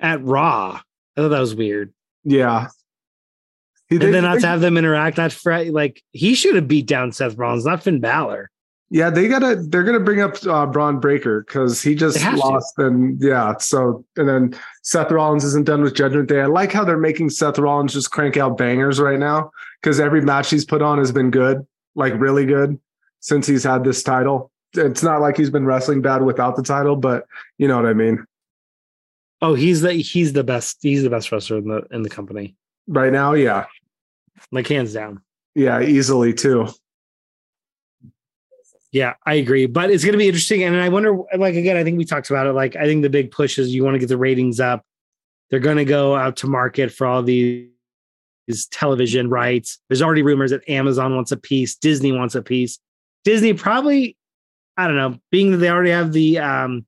at 0.00 0.22
Raw. 0.24 0.80
I 1.16 1.20
thought 1.20 1.28
that 1.28 1.40
was 1.40 1.54
weird. 1.54 1.92
Yeah. 2.24 2.68
He- 3.88 3.96
And 3.96 4.02
they- 4.04 4.10
then 4.10 4.24
not 4.24 4.34
they- 4.34 4.40
to 4.40 4.46
have 4.48 4.60
them 4.60 4.76
interact, 4.76 5.18
not 5.18 5.36
like 5.70 6.02
he 6.12 6.34
should 6.34 6.56
have 6.56 6.66
beat 6.66 6.86
down 6.86 7.12
Seth 7.12 7.36
Rollins, 7.36 7.64
not 7.66 7.82
Finn 7.82 8.00
Balor. 8.00 8.50
Yeah, 8.90 9.10
they 9.10 9.26
gotta. 9.28 9.56
They're 9.56 9.82
gonna 9.82 9.98
bring 10.00 10.20
up 10.20 10.34
uh, 10.46 10.66
Bron 10.66 11.00
Breakker 11.00 11.42
because 11.46 11.82
he 11.82 11.94
just 11.94 12.18
have 12.18 12.34
to. 12.34 12.40
lost. 12.40 12.78
And 12.78 13.20
yeah, 13.20 13.56
so 13.58 14.04
and 14.16 14.28
then 14.28 14.54
Seth 14.82 15.10
Rollins 15.10 15.42
isn't 15.44 15.64
done 15.66 15.82
with 15.82 15.94
Judgment 15.94 16.28
Day. 16.28 16.42
I 16.42 16.46
like 16.46 16.70
how 16.70 16.84
they're 16.84 16.98
making 16.98 17.30
Seth 17.30 17.58
Rollins 17.58 17.92
just 17.94 18.10
crank 18.10 18.36
out 18.36 18.56
bangers 18.58 19.00
right 19.00 19.18
now 19.18 19.50
because 19.82 19.98
every 19.98 20.20
match 20.20 20.50
he's 20.50 20.64
put 20.64 20.82
on 20.82 20.98
has 20.98 21.10
been 21.12 21.30
good, 21.30 21.66
like 21.94 22.12
really 22.18 22.44
good, 22.46 22.78
since 23.20 23.46
he's 23.46 23.64
had 23.64 23.82
this 23.84 24.02
title. 24.02 24.50
It's 24.74 25.02
not 25.02 25.20
like 25.20 25.36
he's 25.36 25.50
been 25.50 25.64
wrestling 25.66 26.02
bad 26.02 26.22
without 26.22 26.54
the 26.56 26.62
title, 26.62 26.94
but 26.94 27.26
you 27.58 27.66
know 27.66 27.76
what 27.76 27.86
I 27.86 27.94
mean. 27.94 28.24
Oh, 29.40 29.54
he's 29.54 29.80
the 29.80 29.92
he's 29.94 30.34
the 30.34 30.44
best. 30.44 30.78
He's 30.82 31.02
the 31.02 31.10
best 31.10 31.32
wrestler 31.32 31.58
in 31.58 31.68
the 31.68 31.82
in 31.90 32.02
the 32.02 32.10
company, 32.10 32.54
Right 32.86 33.12
now, 33.12 33.32
yeah, 33.32 33.64
like 34.52 34.68
hands 34.68 34.92
down. 34.92 35.20
yeah, 35.54 35.80
easily 35.80 36.32
too. 36.34 36.68
Yeah, 38.94 39.14
I 39.26 39.34
agree. 39.34 39.66
But 39.66 39.90
it's 39.90 40.04
going 40.04 40.12
to 40.12 40.18
be 40.18 40.28
interesting, 40.28 40.62
and 40.62 40.76
I 40.76 40.88
wonder. 40.88 41.18
Like 41.36 41.56
again, 41.56 41.76
I 41.76 41.82
think 41.82 41.98
we 41.98 42.04
talked 42.04 42.30
about 42.30 42.46
it. 42.46 42.52
Like 42.52 42.76
I 42.76 42.84
think 42.84 43.02
the 43.02 43.10
big 43.10 43.32
push 43.32 43.58
is 43.58 43.74
you 43.74 43.82
want 43.82 43.96
to 43.96 43.98
get 43.98 44.08
the 44.08 44.16
ratings 44.16 44.60
up. 44.60 44.84
They're 45.50 45.58
going 45.58 45.78
to 45.78 45.84
go 45.84 46.14
out 46.14 46.36
to 46.36 46.46
market 46.46 46.92
for 46.92 47.04
all 47.04 47.20
these 47.20 47.68
these 48.46 48.66
television 48.66 49.28
rights. 49.28 49.80
There's 49.88 50.00
already 50.00 50.22
rumors 50.22 50.52
that 50.52 50.68
Amazon 50.70 51.16
wants 51.16 51.32
a 51.32 51.36
piece, 51.36 51.74
Disney 51.74 52.12
wants 52.12 52.36
a 52.36 52.42
piece. 52.42 52.78
Disney 53.24 53.52
probably, 53.52 54.16
I 54.76 54.86
don't 54.86 54.96
know, 54.96 55.18
being 55.32 55.50
that 55.50 55.56
they 55.56 55.70
already 55.70 55.90
have 55.90 56.12
the 56.12 56.38
um, 56.38 56.86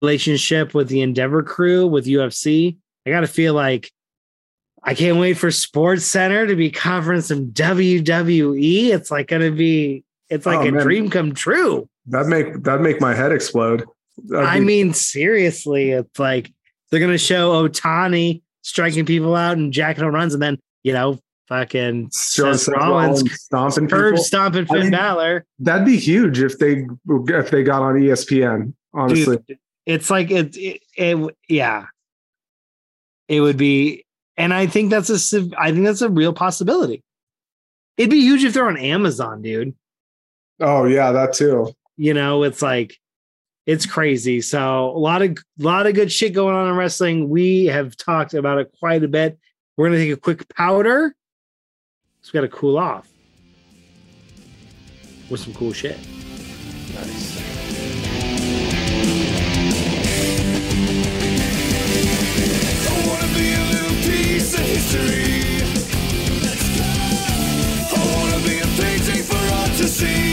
relationship 0.00 0.72
with 0.72 0.88
the 0.88 1.02
Endeavor 1.02 1.42
crew 1.42 1.86
with 1.86 2.06
UFC. 2.06 2.78
I 3.06 3.10
got 3.10 3.20
to 3.20 3.26
feel 3.26 3.52
like 3.52 3.92
I 4.82 4.94
can't 4.94 5.18
wait 5.18 5.34
for 5.34 5.50
Sports 5.50 6.06
Center 6.06 6.46
to 6.46 6.56
be 6.56 6.70
covering 6.70 7.20
some 7.20 7.48
WWE. 7.48 8.94
It's 8.94 9.10
like 9.10 9.26
going 9.26 9.42
to 9.42 9.50
be, 9.50 10.04
it's 10.30 10.46
like 10.46 10.58
Oh, 10.60 10.68
a 10.68 10.72
man. 10.72 10.82
dream 10.82 11.10
come 11.10 11.34
true. 11.34 11.88
That 12.06 12.26
make 12.26 12.62
that 12.64 12.80
make 12.80 13.00
my 13.00 13.14
head 13.14 13.32
explode. 13.32 13.84
That'd 14.28 14.46
I 14.48 14.58
be- 14.60 14.64
mean, 14.66 14.94
seriously, 14.94 15.90
it's 15.92 16.18
like 16.18 16.50
they're 16.90 17.00
going 17.00 17.12
to 17.12 17.18
show 17.18 17.66
Ohtani 17.68 18.42
striking 18.62 19.04
people 19.06 19.34
out 19.34 19.56
and 19.56 19.72
jacking 19.72 20.04
home 20.04 20.14
runs, 20.14 20.34
and 20.34 20.42
then, 20.42 20.58
you 20.82 20.92
know, 20.92 21.18
fucking 21.48 22.10
Showing 22.14 22.56
Seth 22.58 22.74
Rollins 22.74 23.30
stomping 23.42 23.88
curb 23.88 24.14
people. 24.14 24.24
stomping 24.24 24.64
I 24.64 24.66
Finn 24.72 24.80
mean, 24.82 24.90
Balor. 24.90 25.44
That'd 25.58 25.86
be 25.86 25.96
huge 25.98 26.40
if 26.40 26.58
they 26.58 26.86
if 27.08 27.50
they 27.50 27.62
got 27.62 27.82
on 27.82 27.94
ESPN. 27.94 28.74
Honestly, 28.94 29.38
Dude, 29.46 29.58
it's 29.86 30.10
like 30.10 30.30
it, 30.30 30.56
it, 30.56 30.82
it, 30.96 31.36
yeah. 31.48 31.86
It 33.28 33.40
would 33.42 33.58
be, 33.58 34.06
and 34.38 34.54
I 34.54 34.66
think 34.66 34.90
that's 34.90 35.10
a, 35.34 35.48
I 35.58 35.70
think 35.72 35.84
that's 35.84 36.00
a 36.00 36.08
real 36.08 36.32
possibility. 36.32 37.02
It'd 37.98 38.10
be 38.10 38.20
huge 38.20 38.42
if 38.44 38.54
they're 38.54 38.66
on 38.68 38.78
Amazon, 38.78 39.42
dude. 39.42 39.74
Oh 40.60 40.84
yeah, 40.84 41.12
that 41.12 41.32
too. 41.32 41.72
You 41.96 42.14
know, 42.14 42.42
it's 42.44 42.62
like, 42.62 42.96
it's 43.66 43.86
crazy. 43.86 44.40
So 44.40 44.90
a 44.90 44.98
lot 44.98 45.22
of, 45.22 45.36
lot 45.58 45.86
of 45.86 45.94
good 45.94 46.10
shit 46.10 46.32
going 46.32 46.54
on 46.54 46.68
in 46.68 46.74
wrestling. 46.76 47.28
We 47.28 47.66
have 47.66 47.96
talked 47.96 48.34
about 48.34 48.58
it 48.58 48.72
quite 48.78 49.02
a 49.04 49.08
bit. 49.08 49.38
We're 49.76 49.88
gonna 49.88 49.98
take 49.98 50.12
a 50.12 50.16
quick 50.16 50.48
powder. 50.48 51.14
So 52.22 52.30
we 52.32 52.38
got 52.38 52.42
to 52.42 52.48
cool 52.48 52.78
off 52.78 53.08
with 55.30 55.40
some 55.40 55.54
cool 55.54 55.72
shit. 55.72 55.98
I 56.90 57.04
wanna 63.06 63.28
be 69.84 70.27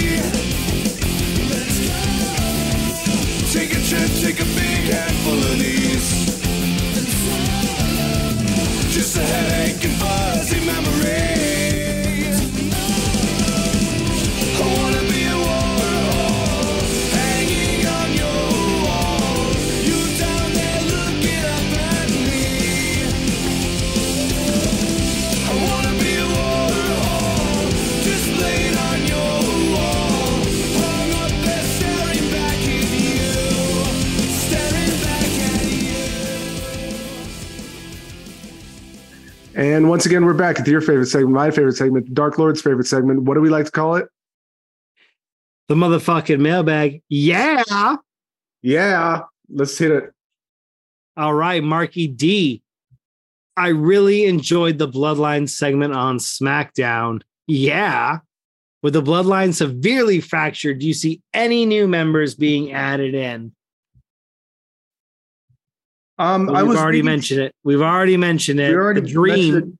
And 39.55 39.87
once 39.87 40.05
again, 40.05 40.25
we're 40.25 40.33
back 40.33 40.57
with 40.57 40.67
your 40.67 40.81
favorite 40.81 41.05
segment, 41.05 41.33
my 41.33 41.49
favorite 41.49 41.77
segment, 41.77 42.13
Dark 42.13 42.37
Lord's 42.37 42.61
favorite 42.61 42.87
segment. 42.87 43.21
What 43.21 43.35
do 43.35 43.41
we 43.41 43.49
like 43.49 43.65
to 43.65 43.71
call 43.71 43.95
it? 43.95 44.09
The 45.69 45.75
motherfucking 45.75 46.39
mailbag. 46.39 47.01
Yeah. 47.07 47.95
Yeah, 48.61 49.21
let's 49.49 49.77
hit 49.77 49.91
it. 49.91 50.11
All 51.15 51.33
right, 51.33 51.63
Marky 51.63 52.07
D. 52.07 52.63
I 53.55 53.69
really 53.69 54.25
enjoyed 54.25 54.77
the 54.77 54.89
Bloodline 54.89 55.47
segment 55.47 55.93
on 55.93 56.17
SmackDown. 56.17 57.21
Yeah. 57.47 58.19
With 58.83 58.93
the 58.93 59.01
Bloodline 59.01 59.53
severely 59.53 60.19
fractured, 60.19 60.79
do 60.79 60.87
you 60.87 60.93
see 60.93 61.21
any 61.33 61.65
new 61.65 61.87
members 61.87 62.35
being 62.35 62.73
added 62.73 63.15
in? 63.15 63.53
Um, 66.17 66.49
I 66.49 66.63
was 66.63 66.77
already 66.77 66.99
reading- 66.99 67.05
mentioned 67.05 67.41
it. 67.41 67.55
We've 67.63 67.81
already 67.81 68.17
mentioned 68.17 68.59
it. 68.59 68.69
We 68.69 68.75
already 68.75 69.01
the 69.01 69.07
dream. 69.07 69.77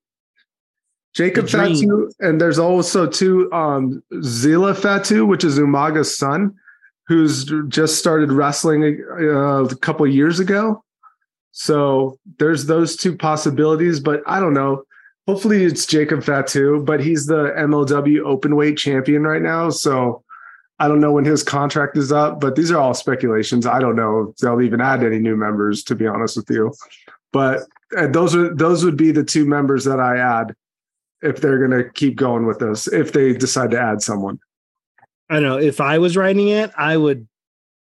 Jacob 1.14 1.46
The 1.46 1.52
dream. 1.52 1.76
Fatu, 1.76 2.12
and 2.20 2.42
there's 2.42 2.60
also 2.60 3.08
two 3.08 3.52
um 3.54 4.04
Zilla 4.22 4.76
Fatu, 4.76 5.26
which 5.26 5.44
is 5.46 5.58
Umaga's 5.58 6.18
son, 6.18 6.54
who's 7.08 7.46
just 7.70 7.98
started 7.98 8.32
wrestling 8.34 9.02
uh, 9.18 9.64
a 9.64 9.76
couple 9.78 10.06
years 10.08 10.40
ago. 10.42 10.84
So 11.54 12.20
there's 12.38 12.66
those 12.66 12.98
two 12.98 13.16
possibilities, 13.16 14.02
but 14.02 14.22
I 14.28 14.42
don't 14.42 14.54
know. 14.54 14.84
Hopefully 15.26 15.64
it's 15.64 15.86
Jacob 15.86 16.22
Fatu, 16.22 16.84
but 16.84 17.00
he's 17.00 17.28
the 17.28 17.54
MLW 17.58 18.20
openweight 18.26 18.78
champion 18.78 19.24
right 19.24 19.42
now. 19.42 19.70
So 19.70 20.22
I 20.80 20.88
don't 20.88 21.00
know 21.00 21.14
when 21.14 21.26
his 21.26 21.42
contract 21.42 21.98
is 21.98 22.12
up, 22.12 22.42
but 22.42 22.56
these 22.56 22.70
are 22.70 22.78
all 22.78 22.94
speculations. 22.94 23.66
I 23.66 23.80
don't 23.80 23.96
know 23.96 24.30
if 24.30 24.38
they'll 24.38 24.62
even 24.62 24.82
add 24.82 25.04
any 25.04 25.20
new 25.20 25.38
members, 25.38 25.84
to 25.86 25.96
be 25.96 26.06
honest 26.06 26.36
with 26.36 26.50
you. 26.50 26.74
But 27.32 27.62
uh, 27.98 28.08
those 28.08 28.36
are 28.36 28.54
those 28.54 28.84
would 28.84 28.98
be 28.98 29.12
the 29.12 29.24
two 29.24 29.46
members 29.46 29.86
that 29.86 30.00
I 30.00 30.18
add 30.18 30.54
if 31.22 31.42
they're 31.42 31.66
going 31.66 31.84
to 31.84 31.90
keep 31.92 32.18
going 32.18 32.46
with 32.46 32.60
this. 32.60 32.88
If 32.88 33.14
they 33.14 33.34
decide 33.34 33.72
to 33.72 33.80
add 33.80 34.02
someone, 34.02 34.40
I 35.30 35.40
know. 35.40 35.58
If 35.58 35.80
I 35.80 35.98
was 35.98 36.18
writing 36.18 36.50
it, 36.50 36.72
I 36.78 36.98
would 36.98 37.28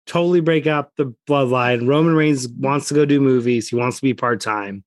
totally 0.06 0.40
break 0.40 0.66
up 0.66 0.92
the 0.96 1.14
bloodline. 1.28 1.88
Roman 1.88 2.14
Reigns 2.14 2.48
wants 2.48 2.88
to 2.88 2.94
go 2.94 3.04
do 3.04 3.20
movies. 3.20 3.68
He 3.68 3.76
wants 3.76 3.96
to 3.98 4.02
be 4.02 4.14
part 4.14 4.40
time. 4.40 4.84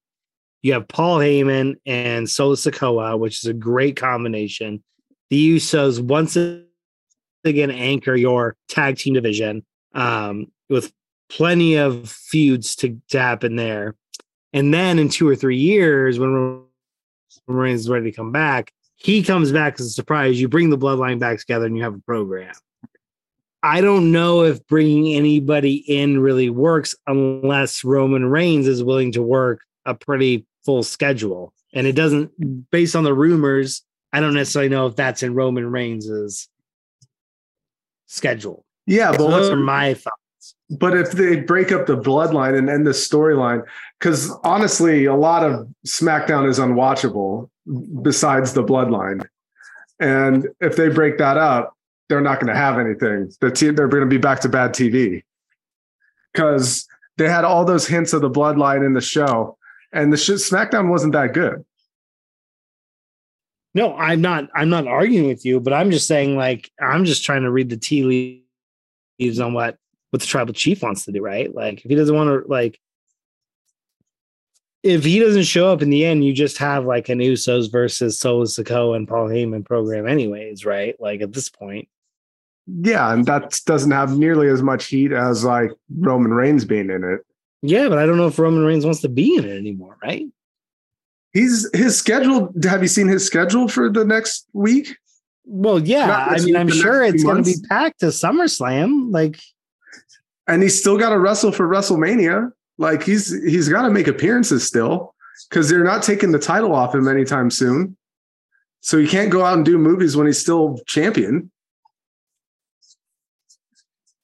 You 0.62 0.74
have 0.74 0.88
Paul 0.88 1.20
Heyman 1.20 1.76
and 1.86 2.30
Solo 2.30 2.56
Sikoa, 2.56 3.18
which 3.18 3.44
is 3.44 3.46
a 3.46 3.54
great 3.54 3.96
combination. 3.96 4.84
The 5.30 5.56
Usos 5.56 6.02
once 6.02 6.36
again 7.46 7.72
anchor 7.72 8.16
your 8.16 8.56
tag 8.68 8.98
team 8.98 9.14
division 9.14 9.66
um, 9.94 10.48
with 10.70 10.92
plenty 11.30 11.76
of 11.76 12.10
feuds 12.10 12.76
to, 12.78 13.00
to 13.10 13.20
happen 13.20 13.56
there. 13.56 13.96
And 14.54 14.74
then 14.74 15.00
in 15.00 15.10
two 15.10 15.28
or 15.28 15.36
three 15.36 15.58
years, 15.58 16.18
when 16.20 16.34
Roman 16.34 16.66
Reigns 17.48 17.82
is 17.82 17.90
ready 17.90 18.12
to 18.12 18.16
come 18.16 18.32
back, 18.32 18.72
he 18.96 19.22
comes 19.22 19.52
back 19.52 19.80
as 19.80 19.88
a 19.88 19.90
surprise. 19.90 20.40
You 20.40 20.48
bring 20.48 20.70
the 20.70 20.78
bloodline 20.78 21.20
back 21.20 21.40
together 21.40 21.66
and 21.66 21.76
you 21.76 21.84
have 21.84 21.96
a 21.96 22.00
program. 22.00 22.54
I 23.64 23.82
don't 23.82 24.12
know 24.12 24.44
if 24.44 24.66
bringing 24.68 25.16
anybody 25.16 25.76
in 25.76 26.20
really 26.20 26.50
works 26.50 26.96
unless 27.08 27.84
Roman 27.84 28.26
Reigns 28.28 28.68
is 28.68 28.84
willing 28.84 29.12
to 29.14 29.24
work 29.24 29.62
a 29.86 29.96
pretty 29.96 30.46
full 30.64 30.84
schedule. 30.84 31.52
And 31.74 31.88
it 31.88 31.94
doesn't, 31.94 32.70
based 32.72 32.96
on 32.96 33.04
the 33.04 33.14
rumors, 33.14 33.84
I 34.14 34.20
don't 34.20 34.36
necessarily 34.36 34.70
know 34.70 34.88
if 34.88 34.96
that's 34.96 35.24
in 35.24 35.34
Roman 35.34 35.70
Reigns's 35.70 36.48
schedule. 38.06 38.66
yeah, 38.86 39.12
but 39.12 39.28
those 39.28 39.50
are 39.50 39.54
um, 39.54 39.64
my 39.64 39.94
thoughts. 39.94 40.56
But 40.70 40.98
if 40.98 41.12
they 41.12 41.40
break 41.40 41.72
up 41.72 41.86
the 41.86 41.98
bloodline 41.98 42.58
and 42.58 42.70
end 42.70 42.86
the 42.88 42.92
storyline, 42.92 43.64
because 44.00 44.32
honestly, 44.44 45.06
a 45.06 45.16
lot 45.16 45.44
of 45.44 45.68
SmackDown 45.88 46.48
is 46.48 46.60
unwatchable 46.60 47.50
besides 48.02 48.54
the 48.54 48.64
bloodline. 48.64 49.26
And 50.00 50.48
if 50.60 50.76
they 50.76 50.90
break 50.90 51.18
that 51.20 51.38
up, 51.38 51.76
they're 52.10 52.22
not 52.22 52.40
going 52.40 52.54
to 52.54 52.60
have 52.60 52.78
anything. 52.78 53.32
The 53.42 53.52
t- 53.52 53.70
they're 53.70 53.88
going 53.88 54.04
to 54.04 54.10
be 54.10 54.18
back 54.18 54.42
to 54.42 54.50
bad 54.50 54.72
TV 54.72 55.24
because 56.34 56.88
they 57.18 57.30
had 57.30 57.46
all 57.46 57.66
those 57.66 57.88
hints 57.88 58.14
of 58.14 58.22
the 58.22 58.30
bloodline 58.30 58.86
in 58.86 58.94
the 58.94 59.02
show, 59.02 59.58
and 59.94 60.12
the 60.12 60.18
sh- 60.18 60.32
SmackDown 60.32 60.90
wasn't 60.90 61.14
that 61.14 61.34
good. 61.34 61.64
No, 63.76 63.96
I'm 63.96 64.22
not. 64.22 64.50
I'm 64.56 64.70
not 64.70 64.88
arguing 64.88 65.28
with 65.28 65.46
you, 65.46 65.60
but 65.60 65.74
I'm 65.74 65.92
just 65.92 66.08
saying, 66.08 66.36
like, 66.38 66.72
I'm 66.82 67.06
just 67.06 67.24
trying 67.24 67.44
to 67.44 67.52
read 67.52 67.70
the 67.70 67.78
tea 67.78 68.42
leaves 69.20 69.40
on 69.40 69.54
what 69.54 69.78
what 70.12 70.22
the 70.22 70.28
tribal 70.28 70.54
chief 70.54 70.82
wants 70.82 71.06
to 71.06 71.12
do, 71.12 71.22
right? 71.22 71.54
Like, 71.54 71.84
if 71.84 71.90
he 71.90 71.96
doesn't 71.96 72.16
want 72.16 72.30
to, 72.30 72.50
like, 72.50 72.80
if 74.82 75.04
he 75.04 75.20
doesn't 75.20 75.44
show 75.44 75.72
up 75.74 75.82
in 75.82 75.90
the 75.90 76.06
end, 76.06 76.24
you 76.24 76.32
just 76.32 76.58
have 76.60 76.86
like 76.86 77.10
an 77.10 77.20
Usos 77.20 77.70
versus 77.70 78.18
Solo 78.18 78.46
Sikoa 78.46 78.96
and 78.96 79.08
Paul 79.08 79.28
Heyman 79.28 79.66
program, 79.66 80.08
anyways, 80.08 80.64
right? 80.66 80.96
Like 81.00 81.22
at 81.22 81.34
this 81.34 81.50
point, 81.50 81.90
Yeah, 82.68 83.12
and 83.12 83.26
that 83.26 83.60
doesn't 83.66 83.92
have 83.92 84.18
nearly 84.18 84.48
as 84.48 84.62
much 84.64 84.86
heat 84.86 85.12
as 85.12 85.44
like 85.44 85.72
Roman 85.90 86.34
Reigns 86.34 86.64
being 86.66 86.90
in 86.90 87.04
it. 87.04 87.22
yeah, 87.62 87.90
but 87.90 87.98
I 87.98 88.06
don't 88.06 88.18
know 88.18 88.28
if 88.28 88.40
Roman 88.40 88.64
Reigns 88.64 88.86
wants 88.86 89.02
to 89.02 89.10
be 89.10 89.36
in 89.36 89.44
it 89.44 89.58
anymore, 89.58 89.98
right? 90.02 90.28
He's 91.36 91.70
his 91.74 91.98
schedule. 91.98 92.54
Have 92.64 92.82
you 92.82 92.88
seen 92.88 93.10
his 93.10 93.26
schedule 93.26 93.68
for 93.68 93.90
the 93.90 94.06
next 94.06 94.48
week? 94.54 94.96
Well, 95.44 95.80
yeah, 95.80 96.08
Not 96.08 96.32
I 96.32 96.44
mean, 96.44 96.56
I'm 96.56 96.70
sure 96.70 97.04
it's 97.04 97.26
going 97.26 97.44
to 97.44 97.52
be 97.52 97.58
packed 97.68 98.00
to 98.00 98.06
SummerSlam. 98.06 99.12
Like, 99.12 99.38
And 100.48 100.64
he's 100.64 100.80
still 100.80 100.98
got 100.98 101.10
to 101.10 101.20
wrestle 101.20 101.52
for 101.52 101.68
WrestleMania. 101.68 102.52
Like 102.78 103.04
he's 103.04 103.34
he's 103.44 103.68
got 103.68 103.82
to 103.82 103.90
make 103.90 104.08
appearances 104.08 104.66
still 104.66 105.14
because 105.50 105.70
they're 105.70 105.84
not 105.84 106.04
taking 106.04 106.32
the 106.32 106.40
title 106.40 106.74
off 106.74 106.96
him 106.96 107.10
anytime 107.10 107.52
soon. 107.52 107.98
So 108.80 108.98
he 108.98 109.06
can't 109.06 109.30
go 109.30 109.44
out 109.44 109.58
and 109.58 109.66
do 109.66 109.78
movies 109.78 110.16
when 110.16 110.28
he's 110.28 110.40
still 110.40 110.80
champion. 110.88 111.52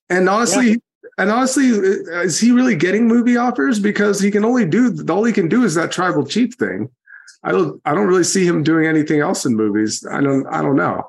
And 0.10 0.30
honestly, 0.30 0.82
and 1.18 1.30
honestly, 1.30 1.68
is 1.68 2.40
he 2.40 2.52
really 2.52 2.76
getting 2.76 3.06
movie 3.06 3.36
offers? 3.36 3.80
Because 3.82 4.22
he 4.22 4.32
can 4.32 4.46
only 4.46 4.66
do 4.66 5.06
all 5.10 5.26
he 5.26 5.34
can 5.34 5.50
do 5.50 5.66
is 5.66 5.76
that 5.76 5.92
tribal 5.92 6.26
chief 6.26 6.54
thing. 6.56 6.90
I 7.44 7.52
don't 7.52 7.82
I 7.86 7.94
don't 7.94 8.08
really 8.08 8.24
see 8.24 8.46
him 8.46 8.64
doing 8.64 8.86
anything 8.86 9.20
else 9.20 9.46
in 9.46 9.56
movies. 9.56 10.06
I 10.10 10.22
don't 10.22 10.46
I 10.48 10.62
don't 10.62 10.76
know. 10.76 11.04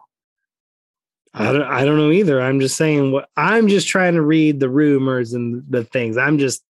I 1.34 1.52
don't, 1.52 1.62
I 1.62 1.84
don't 1.84 1.96
know 1.96 2.10
either. 2.10 2.40
I'm 2.40 2.60
just 2.60 2.76
saying 2.76 3.10
what 3.10 3.28
I'm 3.36 3.68
just 3.68 3.88
trying 3.88 4.14
to 4.14 4.22
read 4.22 4.60
the 4.60 4.68
rumors 4.68 5.32
and 5.32 5.62
the 5.68 5.84
things. 5.84 6.18
I'm 6.18 6.38
just, 6.38 6.62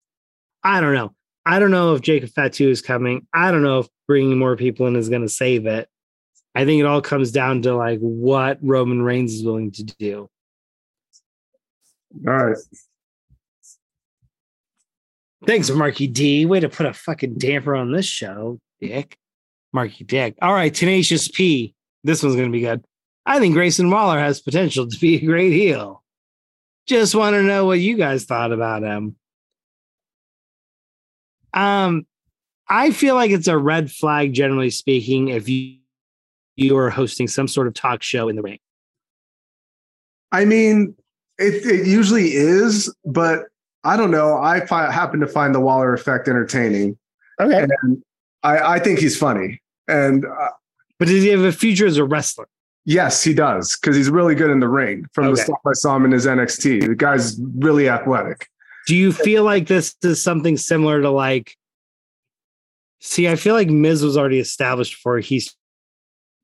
I 0.63 0.81
don't 0.81 0.93
know. 0.93 1.15
I 1.45 1.57
don't 1.57 1.71
know 1.71 1.95
if 1.95 2.01
Jacob 2.01 2.29
Fatu 2.29 2.69
is 2.69 2.81
coming. 2.81 3.25
I 3.33 3.49
don't 3.49 3.63
know 3.63 3.79
if 3.79 3.87
bringing 4.07 4.37
more 4.37 4.55
people 4.55 4.85
in 4.85 4.95
is 4.95 5.09
going 5.09 5.23
to 5.23 5.29
save 5.29 5.65
it. 5.65 5.89
I 6.53 6.65
think 6.65 6.79
it 6.79 6.85
all 6.85 7.01
comes 7.01 7.31
down 7.31 7.63
to 7.63 7.75
like 7.75 7.99
what 7.99 8.59
Roman 8.61 9.01
Reigns 9.01 9.33
is 9.33 9.43
willing 9.43 9.71
to 9.71 9.83
do. 9.83 10.29
All 12.27 12.33
right. 12.33 12.57
Thanks, 15.47 15.71
Marky 15.71 16.05
D. 16.05 16.45
Way 16.45 16.59
to 16.59 16.69
put 16.69 16.85
a 16.85 16.93
fucking 16.93 17.39
damper 17.39 17.75
on 17.75 17.91
this 17.91 18.05
show, 18.05 18.59
Dick. 18.79 19.17
Marky 19.73 20.03
Dick. 20.03 20.35
All 20.41 20.53
right, 20.53 20.73
Tenacious 20.73 21.27
P. 21.27 21.73
This 22.03 22.23
one's 22.23 22.35
going 22.35 22.49
to 22.49 22.51
be 22.51 22.61
good. 22.61 22.83
I 23.25 23.39
think 23.39 23.53
Grayson 23.53 23.89
Waller 23.89 24.19
has 24.19 24.41
potential 24.41 24.87
to 24.87 24.99
be 24.99 25.15
a 25.15 25.25
great 25.25 25.53
heel. 25.53 26.03
Just 26.87 27.13
want 27.13 27.35
to 27.35 27.43
know 27.43 27.65
what 27.65 27.79
you 27.79 27.95
guys 27.95 28.25
thought 28.25 28.51
about 28.51 28.83
him. 28.83 29.15
Um, 31.53 32.05
I 32.67 32.91
feel 32.91 33.15
like 33.15 33.31
it's 33.31 33.47
a 33.47 33.57
red 33.57 33.91
flag, 33.91 34.33
generally 34.33 34.69
speaking, 34.69 35.27
if 35.29 35.47
you 35.47 35.77
you 36.55 36.77
are 36.77 36.89
hosting 36.89 37.27
some 37.27 37.47
sort 37.47 37.67
of 37.67 37.73
talk 37.73 38.03
show 38.03 38.29
in 38.29 38.35
the 38.35 38.41
ring. 38.41 38.59
I 40.31 40.45
mean, 40.45 40.95
it, 41.37 41.65
it 41.65 41.87
usually 41.87 42.33
is, 42.33 42.93
but 43.05 43.45
I 43.83 43.97
don't 43.97 44.11
know. 44.11 44.37
I 44.37 44.65
fi- 44.65 44.91
happen 44.91 45.19
to 45.21 45.27
find 45.27 45.55
the 45.55 45.59
Waller 45.59 45.93
effect 45.93 46.27
entertaining. 46.27 46.97
Okay. 47.39 47.65
And 47.81 48.03
I, 48.43 48.75
I 48.75 48.79
think 48.79 48.99
he's 48.99 49.17
funny. 49.17 49.60
And 49.91 50.25
uh, 50.25 50.49
But 50.99 51.07
does 51.07 51.23
he 51.23 51.29
have 51.29 51.41
a 51.41 51.51
future 51.51 51.85
as 51.85 51.97
a 51.97 52.03
wrestler? 52.03 52.47
yes, 52.85 53.23
he 53.23 53.33
does 53.33 53.77
because 53.77 53.95
he's 53.95 54.09
really 54.09 54.33
good 54.33 54.49
in 54.49 54.59
the 54.59 54.67
ring. 54.67 55.05
From 55.13 55.29
the 55.29 55.37
stuff 55.37 55.59
I 55.67 55.73
saw 55.73 55.95
him 55.95 56.05
in 56.05 56.11
his 56.11 56.25
NXT, 56.25 56.87
the 56.87 56.95
guy's 56.95 57.39
really 57.57 57.87
athletic. 57.87 58.47
Do 58.87 58.95
you 58.95 59.11
feel 59.11 59.43
like 59.43 59.67
this 59.67 59.95
is 60.03 60.23
something 60.23 60.57
similar 60.57 61.01
to 61.01 61.11
like? 61.11 61.55
See, 62.99 63.27
I 63.27 63.35
feel 63.35 63.53
like 63.55 63.69
Miz 63.69 64.03
was 64.03 64.17
already 64.17 64.39
established 64.39 64.95
before 64.95 65.19
he 65.19 65.43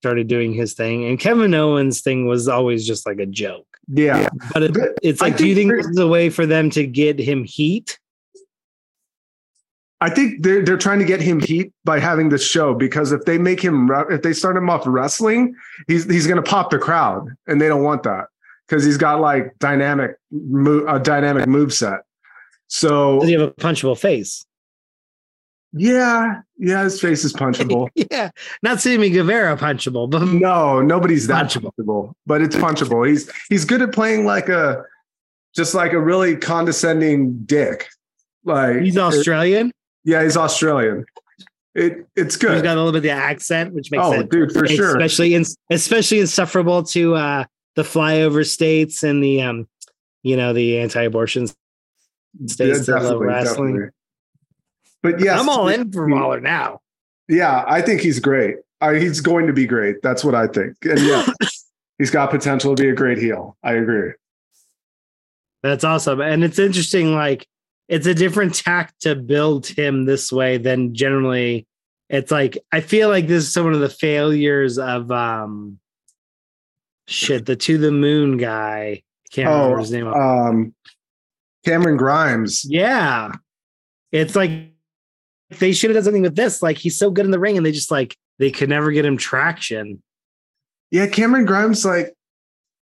started 0.02 0.28
doing 0.28 0.54
his 0.54 0.74
thing, 0.74 1.06
and 1.06 1.20
Kevin 1.20 1.54
Owens' 1.54 2.02
thing 2.02 2.28
was 2.28 2.48
always 2.48 2.86
just 2.86 3.06
like 3.08 3.20
a 3.20 3.26
joke. 3.26 3.66
Yeah. 3.88 4.30
But 4.54 4.64
it, 4.64 4.78
it's 5.02 5.22
like, 5.22 5.38
do 5.38 5.48
you 5.48 5.56
think 5.56 5.72
this 5.72 5.88
is 5.88 5.98
a 5.98 6.08
way 6.08 6.30
for 6.30 6.46
them 6.46 6.70
to 6.72 6.86
get 6.86 7.20
him 7.20 7.44
heat? 7.44 7.98
I 10.00 10.10
think 10.10 10.44
they're 10.44 10.64
they're 10.64 10.78
trying 10.78 11.00
to 11.00 11.06
get 11.06 11.22
him 11.22 11.40
heat 11.40 11.72
by 11.84 12.00
having 12.00 12.30
this 12.30 12.46
show 12.46 12.76
because 12.76 13.12
if 13.12 13.26
they 13.26 13.38
make 13.38 13.62
him 13.62 13.90
if 14.12 14.22
they 14.22 14.34
start 14.34 14.56
him 14.56 14.70
off 14.70 14.84
wrestling, 14.86 15.56
he's 15.88 16.06
he's 16.06 16.28
going 16.28 16.42
to 16.42 16.48
pop 16.48 16.70
the 16.70 16.78
crowd, 16.78 17.30
and 17.48 17.60
they 17.60 17.68
don't 17.68 17.84
want 17.84 18.04
that 18.04 18.26
because 18.68 18.84
he's 18.84 18.98
got 18.98 19.20
like 19.20 19.58
dynamic 19.60 20.18
a 20.88 21.00
dynamic 21.00 21.48
move 21.48 21.74
set. 21.74 22.02
So 22.68 23.20
Does 23.22 23.30
he 23.30 23.34
have 23.34 23.42
a 23.42 23.52
punchable 23.52 23.98
face? 23.98 24.46
Yeah, 25.74 26.42
yeah, 26.58 26.84
his 26.84 27.00
face 27.00 27.24
is 27.26 27.34
punchable. 27.34 27.90
yeah, 27.96 28.30
not 28.64 28.80
Sammy 28.80 29.10
Guevara 29.10 29.58
punchable, 29.58 30.10
but 30.10 30.24
no, 30.26 30.82
nobody's 30.82 31.28
that 31.28 31.48
Punchable. 31.48 31.72
punchable, 31.80 32.14
but 32.26 32.42
it's 32.42 32.56
punchable. 32.56 33.08
He's 33.08 33.30
he's 33.50 33.66
good 33.66 33.82
at 33.82 33.92
playing 33.94 34.26
like 34.26 34.48
a 34.50 34.84
just 35.56 35.74
like 35.74 35.94
a 35.94 36.00
really 36.00 36.36
condescending 36.36 37.40
dick. 37.46 37.88
Like 38.44 38.78
he's 38.82 38.98
Australian. 38.98 39.72
Yeah, 40.08 40.24
he's 40.24 40.38
Australian. 40.38 41.06
It 41.76 42.08
it's 42.16 42.36
He's 42.36 42.62
got 42.64 42.66
a 42.66 42.76
little 42.76 42.92
bit 42.92 42.98
of 43.00 43.04
the 43.04 43.10
accent, 43.12 43.74
which 43.76 43.92
makes 43.92 44.04
Oh, 44.04 44.12
sense. 44.14 44.30
dude, 44.32 44.52
for 44.54 44.66
sure. 44.68 44.98
especially 44.98 45.36
in, 45.36 45.44
especially 45.70 46.22
insufferable 46.22 46.82
to 46.84 47.14
uh, 47.14 47.44
the 47.76 47.84
flyover 47.84 48.44
states 48.48 49.04
and 49.04 49.22
the 49.24 49.42
um, 49.44 49.68
you 50.24 50.36
know, 50.38 50.54
the 50.54 50.80
anti-abortion 50.80 51.44
Yeah, 52.40 52.48
states 52.48 52.86
that 52.88 53.04
love 53.04 53.20
wrestling. 53.20 53.74
definitely. 53.74 53.92
But 55.04 55.20
yeah, 55.20 55.40
I'm 55.40 55.50
all 55.50 55.68
in 55.68 55.92
for 55.92 56.08
Waller 56.10 56.40
now. 56.42 56.80
Yeah, 57.28 57.64
I 57.68 57.82
think 57.82 58.02
he's 58.02 58.20
great. 58.20 58.56
I, 58.82 58.96
he's 58.96 59.22
going 59.22 59.46
to 59.48 59.54
be 59.54 59.68
great. 59.68 59.98
That's 60.02 60.24
what 60.24 60.34
I 60.36 60.48
think. 60.48 60.76
And 60.84 61.00
yeah, 61.00 61.26
he's 62.00 62.10
got 62.10 62.32
potential 62.32 62.76
to 62.76 62.82
be 62.82 62.90
a 62.90 62.96
great 62.96 63.18
heel. 63.20 63.56
I 63.64 63.74
agree. 63.74 64.14
That's 65.62 65.84
awesome. 65.84 66.22
And 66.22 66.44
it's 66.44 66.58
interesting, 66.60 67.14
like 67.14 67.46
it's 67.88 68.06
a 68.08 68.14
different 68.14 68.54
tack 68.56 68.94
to 69.00 69.16
build 69.16 69.68
him 69.68 70.06
this 70.06 70.32
way 70.32 70.58
than 70.58 70.94
generally 70.94 71.66
it's 72.10 72.32
like 72.32 72.58
I 72.72 72.82
feel 72.82 73.10
like 73.10 73.28
this 73.28 73.46
is 73.46 73.54
some 73.54 73.66
of 73.74 73.80
the 73.80 73.90
failures 73.90 74.78
of 74.78 75.12
um 75.12 75.80
shit, 77.08 77.46
the 77.46 77.56
to 77.56 77.78
the 77.78 77.92
moon 77.92 78.38
guy. 78.38 79.02
I 79.02 79.30
can't 79.32 79.50
remember 79.50 79.76
Oh, 79.78 79.80
his 79.80 79.92
name. 79.92 80.08
um, 80.08 80.74
Cameron 81.66 81.98
Grimes. 81.98 82.64
yeah. 82.66 83.32
It's 84.12 84.36
like 84.36 84.52
they 85.60 85.74
should 85.74 85.90
have 85.90 85.96
done 85.96 86.04
something 86.06 86.22
with 86.22 86.36
this. 86.36 86.62
Like 86.62 86.78
he's 86.78 86.98
so 86.98 87.10
good 87.12 87.26
in 87.26 87.32
the 87.32 87.40
ring, 87.40 87.58
and 87.58 87.66
they 87.66 87.72
just 87.74 87.92
like 87.92 88.16
they 88.40 88.52
could 88.52 88.70
never 88.70 88.92
get 88.92 89.06
him 89.06 89.18
traction. 89.18 90.02
Yeah, 90.92 91.08
Cameron 91.08 91.46
Grimes, 91.46 91.84
like 91.84 92.14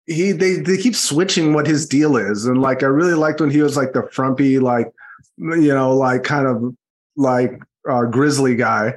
he 0.08 0.32
they 0.32 0.56
they 0.56 0.78
keep 0.78 0.96
switching 0.96 1.54
what 1.54 1.68
his 1.68 1.88
deal 1.88 2.18
is. 2.18 2.46
And 2.46 2.62
like 2.62 2.84
I 2.84 2.88
really 2.88 3.14
liked 3.14 3.42
when 3.42 3.52
he 3.52 3.62
was 3.62 3.78
like 3.78 3.94
the 3.94 4.04
frumpy, 4.12 4.60
like 4.60 4.92
you 5.38 5.74
know, 5.74 5.96
like 5.96 6.24
kind 6.24 6.48
of 6.48 6.76
like 7.16 7.62
uh 7.90 8.06
grizzly 8.06 8.56
guy. 8.56 8.94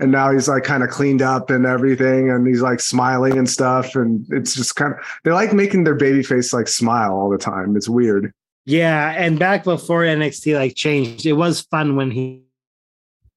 And 0.00 0.12
now 0.12 0.30
he's 0.30 0.48
like 0.48 0.62
kind 0.62 0.84
of 0.84 0.90
cleaned 0.90 1.22
up 1.22 1.50
and 1.50 1.66
everything, 1.66 2.30
and 2.30 2.46
he's 2.46 2.62
like 2.62 2.78
smiling 2.78 3.36
and 3.36 3.50
stuff. 3.50 3.96
And 3.96 4.24
it's 4.30 4.54
just 4.54 4.76
kind 4.76 4.94
of 4.94 5.00
they 5.24 5.32
like 5.32 5.52
making 5.52 5.84
their 5.84 5.96
baby 5.96 6.22
face 6.22 6.52
like 6.52 6.68
smile 6.68 7.14
all 7.14 7.28
the 7.28 7.38
time. 7.38 7.76
It's 7.76 7.88
weird. 7.88 8.32
Yeah, 8.64 9.14
and 9.16 9.38
back 9.38 9.64
before 9.64 10.02
NXT 10.02 10.54
like 10.54 10.76
changed, 10.76 11.26
it 11.26 11.32
was 11.32 11.62
fun 11.62 11.96
when 11.96 12.10
he 12.10 12.42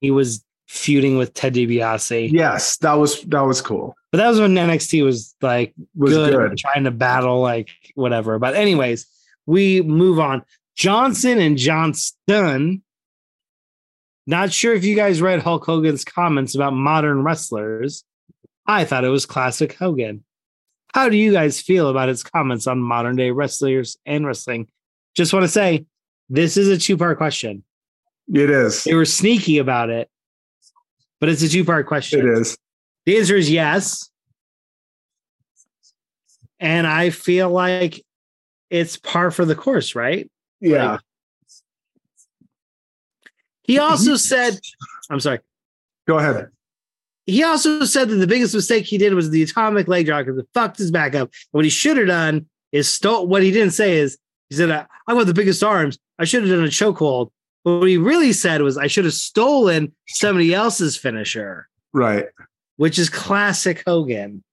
he 0.02 0.12
was 0.12 0.44
feuding 0.72 1.18
with 1.18 1.34
Ted 1.34 1.54
DiBiase. 1.54 2.32
Yes, 2.32 2.78
that 2.78 2.94
was 2.94 3.22
that 3.24 3.42
was 3.42 3.62
cool. 3.62 3.94
But 4.12 4.20
that 4.20 4.30
was 4.30 4.40
when 4.40 4.56
NXT 4.56 5.04
was 5.04 5.36
like 5.42 5.74
Was 5.96 6.14
good, 6.14 6.34
good. 6.34 6.58
trying 6.58 6.86
to 6.86 6.92
battle 6.92 7.42
like 7.42 7.70
whatever. 7.96 8.40
But 8.40 8.56
anyways, 8.56 9.06
we 9.46 9.82
move 9.82 10.18
on. 10.20 10.44
Johnson 10.76 11.40
and 11.40 11.58
Johnston. 11.58 12.84
Not 14.26 14.54
sure 14.54 14.74
if 14.74 14.86
you 14.86 14.96
guys 14.96 15.22
read 15.22 15.42
Hulk 15.42 15.66
Hogan's 15.66 16.06
comments 16.06 16.56
about 16.56 16.74
modern 16.74 17.24
wrestlers. 17.24 18.06
I 18.66 18.86
thought 18.86 19.04
it 19.04 19.10
was 19.10 19.26
classic 19.26 19.74
Hogan. 19.74 20.24
How 20.94 21.10
do 21.10 21.18
you 21.18 21.34
guys 21.34 21.60
feel 21.60 21.90
about 21.90 22.08
his 22.08 22.24
comments 22.24 22.66
on 22.66 22.80
modern 22.80 23.18
day 23.18 23.32
wrestlers 23.32 23.98
and 24.06 24.26
wrestling? 24.26 24.70
Just 25.16 25.34
want 25.34 25.44
to 25.44 25.50
say 25.50 25.86
this 26.30 26.56
is 26.56 26.70
a 26.70 26.78
two 26.78 26.96
part 26.96 27.18
question. 27.18 27.66
It 28.34 28.50
is. 28.50 28.86
They 28.86 28.94
were 28.94 29.04
sneaky 29.06 29.58
about 29.58 29.90
it, 29.90 30.10
but 31.22 31.30
it's 31.30 31.42
a 31.42 31.48
two 31.48 31.64
part 31.64 31.88
question. 31.88 32.20
It 32.28 32.40
is. 32.40 32.58
The 33.06 33.18
answer 33.18 33.38
is 33.38 33.50
yes. 33.50 34.10
And 36.60 36.86
I 36.86 37.10
feel 37.12 37.50
like 37.50 38.04
it's 38.70 38.98
par 38.98 39.32
for 39.32 39.46
the 39.46 39.56
course, 39.56 39.96
right? 39.96 40.30
Yeah. 40.60 40.92
Like- 40.92 41.00
He 43.64 43.80
also 43.80 44.16
said, 44.18 44.60
I'm 45.10 45.20
sorry. 45.20 45.40
Go 46.08 46.18
ahead. 46.18 46.50
He 47.26 47.44
also 47.44 47.86
said 47.86 48.10
that 48.10 48.16
the 48.16 48.28
biggest 48.28 48.54
mistake 48.54 48.86
he 48.86 48.98
did 48.98 49.14
was 49.14 49.30
the 49.30 49.44
atomic 49.44 49.88
leg 49.88 50.08
drop 50.08 50.26
because 50.26 50.40
it 50.40 50.48
fucked 50.54 50.78
his 50.78 50.92
back 50.92 51.16
up. 51.16 51.30
And 51.30 51.34
what 51.52 51.64
he 51.64 51.70
should 51.72 51.98
have 51.98 52.08
done 52.08 52.48
is 52.72 52.90
stole. 52.90 53.28
What 53.28 53.44
he 53.44 53.52
didn't 53.52 53.72
say 53.74 53.98
is 53.98 54.18
he 54.50 54.56
said, 54.56 54.70
"I 54.72 54.86
I 55.08 55.14
got 55.14 55.28
the 55.28 55.34
biggest 55.34 55.64
arms. 55.64 55.98
I 56.20 56.26
should 56.26 56.42
have 56.44 56.52
done 56.52 56.66
a 56.66 56.68
chokehold." 56.68 57.30
But 57.64 57.80
what 57.80 57.90
he 57.90 57.98
really 57.98 58.34
said 58.34 58.62
was, 58.62 58.78
"I 58.78 58.88
should 58.88 59.06
have 59.06 59.14
stolen 59.14 59.94
somebody 60.08 60.54
else's 60.54 60.98
finisher," 60.98 61.68
Right. 61.94 62.26
which 62.78 62.98
is 62.98 63.10
classic 63.10 63.84
Hogan. 63.86 64.44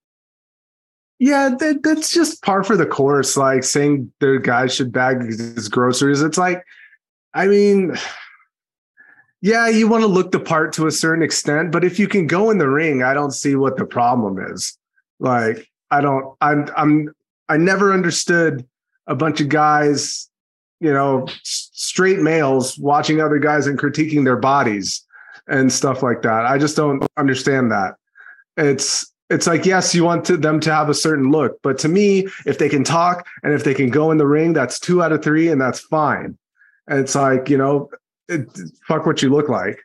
Yeah, 1.19 1.51
that, 1.59 1.83
that's 1.83 2.13
just 2.13 2.43
par 2.43 2.63
for 2.63 2.77
the 2.77 2.87
course. 2.87 3.37
Like 3.37 3.65
saying 3.65 4.13
their 4.21 4.39
guys 4.39 4.75
should 4.75 4.93
bag 4.93 5.23
his 5.23 5.69
groceries. 5.69 6.23
It's 6.23 6.39
like, 6.39 6.63
I 7.35 7.49
mean, 7.49 7.97
yeah, 9.41 9.69
you 9.69 9.89
want 9.89 10.03
to 10.03 10.09
look 10.09 10.31
the 10.31 10.41
part 10.41 10.73
to 10.75 10.87
a 10.87 10.93
certain 10.93 11.23
extent, 11.23 11.73
but 11.73 11.85
if 11.85 11.99
you 11.99 12.07
can 12.09 12.27
go 12.27 12.51
in 12.51 12.59
the 12.59 12.69
ring, 12.69 13.03
I 13.03 13.15
don't 13.15 13.33
see 13.33 13.55
what 13.57 13.77
the 13.77 13.85
problem 13.85 14.39
is. 14.53 14.77
Like, 15.19 15.69
I 15.91 16.01
don't, 16.01 16.37
I'm, 16.41 16.69
I'm, 16.77 17.15
I 17.49 17.57
never 17.57 17.93
understood 17.93 18.65
a 19.07 19.15
bunch 19.17 19.41
of 19.41 19.49
guys, 19.49 20.28
you 20.81 20.93
know, 20.93 21.27
straight 21.43 22.21
males 22.21 22.79
watching 22.79 23.21
other 23.21 23.39
guys 23.39 23.67
and 23.67 23.79
critiquing 23.79 24.25
their 24.25 24.37
bodies 24.37 25.05
and 25.49 25.73
stuff 25.73 26.03
like 26.03 26.23
that. 26.23 26.47
I 26.47 26.59
just 26.59 26.77
don't 26.77 27.07
understand 27.17 27.71
that. 27.73 27.95
It's, 28.57 29.13
it's 29.31 29.47
like 29.47 29.67
yes 29.67 29.95
you 29.95 30.05
want 30.05 30.25
to, 30.25 30.37
them 30.37 30.61
to 30.61 30.73
have 30.73 30.89
a 30.89 30.95
certain 30.95 31.31
look 31.31 31.61
but 31.63 31.79
to 31.79 31.89
me 31.89 32.27
if 32.47 32.59
they 32.59 32.69
can 32.69 32.85
talk 32.85 33.27
and 33.43 33.53
if 33.53 33.65
they 33.65 33.75
can 33.75 33.91
go 33.91 34.11
in 34.11 34.19
the 34.19 34.27
ring 34.27 34.53
that's 34.53 34.81
two 34.81 35.03
out 35.03 35.13
of 35.13 35.23
three 35.23 35.51
and 35.51 35.61
that's 35.61 35.81
fine 35.81 36.37
and 36.87 36.99
it's 36.99 37.15
like 37.15 37.51
you 37.51 37.59
know 37.59 37.91
it, 38.29 38.49
fuck 38.87 39.07
what 39.07 39.23
you 39.23 39.31
look 39.31 39.49
like 39.49 39.81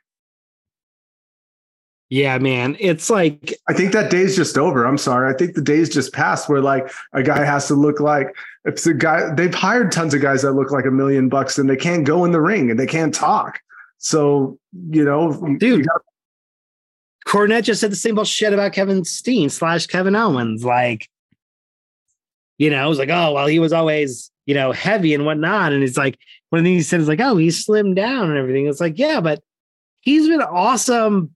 Yeah, 2.14 2.38
man. 2.38 2.78
It's 2.80 3.09
like 3.09 3.55
i 3.68 3.74
think 3.74 3.91
that 3.93 4.11
day's 4.11 4.36
just 4.36 4.55
over 4.55 4.86
i'm 4.86 4.99
sorry 4.99 5.34
i 5.34 5.36
think 5.36 5.55
the 5.55 5.61
day's 5.61 5.89
just 5.89 6.14
passed 6.14 6.47
where 6.47 6.61
like 6.61 6.91
a 7.14 7.24
guy 7.24 7.43
has 7.43 7.68
to 7.68 7.74
look 7.74 7.99
like 7.99 8.28
if 8.66 8.84
the 8.84 8.93
guy 8.93 9.34
they've 9.34 9.53
hired 9.53 9.91
tons 9.91 10.14
of 10.14 10.22
guys 10.22 10.43
that 10.43 10.51
look 10.51 10.70
like 10.70 10.86
a 10.86 10.91
million 10.91 11.28
bucks 11.28 11.57
and 11.57 11.68
they 11.68 11.76
can't 11.76 12.05
go 12.05 12.24
in 12.24 12.32
the 12.32 12.39
ring 12.39 12.70
and 12.70 12.80
they 12.80 12.86
can't 12.86 13.16
talk 13.16 13.59
so 13.97 14.59
you 14.91 15.03
know 15.03 15.32
you 15.47 15.57
Dude. 15.57 15.88
got- 15.88 16.01
Cornette 17.26 17.64
just 17.64 17.82
said 17.82 17.91
the 17.91 17.95
same 17.95 18.14
bullshit 18.14 18.53
about 18.53 18.74
Kevin 18.74 19.03
Steen 19.05 19.49
slash 19.49 19.88
Kevin 19.88 20.16
Owens. 20.16 20.66
Like, 20.66 21.09
you 22.57 22.70
know, 22.70 22.86
it 22.86 22.89
was 22.89 22.99
like, 22.99 23.09
oh, 23.09 23.32
well, 23.32 23.47
he 23.47 23.59
was 23.59 23.72
always, 23.72 24.30
you 24.45 24.53
know, 24.53 24.74
heavy 24.74 25.14
and 25.14 25.26
whatnot. 25.26 25.72
And 25.72 25.84
it's 25.84 25.95
like, 25.97 26.20
one 26.49 26.59
of 26.59 26.66
the 26.66 26.72
things 26.72 26.84
he 26.84 26.89
said 26.89 26.99
is 26.99 27.07
like, 27.07 27.22
oh, 27.22 27.38
he's 27.38 27.66
slimmed 27.66 27.95
down 27.95 28.30
and 28.30 28.38
everything. 28.38 28.68
It's 28.68 28.82
like, 28.82 28.99
yeah, 28.99 29.22
but 29.22 29.39
he's 30.01 30.28
been 30.28 30.41
awesome 30.41 31.34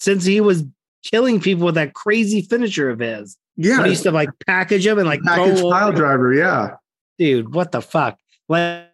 since 0.00 0.24
he 0.24 0.40
was 0.40 0.64
killing 1.04 1.40
people 1.40 1.66
with 1.66 1.74
that 1.74 1.94
crazy 1.94 2.42
finisher 2.42 2.90
of 2.90 2.98
his. 2.98 3.36
yeah 3.56 3.76
When 3.76 3.86
he 3.86 3.90
used 3.92 4.04
to 4.04 4.10
like 4.10 4.30
package 4.46 4.86
him 4.86 4.98
and 4.98 5.06
like 5.06 5.22
package 5.22 5.60
pile 5.60 5.92
driver 5.92 6.32
yeah 6.32 6.76
dude, 7.18 7.54
what 7.54 7.72
the 7.72 7.82
fuck? 7.82 8.18
Like, 8.48 8.90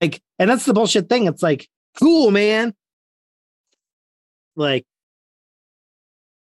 like, 0.00 0.22
and 0.38 0.50
that's 0.50 0.64
the 0.64 0.74
bullshit 0.74 1.08
thing. 1.08 1.26
It's 1.26 1.42
like, 1.42 1.68
cool, 1.98 2.30
man. 2.30 2.74
Like, 4.54 4.84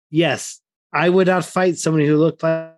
yes, 0.09 0.61
I 0.93 1.09
would 1.09 1.27
not 1.27 1.45
fight 1.45 1.77
somebody 1.77 2.05
who 2.05 2.17
looked 2.17 2.43
like, 2.43 2.75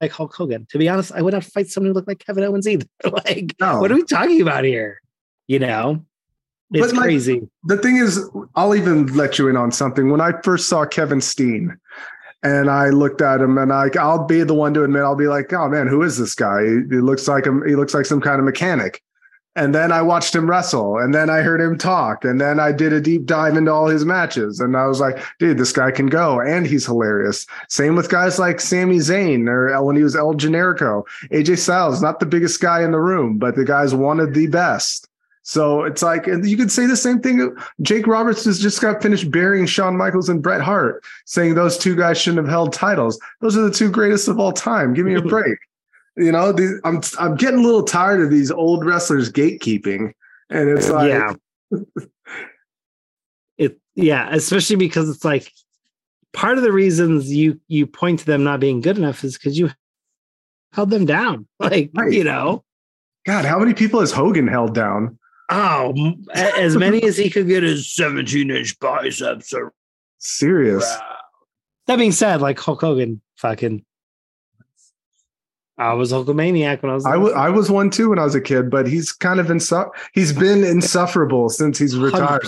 like 0.00 0.10
Hulk 0.10 0.34
Hogan. 0.34 0.66
To 0.70 0.78
be 0.78 0.88
honest, 0.88 1.12
I 1.12 1.22
would 1.22 1.34
not 1.34 1.44
fight 1.44 1.68
someone 1.68 1.88
who 1.88 1.94
looked 1.94 2.08
like 2.08 2.24
Kevin 2.24 2.44
Owens 2.44 2.68
either. 2.68 2.86
like, 3.10 3.54
no 3.60 3.80
what 3.80 3.90
are 3.90 3.94
we 3.94 4.04
talking 4.04 4.40
about 4.40 4.64
here? 4.64 5.00
You 5.46 5.58
know, 5.58 6.04
it's 6.72 6.92
But, 6.92 7.00
crazy. 7.00 7.48
the 7.64 7.76
thing 7.78 7.96
is, 7.96 8.28
I'll 8.56 8.74
even 8.74 9.06
let 9.08 9.38
you 9.38 9.48
in 9.48 9.56
on 9.56 9.70
something. 9.72 10.10
When 10.10 10.20
I 10.20 10.32
first 10.42 10.68
saw 10.68 10.84
Kevin 10.84 11.20
Steen, 11.20 11.76
and 12.42 12.68
I 12.70 12.90
looked 12.90 13.22
at 13.22 13.40
him, 13.40 13.56
and 13.58 13.72
I, 13.72 13.88
I'll 13.98 14.26
be 14.26 14.42
the 14.44 14.54
one 14.54 14.74
to 14.74 14.84
admit, 14.84 15.02
I'll 15.02 15.16
be 15.16 15.28
like, 15.28 15.52
"Oh 15.52 15.68
man, 15.68 15.86
who 15.86 16.02
is 16.02 16.18
this 16.18 16.34
guy? 16.34 16.62
He, 16.62 16.70
he 16.90 17.00
looks 17.00 17.26
like 17.26 17.46
him. 17.46 17.62
He 17.66 17.74
looks 17.74 17.94
like 17.94 18.06
some 18.06 18.20
kind 18.20 18.38
of 18.38 18.44
mechanic." 18.44 19.02
And 19.56 19.72
then 19.72 19.92
I 19.92 20.02
watched 20.02 20.34
him 20.34 20.50
wrestle, 20.50 20.98
and 20.98 21.14
then 21.14 21.30
I 21.30 21.40
heard 21.42 21.60
him 21.60 21.78
talk, 21.78 22.24
and 22.24 22.40
then 22.40 22.58
I 22.58 22.72
did 22.72 22.92
a 22.92 23.00
deep 23.00 23.24
dive 23.24 23.56
into 23.56 23.72
all 23.72 23.86
his 23.86 24.04
matches, 24.04 24.58
and 24.58 24.76
I 24.76 24.86
was 24.86 25.00
like, 25.00 25.22
"Dude, 25.38 25.56
this 25.58 25.72
guy 25.72 25.90
can 25.90 26.06
go, 26.06 26.40
and 26.40 26.66
he's 26.66 26.84
hilarious." 26.84 27.46
Same 27.68 27.94
with 27.94 28.10
guys 28.10 28.38
like 28.38 28.60
Sami 28.60 28.98
Zayn, 28.98 29.48
or 29.48 29.72
uh, 29.74 29.80
when 29.80 29.96
he 29.96 30.02
was 30.02 30.16
El 30.16 30.34
Generico, 30.34 31.04
AJ 31.30 31.58
Styles, 31.58 32.02
not 32.02 32.20
the 32.20 32.26
biggest 32.26 32.60
guy 32.60 32.82
in 32.82 32.90
the 32.90 33.00
room, 33.00 33.38
but 33.38 33.54
the 33.54 33.64
guy's 33.64 33.94
one 33.94 34.20
of 34.20 34.34
the 34.34 34.48
best. 34.48 35.08
So 35.46 35.84
it's 35.84 36.02
like, 36.02 36.26
and 36.26 36.48
you 36.48 36.56
could 36.56 36.72
say 36.72 36.86
the 36.86 36.96
same 36.96 37.20
thing. 37.20 37.54
Jake 37.82 38.06
Roberts 38.06 38.44
has 38.46 38.58
just 38.58 38.80
got 38.80 39.02
finished 39.02 39.30
burying 39.30 39.66
Shawn 39.66 39.96
Michaels 39.96 40.28
and 40.28 40.42
Bret 40.42 40.62
Hart, 40.62 41.04
saying 41.26 41.54
those 41.54 41.76
two 41.78 41.94
guys 41.94 42.18
shouldn't 42.18 42.44
have 42.44 42.50
held 42.50 42.72
titles. 42.72 43.20
Those 43.40 43.56
are 43.56 43.62
the 43.62 43.70
two 43.70 43.90
greatest 43.90 44.26
of 44.26 44.40
all 44.40 44.52
time. 44.52 44.94
Give 44.94 45.04
me 45.04 45.14
a 45.14 45.22
break. 45.36 45.58
You 46.16 46.32
know, 46.32 46.50
the, 46.52 46.80
I'm 46.84 47.00
I'm 47.18 47.36
getting 47.36 47.60
a 47.60 47.62
little 47.62 47.82
tired 47.82 48.22
of 48.22 48.30
these 48.30 48.50
old 48.50 48.84
wrestlers 48.84 49.30
gatekeeping, 49.30 50.12
and 50.50 50.68
it's 50.68 50.88
like, 50.88 51.08
yeah. 51.08 51.34
Yeah, 53.94 54.28
especially 54.32 54.76
because 54.76 55.08
it's 55.08 55.24
like 55.24 55.52
part 56.32 56.58
of 56.58 56.64
the 56.64 56.72
reasons 56.72 57.32
you 57.32 57.60
you 57.68 57.86
point 57.86 58.20
to 58.20 58.26
them 58.26 58.42
not 58.42 58.60
being 58.60 58.80
good 58.80 58.98
enough 58.98 59.22
is 59.22 59.38
because 59.38 59.58
you 59.58 59.70
held 60.72 60.90
them 60.90 61.06
down. 61.06 61.46
Like 61.60 61.90
Right. 61.94 62.12
you 62.12 62.24
know, 62.24 62.64
God, 63.24 63.44
how 63.44 63.58
many 63.58 63.72
people 63.74 64.00
has 64.00 64.12
Hogan 64.12 64.48
held 64.48 64.74
down? 64.74 65.18
Oh, 65.50 66.14
as 66.34 66.76
many 66.76 67.02
as 67.02 67.16
he 67.16 67.30
could 67.30 67.46
get 67.48 67.62
his 67.62 67.92
seventeen 67.92 68.50
inch 68.50 68.78
biceps. 68.78 69.52
Are 69.52 69.72
Serious. 70.18 70.90
That 71.86 71.96
being 71.96 72.12
said, 72.12 72.40
like 72.40 72.58
Hulk 72.58 72.80
Hogan, 72.80 73.20
fucking, 73.36 73.84
I 75.76 75.92
was 75.94 76.12
Hulkamaniac 76.12 76.82
when 76.82 76.90
I 76.90 76.94
was. 76.94 77.04
I 77.04 77.16
was 77.16 77.32
I 77.32 77.48
was 77.50 77.70
one 77.70 77.90
too 77.90 78.10
when 78.10 78.18
I 78.18 78.24
was 78.24 78.34
a 78.34 78.40
kid, 78.40 78.70
but 78.70 78.86
he's 78.86 79.12
kind 79.12 79.40
of 79.40 79.46
insu- 79.48 79.90
he's 80.12 80.32
been 80.32 80.62
insufferable 80.62 81.48
since 81.48 81.78
he's 81.78 81.96
retired. 81.96 82.46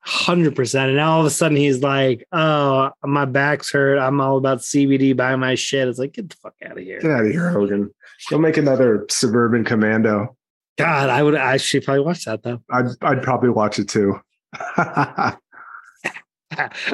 Hundred 0.00 0.54
percent, 0.54 0.88
and 0.88 0.96
now 0.96 1.12
all 1.12 1.20
of 1.20 1.26
a 1.26 1.30
sudden 1.30 1.56
he's 1.56 1.82
like, 1.82 2.26
"Oh, 2.30 2.90
my 3.02 3.24
back's 3.24 3.72
hurt. 3.72 3.98
I'm 3.98 4.20
all 4.20 4.36
about 4.36 4.58
CBD. 4.58 5.16
Buy 5.16 5.34
my 5.36 5.54
shit." 5.54 5.88
It's 5.88 5.98
like, 5.98 6.12
get 6.12 6.28
the 6.28 6.36
fuck 6.36 6.54
out 6.64 6.72
of 6.72 6.84
here. 6.84 7.00
Get 7.00 7.10
out 7.10 7.24
of 7.24 7.32
here, 7.32 7.50
Hogan. 7.50 7.92
You'll 8.30 8.40
make 8.40 8.58
another 8.58 9.06
suburban 9.08 9.64
commando. 9.64 10.36
God, 10.76 11.08
I 11.08 11.22
would 11.22 11.34
actually 11.36 11.80
probably 11.80 12.02
watch 12.04 12.24
that 12.24 12.42
though. 12.42 12.60
I'd 12.70 12.86
I'd 13.02 13.22
probably 13.22 13.50
watch 13.50 13.78
it 13.78 13.88
too. 13.88 14.20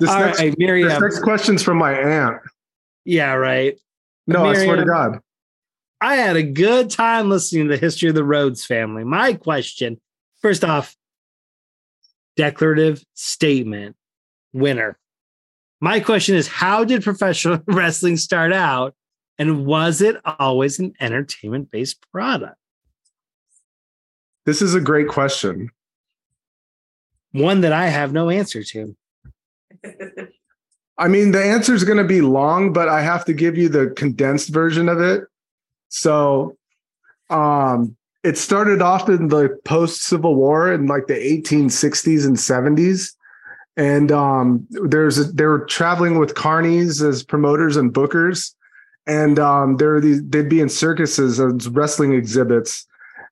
This 0.00 0.08
all 0.08 0.20
next- 0.20 0.38
right, 0.40 0.46
This 0.50 0.54
Miriam. 0.58 1.00
next 1.02 1.20
question's 1.20 1.62
from 1.62 1.76
my 1.78 1.92
aunt. 1.92 2.38
Yeah, 3.04 3.34
right. 3.34 3.78
No, 4.26 4.46
I 4.46 4.54
swear 4.54 4.76
to 4.76 4.84
God. 4.84 5.18
I 6.00 6.16
had 6.16 6.36
a 6.36 6.42
good 6.42 6.88
time 6.88 7.28
listening 7.28 7.68
to 7.68 7.74
the 7.74 7.80
history 7.80 8.08
of 8.08 8.14
the 8.14 8.24
Rhodes 8.24 8.64
family. 8.64 9.04
My 9.04 9.34
question, 9.34 10.00
first 10.40 10.64
off, 10.64 10.96
declarative 12.36 13.04
statement, 13.14 13.96
winner. 14.54 14.98
My 15.80 16.00
question 16.00 16.36
is 16.36 16.48
how 16.48 16.84
did 16.84 17.02
professional 17.02 17.60
wrestling 17.66 18.16
start 18.16 18.52
out 18.52 18.94
and 19.38 19.66
was 19.66 20.00
it 20.00 20.16
always 20.38 20.78
an 20.78 20.94
entertainment 21.00 21.70
based 21.70 22.00
product? 22.12 22.56
This 24.46 24.62
is 24.62 24.74
a 24.74 24.80
great 24.80 25.08
question. 25.08 25.70
One 27.32 27.60
that 27.60 27.72
I 27.72 27.86
have 27.86 28.12
no 28.12 28.30
answer 28.30 28.64
to. 28.64 28.96
I 30.98 31.08
mean, 31.08 31.30
the 31.30 31.42
answer 31.42 31.74
is 31.74 31.84
going 31.84 31.98
to 31.98 32.04
be 32.04 32.20
long, 32.20 32.72
but 32.72 32.88
I 32.88 33.02
have 33.02 33.24
to 33.26 33.32
give 33.32 33.56
you 33.56 33.68
the 33.68 33.90
condensed 33.90 34.50
version 34.50 34.88
of 34.88 35.00
it. 35.00 35.24
So, 35.88 36.56
um, 37.30 37.96
it 38.22 38.36
started 38.36 38.82
off 38.82 39.08
in 39.08 39.28
the 39.28 39.58
post 39.64 40.02
Civil 40.02 40.34
War 40.34 40.72
in 40.72 40.86
like 40.86 41.06
the 41.06 41.14
1860s 41.14 42.26
and 42.26 42.36
70s. 42.36 43.14
And 43.76 44.12
um, 44.12 44.66
there's 44.70 45.18
a, 45.18 45.24
they 45.24 45.46
were 45.46 45.64
traveling 45.64 46.18
with 46.18 46.34
carnies 46.34 47.02
as 47.02 47.22
promoters 47.22 47.76
and 47.76 47.92
bookers. 47.92 48.54
And 49.06 49.38
um, 49.38 49.78
there 49.78 49.92
were 49.92 50.00
these, 50.00 50.22
they'd 50.28 50.50
be 50.50 50.60
in 50.60 50.68
circuses 50.68 51.40
as 51.40 51.68
wrestling 51.68 52.12
exhibits. 52.12 52.86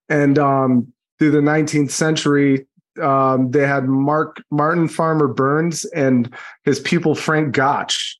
And 0.08 0.38
um, 0.38 0.90
through 1.18 1.32
the 1.32 1.38
19th 1.38 1.90
century, 1.90 2.66
um, 3.00 3.50
they 3.50 3.66
had 3.66 3.86
Mark 3.86 4.42
Martin 4.50 4.88
Farmer 4.88 5.28
Burns 5.28 5.84
and 5.86 6.32
his 6.64 6.80
pupil 6.80 7.14
Frank 7.14 7.54
Gotch. 7.54 8.18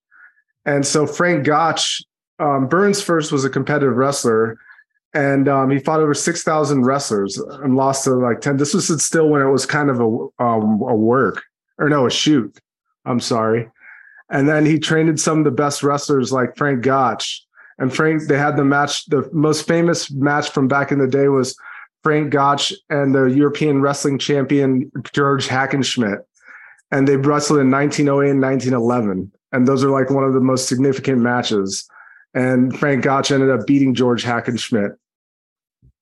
And 0.65 0.87
so 0.87 1.07
Frank 1.07 1.45
Gotch, 1.45 2.03
um, 2.39 2.69
Burns 2.69 3.03
first 3.03 3.33
was 3.33 3.45
a 3.45 3.51
competitive 3.51 3.97
wrestler, 3.97 4.59
and 5.15 5.49
um, 5.49 5.71
he 5.71 5.79
fought 5.79 6.01
over 6.01 6.15
six 6.15 6.43
thousand 6.43 6.85
wrestlers 6.85 7.39
and 7.39 7.77
lost 7.77 8.05
to 8.05 8.15
like 8.15 8.41
ten. 8.41 8.57
This 8.57 8.75
was 8.75 9.03
still 9.03 9.29
when 9.29 9.43
it 9.43 9.51
was 9.51 9.67
kind 9.67 9.91
of 9.91 10.01
a 10.01 10.45
um, 10.45 10.81
a 10.83 10.95
work 10.95 11.43
or 11.79 11.89
no 11.89 12.07
a 12.07 12.11
shoot. 12.11 12.59
I'm 13.05 13.21
sorry. 13.21 13.71
And 14.31 14.49
then 14.49 14.67
he 14.67 14.79
trained 14.79 15.19
some 15.19 15.39
of 15.39 15.45
the 15.45 15.51
best 15.51 15.83
wrestlers 15.83 16.33
like 16.33 16.57
Frank 16.57 16.83
Gotch. 16.83 17.43
And 17.79 17.95
Frank, 17.95 18.25
they 18.25 18.37
had 18.37 18.57
the 18.57 18.65
match. 18.65 19.07
The 19.07 19.29
most 19.33 19.67
famous 19.67 20.11
match 20.11 20.51
from 20.51 20.69
back 20.69 20.93
in 20.93 20.99
the 20.99 21.07
day 21.07 21.29
was 21.29 21.57
Frank 22.09 22.31
Gotch 22.31 22.73
and 22.89 23.15
the 23.15 23.25
European 23.25 23.83
wrestling 23.83 24.19
champion 24.19 24.91
George 25.13 25.47
Hackenschmidt. 25.47 26.21
And 26.91 27.07
they 27.07 27.19
wrestled 27.19 27.59
in 27.59 27.71
1908 27.71 28.31
and 28.31 28.41
1911. 28.41 29.31
And 29.53 29.69
those 29.69 29.85
are 29.85 29.91
like 29.91 30.09
one 30.09 30.25
of 30.25 30.33
the 30.33 30.41
most 30.41 30.69
significant 30.69 31.21
matches. 31.21 31.87
And 32.33 32.75
Frank 32.79 33.05
Gotch 33.05 33.31
ended 33.31 33.51
up 33.51 33.67
beating 33.67 33.95
George 33.95 34.25
Hackenschmidt. 34.25 34.97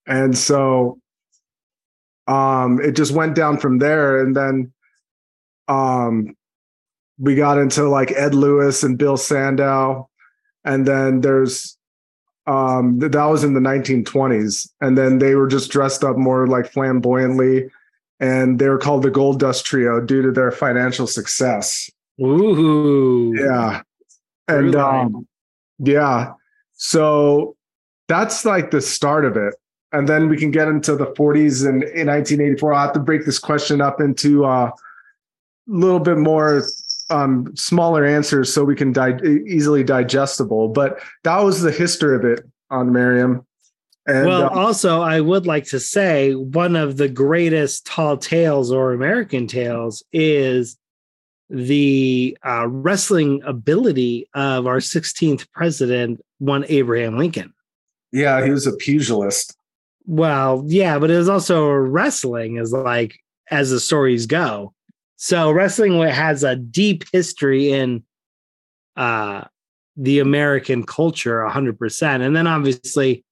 And 0.07 0.39
so 0.39 1.01
um, 2.29 2.81
it 2.81 2.93
just 2.93 3.11
went 3.11 3.35
down 3.35 3.59
from 3.59 3.79
there. 3.79 4.23
And 4.23 4.37
then 4.37 4.73
um, 5.67 6.37
we 7.19 7.35
got 7.35 7.59
into 7.59 7.89
like 7.89 8.13
Ed 8.13 8.33
Lewis 8.33 8.85
and 8.85 8.97
Bill 8.97 9.17
Sandow. 9.17 10.09
And 10.65 10.87
then 10.87 11.21
there's 11.21 11.76
um 12.47 13.01
th- 13.01 13.13
that 13.13 13.25
was 13.25 13.45
in 13.45 13.55
the 13.55 13.61
1920s 13.61 14.71
and 14.81 14.97
then 14.97 15.19
they 15.19 15.35
were 15.35 15.49
just 15.49 15.71
dressed 15.71 16.05
up 16.05 16.17
more 16.17 16.47
like 16.47 16.71
flamboyantly 16.71 17.69
and 18.21 18.59
they 18.59 18.69
were 18.69 18.79
called 18.79 19.03
the 19.03 19.11
gold 19.11 19.41
dust 19.41 19.65
trio 19.65 20.01
due 20.01 20.23
to 20.23 20.31
their 20.31 20.51
financial 20.51 21.07
success. 21.07 21.91
Ooh. 22.21 23.35
yeah. 23.37 23.83
And 24.49 24.75
um 24.75 25.27
yeah. 25.79 26.33
So 26.75 27.57
that's 28.09 28.45
like 28.45 28.71
the 28.71 28.81
start 28.81 29.25
of 29.25 29.37
it. 29.37 29.55
And 29.93 30.09
then 30.09 30.29
we 30.29 30.37
can 30.37 30.51
get 30.51 30.69
into 30.69 30.97
the 30.97 31.07
40s 31.07 31.67
and 31.67 31.83
in 31.83 32.09
1984 32.09 32.75
i'll 32.75 32.87
have 32.87 32.93
to 32.95 33.01
break 33.01 33.25
this 33.25 33.39
question 33.39 33.81
up 33.81 34.01
into 34.01 34.45
uh, 34.45 34.71
a 34.71 34.73
little 35.67 36.01
bit 36.01 36.19
more 36.19 36.63
um, 37.11 37.55
smaller 37.57 38.05
answers 38.05 38.53
so 38.53 38.65
we 38.65 38.75
can 38.75 38.93
di- 38.93 39.19
easily 39.47 39.85
digestible 39.85 40.69
but 40.69 41.01
that 41.25 41.43
was 41.43 41.63
the 41.63 41.71
history 41.71 42.17
of 42.17 42.25
it 42.25 42.45
on 42.71 42.93
Miriam. 42.93 43.47
And 44.07 44.27
well, 44.27 44.45
uh, 44.45 44.49
also, 44.51 45.01
I 45.01 45.21
would 45.21 45.47
like 45.47 45.65
to 45.67 45.81
say 45.81 46.35
one 46.35 46.77
of 46.77 46.97
the 46.97 47.09
greatest 47.09 47.87
tall 47.87 48.17
tales 48.17 48.71
or 48.71 48.93
American 48.93 49.47
tales 49.49 50.05
is 50.13 50.77
the 51.51 52.37
uh, 52.45 52.69
wrestling 52.69 53.43
ability 53.45 54.29
of 54.35 54.67
our 54.67 54.79
16th 54.79 55.51
president, 55.53 56.21
one 56.39 56.65
Abraham 56.69 57.19
Lincoln. 57.19 57.53
yeah, 58.13 58.45
he 58.45 58.51
was 58.51 58.67
a 58.67 58.77
pugilist. 58.77 59.57
Well, 60.07 60.63
yeah, 60.67 61.01
but 61.01 61.11
it 61.11 61.17
was 61.17 61.29
also 61.29 61.69
wrestling, 61.69 62.57
is 62.59 62.73
like 62.73 63.19
as 63.51 63.71
the 63.71 63.81
stories 63.81 64.27
go. 64.27 64.73
So 65.17 65.51
wrestling 65.51 66.01
has 66.03 66.45
a 66.45 66.57
deep 66.57 67.05
history 67.13 67.73
in 67.73 68.05
uh, 68.97 69.45
the 69.97 70.21
American 70.21 70.85
culture, 70.85 71.45
hundred 71.47 71.79
percent. 71.79 72.23
And 72.23 72.37
then 72.37 72.47
obviously, 72.47 73.25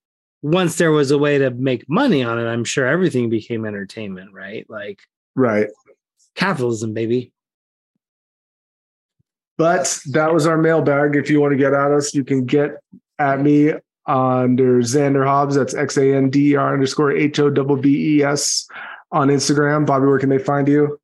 once 0.42 0.76
there 0.76 0.92
was 0.92 1.10
a 1.10 1.18
way 1.18 1.38
to 1.38 1.50
make 1.50 1.88
money 1.88 2.22
on 2.22 2.38
it, 2.38 2.46
I'm 2.46 2.64
sure 2.64 2.86
everything 2.86 3.28
became 3.28 3.64
entertainment, 3.64 4.32
right? 4.32 4.68
Like 4.68 5.00
Right. 5.34 5.68
capitalism, 6.34 6.94
baby. 6.94 7.32
But 9.56 10.00
that 10.12 10.32
was 10.32 10.46
our 10.46 10.58
mailbag. 10.58 11.16
If 11.16 11.30
you 11.30 11.40
want 11.40 11.52
to 11.52 11.58
get 11.58 11.72
at 11.72 11.92
us, 11.92 12.14
you 12.14 12.24
can 12.24 12.44
get 12.44 12.72
at 13.18 13.40
me 13.40 13.72
under 14.06 14.80
Xander 14.80 15.24
Hobbes. 15.24 15.54
That's 15.54 15.74
X 15.74 15.96
A 15.96 16.14
N 16.14 16.28
D 16.28 16.52
E 16.52 16.56
R 16.56 16.74
underscore 16.74 17.12
H 17.12 17.38
O 17.38 17.50
B 17.50 17.80
B 17.80 18.16
E 18.16 18.22
S 18.22 18.66
on 19.12 19.28
Instagram. 19.28 19.86
Bobby, 19.86 20.06
where 20.06 20.18
can 20.18 20.28
they 20.28 20.38
find 20.38 20.66
you? 20.66 20.98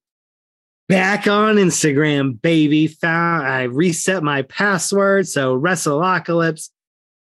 Back 0.91 1.29
on 1.29 1.55
Instagram, 1.55 2.43
baby. 2.43 2.89
Found 2.89 3.47
I 3.47 3.63
reset 3.63 4.25
my 4.25 4.43
password, 4.43 5.29
so 5.29 5.57
Wrestleocalypse 5.57 6.69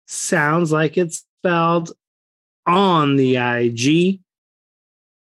sounds 0.06 0.72
like 0.72 0.96
it's 0.96 1.26
spelled 1.38 1.92
on 2.66 3.16
the 3.16 3.36
IG. 3.36 4.20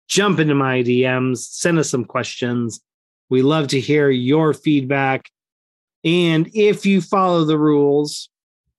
Jump 0.06 0.38
into 0.38 0.54
my 0.54 0.84
DMs, 0.84 1.38
send 1.38 1.80
us 1.80 1.90
some 1.90 2.04
questions. 2.04 2.80
We 3.30 3.42
love 3.42 3.66
to 3.66 3.80
hear 3.80 4.10
your 4.10 4.54
feedback. 4.54 5.28
And 6.04 6.48
if 6.54 6.86
you 6.86 7.00
follow 7.00 7.44
the 7.44 7.58
rules, 7.58 8.28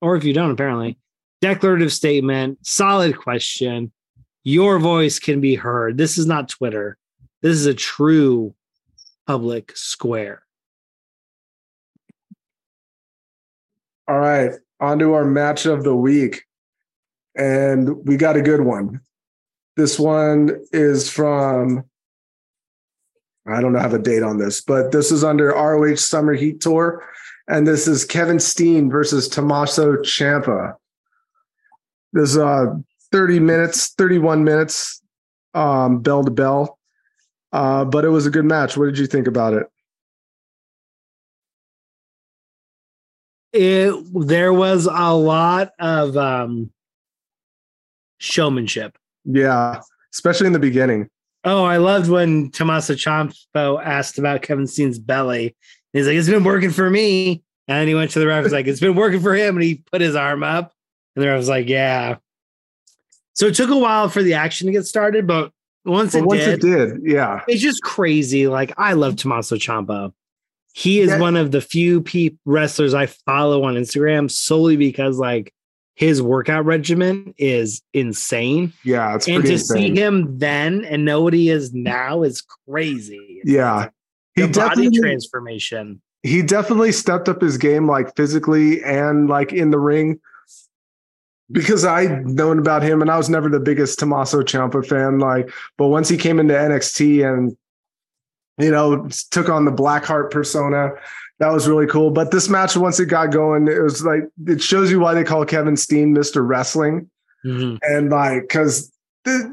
or 0.01 0.15
if 0.15 0.23
you 0.23 0.31
don't, 0.31 0.51
apparently, 0.51 0.97
declarative 1.41 1.91
statement, 1.91 2.59
solid 2.65 3.17
question, 3.17 3.91
your 4.45 4.79
voice 4.79 5.19
can 5.19 5.41
be 5.41 5.55
heard. 5.55 5.97
This 5.97 6.17
is 6.17 6.25
not 6.25 6.47
Twitter. 6.47 6.97
This 7.41 7.57
is 7.57 7.65
a 7.65 7.73
true 7.73 8.55
public 9.27 9.75
square. 9.75 10.41
All 14.07 14.17
right, 14.17 14.53
on 14.79 14.99
to 14.99 15.13
our 15.13 15.25
match 15.25 15.65
of 15.65 15.83
the 15.83 15.95
week. 15.95 16.43
And 17.35 18.07
we 18.07 18.15
got 18.15 18.37
a 18.37 18.41
good 18.41 18.61
one. 18.61 19.01
This 19.75 19.99
one 19.99 20.63
is 20.71 21.09
from, 21.09 21.83
I 23.45 23.61
don't 23.61 23.75
have 23.75 23.93
a 23.93 23.99
date 23.99 24.23
on 24.23 24.39
this, 24.39 24.61
but 24.61 24.91
this 24.91 25.11
is 25.11 25.23
under 25.23 25.49
ROH 25.49 25.95
Summer 25.95 26.33
Heat 26.33 26.61
Tour. 26.61 27.03
And 27.49 27.67
this 27.67 27.87
is 27.87 28.05
Kevin 28.05 28.39
Steen 28.39 28.89
versus 28.89 29.27
Tommaso 29.27 29.97
Ciampa. 29.97 30.75
This 32.13 32.31
is 32.31 32.37
uh, 32.37 32.75
30 33.11 33.39
minutes, 33.39 33.93
31 33.97 34.43
minutes, 34.43 35.01
um, 35.53 35.99
bell 35.99 36.23
to 36.23 36.31
bell. 36.31 36.76
Uh, 37.57 37.83
but 37.83 38.05
it 38.05 38.09
was 38.09 38.27
a 38.27 38.29
good 38.29 38.45
match. 38.45 38.77
What 38.77 38.85
did 38.85 38.99
you 38.99 39.07
think 39.07 39.25
about 39.25 39.53
it? 39.55 39.65
It 43.51 43.95
there 44.13 44.53
was 44.53 44.85
a 44.85 45.13
lot 45.15 45.71
of 45.79 46.15
um, 46.15 46.69
showmanship. 48.19 48.95
Yeah, 49.25 49.81
especially 50.13 50.45
in 50.45 50.53
the 50.53 50.59
beginning. 50.59 51.09
Oh, 51.45 51.63
I 51.63 51.77
loved 51.77 52.11
when 52.11 52.51
Tommaso 52.51 52.93
Ciampa 52.93 53.83
asked 53.83 54.19
about 54.19 54.43
Kevin 54.43 54.67
Steen's 54.67 54.99
belly. 54.99 55.55
He's 55.93 56.05
like, 56.05 56.15
"It's 56.15 56.29
been 56.29 56.43
working 56.43 56.69
for 56.69 56.91
me," 56.91 57.41
and 57.67 57.79
then 57.79 57.87
he 57.87 57.95
went 57.95 58.11
to 58.11 58.19
the 58.19 58.27
ref. 58.27 58.43
He's 58.43 58.53
like, 58.53 58.67
"It's 58.67 58.79
been 58.79 58.95
working 58.95 59.21
for 59.21 59.33
him," 59.33 59.55
and 59.55 59.63
he 59.63 59.83
put 59.91 60.01
his 60.01 60.15
arm 60.15 60.43
up, 60.43 60.73
and 61.15 61.23
the 61.23 61.27
ref 61.27 61.37
was 61.37 61.49
like, 61.49 61.67
"Yeah." 61.67 62.17
So 63.33 63.47
it 63.47 63.55
took 63.55 63.71
a 63.71 63.77
while 63.77 64.09
for 64.09 64.21
the 64.21 64.35
action 64.35 64.67
to 64.67 64.73
get 64.73 64.85
started, 64.85 65.25
but 65.25 65.51
once 65.87 66.13
it 66.13 66.23
once 66.25 66.41
did, 66.41 66.63
it 66.63 66.67
did, 66.67 67.01
yeah, 67.03 67.41
it's 67.47 67.61
just 67.61 67.81
crazy. 67.81 68.47
Like 68.47 68.73
I 68.77 68.93
love 68.93 69.15
Tommaso 69.15 69.55
Ciampa. 69.55 70.13
He 70.73 70.99
is 70.99 71.19
one 71.19 71.35
of 71.35 71.49
the 71.51 71.61
few 71.61 72.01
peop 72.01 72.37
wrestlers 72.45 72.93
I 72.93 73.07
follow 73.07 73.63
on 73.63 73.73
Instagram 73.73 74.29
solely 74.29 74.77
because 74.77 75.17
like 75.17 75.51
his 75.95 76.21
workout 76.21 76.65
regimen 76.65 77.33
is 77.39 77.81
insane. 77.95 78.71
yeah, 78.83 79.15
it's 79.15 79.27
and 79.27 79.43
to 79.43 79.57
see 79.57 79.95
him 79.95 80.37
then 80.37 80.85
and 80.85 81.03
know 81.03 81.23
what 81.23 81.33
he 81.33 81.49
is 81.49 81.73
now 81.73 82.21
is 82.21 82.43
crazy. 82.69 83.41
Yeah, 83.43 83.89
The 84.35 84.45
he 84.45 84.51
body 84.51 84.91
transformation. 84.91 85.99
he 86.21 86.43
definitely 86.43 86.91
stepped 86.91 87.27
up 87.27 87.41
his 87.41 87.57
game 87.57 87.87
like 87.87 88.15
physically 88.15 88.83
and 88.83 89.27
like 89.27 89.53
in 89.53 89.71
the 89.71 89.79
ring 89.79 90.19
because 91.51 91.85
I 91.85 92.05
known 92.23 92.59
about 92.59 92.83
him 92.83 93.01
and 93.01 93.09
I 93.09 93.17
was 93.17 93.29
never 93.29 93.49
the 93.49 93.59
biggest 93.59 93.99
Tommaso 93.99 94.41
Ciampa 94.41 94.85
fan 94.85 95.19
like 95.19 95.49
but 95.77 95.87
once 95.87 96.09
he 96.09 96.17
came 96.17 96.39
into 96.39 96.53
NXT 96.53 97.25
and 97.27 97.55
you 98.57 98.71
know 98.71 99.07
took 99.31 99.49
on 99.49 99.65
the 99.65 99.71
Blackheart 99.71 100.31
persona 100.31 100.91
that 101.39 101.51
was 101.51 101.67
really 101.67 101.87
cool 101.87 102.11
but 102.11 102.31
this 102.31 102.49
match 102.49 102.75
once 102.75 102.99
it 102.99 103.05
got 103.05 103.31
going 103.31 103.67
it 103.67 103.79
was 103.81 104.03
like 104.03 104.23
it 104.47 104.61
shows 104.61 104.91
you 104.91 104.99
why 104.99 105.13
they 105.13 105.23
call 105.23 105.45
Kevin 105.45 105.77
Steen 105.77 106.13
Mr. 106.15 106.45
Wrestling 106.47 107.09
Mhm. 107.45 107.77
and 107.83 108.09
like 108.09 108.41
because 108.41 108.91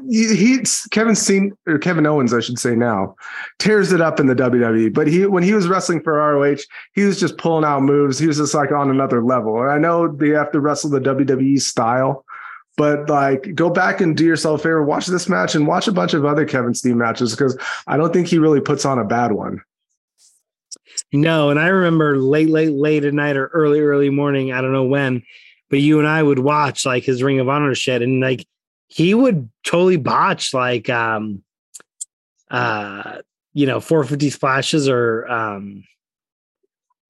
he's 0.09 0.87
Kevin 0.91 1.15
Steen 1.15 1.55
or 1.67 1.77
Kevin 1.77 2.05
Owens, 2.05 2.33
I 2.33 2.39
should 2.39 2.59
say 2.59 2.75
now, 2.75 3.15
tears 3.59 3.91
it 3.91 4.01
up 4.01 4.19
in 4.19 4.27
the 4.27 4.35
WWE. 4.35 4.93
But 4.93 5.07
he 5.07 5.25
when 5.25 5.43
he 5.43 5.53
was 5.53 5.67
wrestling 5.67 6.01
for 6.01 6.13
ROH, 6.13 6.57
he 6.93 7.03
was 7.03 7.19
just 7.19 7.37
pulling 7.37 7.65
out 7.65 7.81
moves. 7.81 8.19
He 8.19 8.27
was 8.27 8.37
just 8.37 8.53
like 8.53 8.71
on 8.71 8.89
another 8.89 9.23
level. 9.23 9.61
And 9.61 9.71
I 9.71 9.77
know 9.77 10.07
they 10.07 10.29
have 10.29 10.51
to 10.51 10.59
wrestle 10.59 10.89
the 10.89 10.99
WWE 10.99 11.61
style, 11.61 12.25
but 12.77 13.09
like 13.09 13.55
go 13.55 13.69
back 13.69 14.01
and 14.01 14.15
do 14.15 14.25
yourself 14.25 14.61
a 14.61 14.63
favor, 14.63 14.83
watch 14.83 15.07
this 15.07 15.29
match 15.29 15.55
and 15.55 15.67
watch 15.67 15.87
a 15.87 15.91
bunch 15.91 16.13
of 16.13 16.25
other 16.25 16.45
Kevin 16.45 16.73
Steen 16.73 16.97
matches 16.97 17.31
because 17.31 17.57
I 17.87 17.97
don't 17.97 18.13
think 18.13 18.27
he 18.27 18.37
really 18.37 18.61
puts 18.61 18.85
on 18.85 18.99
a 18.99 19.05
bad 19.05 19.31
one. 19.31 19.61
No, 21.11 21.49
and 21.49 21.59
I 21.59 21.67
remember 21.67 22.17
late, 22.17 22.49
late, 22.49 22.71
late 22.71 23.05
at 23.05 23.13
night 23.13 23.37
or 23.37 23.47
early, 23.47 23.79
early 23.79 24.09
morning. 24.09 24.51
I 24.51 24.61
don't 24.61 24.71
know 24.71 24.85
when, 24.85 25.23
but 25.69 25.79
you 25.79 25.99
and 25.99 26.07
I 26.07 26.21
would 26.21 26.39
watch 26.39 26.85
like 26.85 27.03
his 27.03 27.23
Ring 27.23 27.39
of 27.39 27.49
Honor 27.49 27.75
shit, 27.75 28.01
and 28.01 28.21
like 28.21 28.45
he 28.95 29.13
would 29.13 29.49
totally 29.65 29.97
botch 29.97 30.53
like 30.53 30.89
um 30.89 31.43
uh 32.49 33.17
you 33.53 33.65
know 33.65 33.81
450 33.81 34.29
splashes 34.29 34.87
or 34.87 35.27
um 35.27 35.83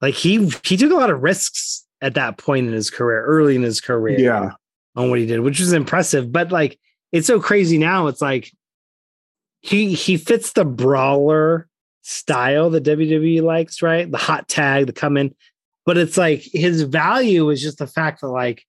like 0.01 0.15
he 0.15 0.49
he 0.63 0.77
took 0.77 0.91
a 0.91 0.95
lot 0.95 1.09
of 1.09 1.21
risks 1.21 1.86
at 2.01 2.13
that 2.15 2.38
point 2.38 2.67
in 2.67 2.73
his 2.73 2.89
career, 2.89 3.23
early 3.23 3.55
in 3.55 3.63
his 3.63 3.81
career. 3.81 4.19
Yeah. 4.19 4.51
on 4.95 5.09
what 5.09 5.19
he 5.19 5.25
did, 5.25 5.39
which 5.39 5.59
was 5.59 5.73
impressive. 5.73 6.31
But 6.31 6.51
like, 6.51 6.79
it's 7.11 7.27
so 7.27 7.39
crazy 7.39 7.77
now. 7.77 8.07
It's 8.07 8.21
like 8.21 8.51
he 9.61 9.93
he 9.93 10.17
fits 10.17 10.53
the 10.53 10.65
brawler 10.65 11.67
style 12.01 12.69
that 12.69 12.83
WWE 12.83 13.41
likes, 13.41 13.81
right? 13.81 14.09
The 14.09 14.17
hot 14.17 14.47
tag, 14.47 14.88
the 14.88 14.93
come 14.93 15.17
in. 15.17 15.33
But 15.86 15.97
it's 15.97 16.17
like 16.17 16.41
his 16.41 16.83
value 16.83 17.49
is 17.49 17.61
just 17.61 17.79
the 17.79 17.88
fact 17.88 18.21
that 18.21 18.27
like 18.27 18.65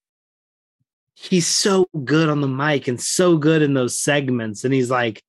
he's 1.19 1.47
so 1.47 1.89
good 2.05 2.29
on 2.29 2.43
the 2.43 2.47
mic 2.49 2.87
and 2.89 3.01
so 3.01 3.37
good 3.39 3.63
in 3.63 3.75
those 3.75 3.99
segments, 3.99 4.65
and 4.65 4.73
he's 4.73 4.91
like 4.91 5.23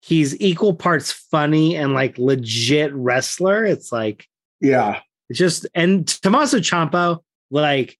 he's 0.00 0.38
equal 0.40 0.74
parts 0.74 1.12
funny 1.12 1.76
and 1.76 1.92
like 1.94 2.18
legit 2.18 2.92
wrestler. 2.94 3.64
It's 3.64 3.92
like 3.92 4.26
Yeah. 4.60 5.00
it's 5.28 5.38
just 5.38 5.66
and 5.74 6.06
Tommaso 6.06 6.58
Ciampa, 6.58 7.20
like 7.50 7.98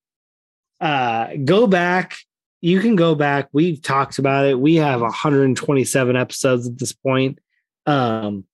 uh 0.81 1.29
go 1.45 1.67
back. 1.67 2.17
You 2.61 2.81
can 2.81 2.97
go 2.97 3.15
back. 3.15 3.49
We've 3.53 3.81
talked 3.81 4.19
about 4.19 4.47
it. 4.47 4.59
We 4.59 4.77
have 4.77 5.03
127 5.03 6.17
episodes 6.17 6.67
at 6.67 6.79
this 6.79 6.93
point. 6.93 7.39
Um 7.87 8.45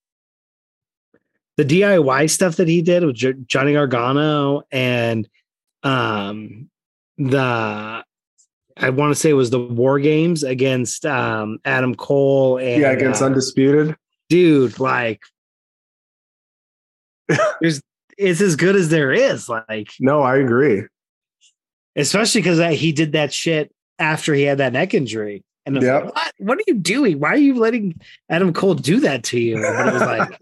the 1.57 1.65
DIY 1.65 2.29
stuff 2.31 2.57
that 2.57 2.69
he 2.69 2.83
did 2.83 3.05
with 3.05 3.17
J- 3.17 3.35
Johnny 3.47 3.73
Gargano 3.75 4.63
and 4.73 5.29
um 5.83 6.71
the 7.19 8.05
I 8.83 8.91
want 8.91 9.15
to 9.15 9.21
say 9.21 9.31
it 9.31 9.35
was 9.35 9.51
the 9.51 9.61
War 9.61 9.99
Games 10.01 10.43
against 10.43 11.05
um 11.07 11.59
Adam 11.65 11.95
Cole 11.95 12.59
and 12.59 12.81
Yeah, 12.81 12.91
against 12.93 13.23
uh, 13.23 13.27
Undisputed. 13.27 13.95
dude, 14.29 14.79
like 14.81 15.21
there's 17.61 17.81
it's 18.19 18.41
as 18.41 18.57
good 18.57 18.77
as 18.77 18.89
there 18.89 19.13
is, 19.13 19.49
like 19.49 19.91
No, 20.01 20.23
I 20.23 20.37
agree. 20.39 20.85
especially 21.97 22.41
because 22.43 22.79
he 22.79 22.93
did 22.93 23.13
that 23.13 23.33
shit 23.33 23.73
after 23.99 24.35
he 24.35 24.43
had 24.43 24.59
that 24.59 24.73
neck 24.73 24.95
injury. 24.95 25.43
And 25.67 25.81
Yep. 25.83 26.05
like, 26.05 26.15
what? 26.15 26.33
What 26.39 26.59
are 26.59 26.63
you 26.67 26.75
doing? 26.75 27.21
Why 27.21 27.31
are 27.31 27.37
you 27.37 27.55
letting 27.55 28.01
Adam 28.29 28.53
Cole 28.53 28.75
do 28.75 29.01
that 29.01 29.25
to 29.25 29.39
you? 29.41 29.57
But 29.57 29.87
it 29.89 29.93
was 29.93 30.03
like, 30.03 30.39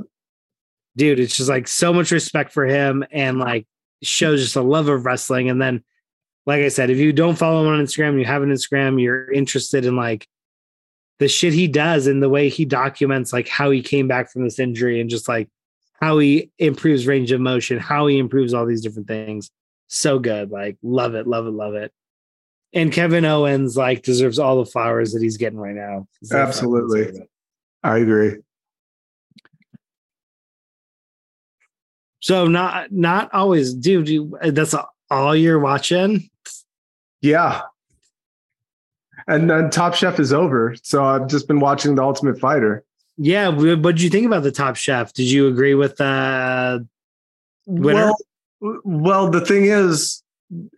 dude, 0.97 1.19
it's 1.21 1.37
just 1.37 1.49
like 1.49 1.67
so 1.69 1.93
much 1.93 2.13
respect 2.13 2.53
for 2.53 2.65
him 2.65 3.05
and 3.11 3.39
like 3.39 3.67
shows 4.03 4.41
just 4.43 4.57
a 4.57 4.63
love 4.63 4.89
of 4.89 5.05
wrestling. 5.05 5.51
And 5.51 5.61
then, 5.61 5.83
like 6.49 6.63
I 6.63 6.69
said, 6.69 6.89
if 6.89 6.97
you 6.97 7.13
don't 7.13 7.37
follow 7.37 7.61
him 7.61 7.69
on 7.69 7.85
Instagram, 7.85 8.19
you 8.19 8.25
have 8.25 8.43
an 8.43 8.49
Instagram, 8.49 9.01
you're 9.01 9.31
interested 9.31 9.85
in 9.85 9.97
like 9.97 10.27
the 11.19 11.29
shit 11.29 11.53
he 11.53 11.69
does 11.69 12.07
and 12.07 12.23
the 12.23 12.31
way 12.31 12.49
he 12.49 12.65
documents 12.65 13.35
like 13.35 13.49
how 13.49 13.71
he 13.71 13.83
came 13.83 14.09
back 14.09 14.33
from 14.33 14.45
this 14.45 14.59
injury 14.59 14.99
and 14.99 15.11
just 15.11 15.29
like 15.29 15.51
how 16.01 16.17
he 16.17 16.51
improves 16.57 17.07
range 17.07 17.33
of 17.33 17.41
motion, 17.43 17.79
how 17.79 18.07
he 18.07 18.17
improves 18.17 18.55
all 18.55 18.65
these 18.65 18.81
different 18.81 19.09
things. 19.09 19.51
So 19.89 20.19
good. 20.19 20.51
Like, 20.51 20.79
love 20.83 21.15
it, 21.15 21.27
love 21.27 21.47
it, 21.47 21.51
love 21.51 21.75
it. 21.75 21.93
And 22.73 22.91
Kevin 22.91 23.27
Owens 23.27 23.77
like 23.77 24.03
deserves 24.03 24.39
all 24.39 24.57
the 24.57 24.71
flowers 24.71 25.13
that 25.13 25.23
he's 25.23 25.37
getting 25.37 25.59
right 25.59 25.75
now. 25.75 26.09
Absolutely. 26.33 27.29
I 27.83 27.99
agree. 27.99 28.37
So 32.21 32.47
not 32.47 32.91
not 32.91 33.35
always, 33.35 33.75
dude. 33.75 34.09
You, 34.09 34.39
that's 34.43 34.75
all 35.11 35.35
you're 35.35 35.59
watching. 35.59 36.29
Yeah. 37.21 37.63
And 39.27 39.51
then 39.51 39.71
Top 39.71 39.95
Chef 39.95 40.19
is 40.21 40.33
over. 40.33 40.75
So 40.83 41.05
I've 41.05 41.27
just 41.27 41.49
been 41.49 41.61
watching 41.61 41.95
The 41.95 42.03
Ultimate 42.03 42.39
Fighter. 42.39 42.85
Yeah. 43.17 43.49
What 43.49 43.83
did 43.83 44.03
you 44.03 44.11
think 44.11 44.27
about 44.27 44.43
the 44.43 44.53
Top 44.53 44.77
Chef? 44.77 45.13
Did 45.13 45.31
you 45.31 45.49
agree 45.49 45.75
with 45.75 45.97
the 45.97 46.87
winner? 47.67 48.13
Well, 48.61 48.81
well, 48.85 49.31
the 49.31 49.41
thing 49.45 49.67
is, 49.67 50.23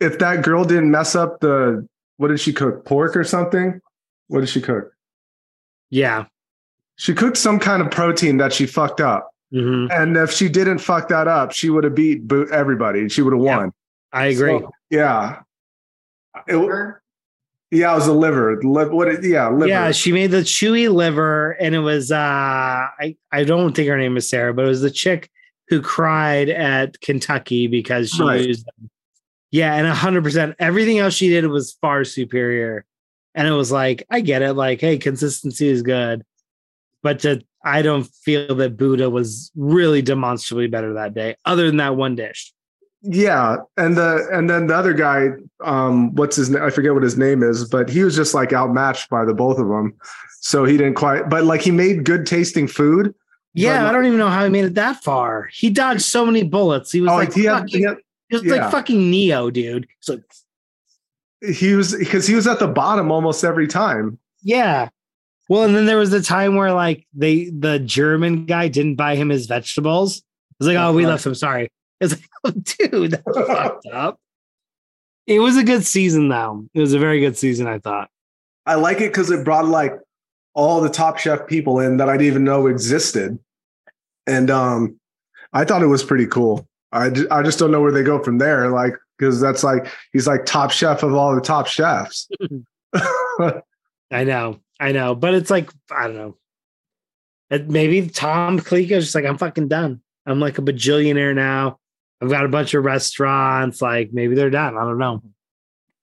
if 0.01 0.19
that 0.19 0.43
girl 0.43 0.65
didn't 0.65 0.91
mess 0.91 1.15
up 1.15 1.41
the 1.41 1.87
what 2.17 2.29
did 2.29 2.41
she 2.41 2.53
cook? 2.53 2.85
Pork 2.85 3.17
or 3.17 3.25
something? 3.25 3.81
What 4.29 4.41
did 4.41 4.49
she 4.49 4.61
cook? 4.61 4.93
yeah. 5.91 6.27
She 6.97 7.15
cooked 7.15 7.39
some 7.39 7.59
kind 7.59 7.81
of 7.81 7.91
protein 7.91 8.37
that 8.37 8.53
she 8.53 8.67
fucked 8.67 9.01
up. 9.01 9.31
Mhm. 9.55 9.89
And 9.91 10.19
if 10.19 10.31
she 10.31 10.51
didn't 10.51 10.81
fuck 10.81 11.09
that 11.09 11.27
up, 11.29 11.51
she 11.51 11.71
would 11.71 11.83
have 11.85 11.95
beat 11.95 12.29
bo- 12.29 12.45
everybody. 12.53 13.09
She 13.09 13.23
would 13.23 13.33
have 13.33 13.41
won. 13.41 13.73
I 14.13 14.27
agree. 14.27 14.59
So, 14.59 14.71
yeah. 14.91 15.41
It- 16.47 16.95
yeah, 17.73 17.93
it 17.93 17.95
was 17.95 18.09
a 18.09 18.13
liver. 18.13 18.61
Li- 18.63 18.87
What? 18.87 19.07
it- 19.09 19.23
Yeah, 19.25 19.49
liver. 19.49 19.69
Yeah, 19.69 19.93
she 19.93 20.11
made 20.11 20.33
the 20.33 20.39
chewy 20.39 20.93
liver, 20.93 21.53
and 21.53 21.75
it 21.75 21.79
was 21.81 22.11
uh 22.11 22.17
I 22.17 23.17
I 23.31 23.45
don't 23.45 23.75
think 23.77 23.89
her 23.89 23.97
name 23.97 24.17
is 24.17 24.29
Sarah, 24.29 24.53
but 24.53 24.65
it 24.65 24.69
was 24.69 24.81
the 24.81 24.91
chick 24.91 25.31
who 25.69 25.81
cried 25.81 26.49
at 26.49 27.01
Kentucky 27.01 27.69
because 27.69 28.11
she 28.11 28.23
Right. 28.25 28.45
used 28.45 28.67
them. 28.67 28.91
Yeah, 29.53 29.75
and 29.77 29.87
hundred 29.87 30.25
percent 30.25 30.57
everything 30.59 30.99
else 30.99 31.15
she 31.15 31.29
did 31.29 31.47
was 31.47 31.73
far 31.81 32.03
superior. 32.05 32.85
And 33.37 33.47
it 33.47 33.53
was 33.53 33.71
like, 33.71 34.05
I 34.11 34.21
get 34.23 34.43
it, 34.43 34.55
like, 34.55 34.81
hey, 34.81 34.99
consistency 34.99 35.69
is 35.69 35.83
good. 35.83 36.25
But 37.05 37.21
to 37.21 37.43
I 37.65 37.83
don't 37.83 38.03
feel 38.25 38.53
that 38.57 38.77
Buddha 38.77 39.09
was 39.09 39.53
really 39.55 40.03
demonstrably 40.03 40.67
better 40.67 40.95
that 40.95 41.15
day, 41.15 41.37
other 41.45 41.67
than 41.67 41.77
that 41.77 41.95
one 41.95 42.17
dish. 42.17 42.53
Yeah, 43.03 43.57
and 43.79 43.97
the 43.97 44.29
and 44.33 44.51
then 44.51 44.67
the 44.67 44.77
other 44.77 44.93
guy, 44.93 45.29
um, 45.65 46.15
what's 46.17 46.37
his 46.37 46.51
name? 46.51 46.63
I 46.63 46.69
forget 46.71 46.93
what 46.93 47.03
his 47.03 47.17
name 47.17 47.43
is, 47.43 47.67
but 47.69 47.89
he 47.89 48.03
was 48.05 48.15
just 48.15 48.35
like 48.35 48.53
outmatched 48.53 49.09
by 49.09 49.25
the 49.25 49.33
both 49.33 49.59
of 49.59 49.69
them. 49.69 49.95
So 50.43 50.65
he 50.65 50.77
didn't 50.77 50.95
quite, 50.95 51.29
but 51.31 51.45
like 51.45 51.63
he 51.63 51.71
made 51.71 52.05
good 52.05 52.27
tasting 52.27 52.67
food. 52.67 53.15
Yeah, 53.55 53.83
But- 53.83 53.89
I 53.89 53.93
don't 53.93 54.05
even 54.07 54.19
know 54.19 54.29
how 54.29 54.45
he 54.45 54.51
made 54.51 54.65
it 54.65 54.75
that 54.75 55.03
far. 55.03 55.49
He 55.53 55.71
dodged 55.71 56.03
so 56.03 56.25
many 56.27 56.43
bullets. 56.45 56.93
He 56.93 57.01
was 57.01 57.11
Oh, 57.11 57.17
like, 57.17 57.33
he 57.35 57.45
had, 57.45 57.61
fucking- 57.63 57.79
he, 57.79 57.83
had, 57.85 57.97
He 58.29 58.37
was 58.37 58.45
Yeah. 58.45 58.55
like 58.63 58.71
fucking 58.71 59.11
Neo, 59.11 59.51
dude. 59.51 59.87
He 61.55 61.75
was 61.75 61.95
because 61.97 62.27
he 62.27 62.35
was 62.35 62.47
at 62.47 62.59
the 62.59 62.69
bottom 62.69 63.11
almost 63.11 63.45
every 63.45 63.67
time. 63.67 64.19
yeah. 64.43 64.89
Well, 65.49 65.65
and 65.65 65.75
then 65.75 65.85
there 65.87 65.97
was 65.97 66.11
the 66.11 66.23
time 66.23 66.55
where 66.55 66.73
like 66.73 67.07
they 67.13 67.47
the 67.51 67.81
German 67.81 68.47
guy 68.47 68.69
didn't 68.69 68.95
buy 68.95 69.17
him 69.17 69.31
his 69.31 69.47
vegetables. 69.47 70.19
It 70.19 70.25
was 70.61 70.69
like, 70.69 70.77
oh, 70.77 70.93
we 70.93 71.03
Right. 71.05 71.11
left 71.11 71.27
him. 71.27 71.35
Sorry. 71.35 71.73
It's 72.01 72.15
like, 72.15 72.29
oh, 72.45 72.51
dude, 72.51 73.11
that's 73.13 73.39
fucked 73.47 73.87
up. 73.87 74.19
It 75.27 75.41
was 75.41 75.57
a 75.57 75.65
good 75.65 75.85
season, 75.85 76.29
though. 76.29 76.67
It 76.75 76.81
was 76.81 76.93
a 76.93 76.99
very 76.99 77.21
good 77.21 77.37
season, 77.37 77.67
I 77.67 77.79
thought. 77.79 78.11
I 78.67 78.75
like 78.75 78.99
it 78.99 79.11
because 79.11 79.31
it 79.31 79.45
brought 79.45 79.67
like 79.67 79.93
all 80.55 80.81
the 80.81 80.89
top 80.89 81.19
chef 81.19 81.47
people 81.47 81.81
in 81.81 81.97
that 81.99 82.09
I 82.09 82.13
didn't 82.13 82.27
even 82.27 82.45
know 82.45 82.67
existed, 82.67 83.39
and 84.27 84.51
um, 84.51 84.99
I 85.53 85.65
thought 85.65 85.83
it 85.83 85.87
was 85.87 86.05
pretty 86.05 86.27
cool. 86.27 86.69
I 86.93 87.11
I 87.31 87.43
just 87.43 87.59
don't 87.59 87.71
know 87.71 87.81
where 87.81 87.93
they 87.93 88.03
go 88.03 88.23
from 88.23 88.39
there, 88.39 88.71
like 88.71 88.95
because 89.19 89.41
that's 89.41 89.65
like 89.65 89.89
he's 90.13 90.27
like 90.27 90.47
top 90.47 90.71
chef 90.71 91.03
of 91.03 91.15
all 91.15 91.35
the 91.35 91.41
top 91.41 91.67
chefs. 91.67 92.29
I 94.11 94.25
know, 94.25 94.61
I 94.79 94.93
know, 94.93 95.15
but 95.15 95.35
it's 95.35 95.51
like 95.51 95.71
I 95.91 96.07
don't 96.07 96.17
know. 96.17 96.37
It, 97.51 97.69
maybe 97.69 98.09
Tom 98.09 98.61
Colicchio's 98.61 99.05
just 99.05 99.15
like 99.15 99.25
I'm 99.25 99.39
fucking 99.39 99.69
done. 99.69 100.01
I'm 100.27 100.39
like 100.39 100.59
a 100.59 100.63
bajillionaire 100.63 101.35
now. 101.35 101.80
I've 102.23 102.29
got 102.31 102.45
a 102.45 102.49
bunch 102.49 102.75
of 102.75 102.85
restaurants. 102.85 103.81
Like 103.83 104.11
maybe 104.13 104.35
they're 104.35 104.51
done. 104.51 104.77
I 104.77 104.81
don't 104.83 104.99
know. 104.99 105.23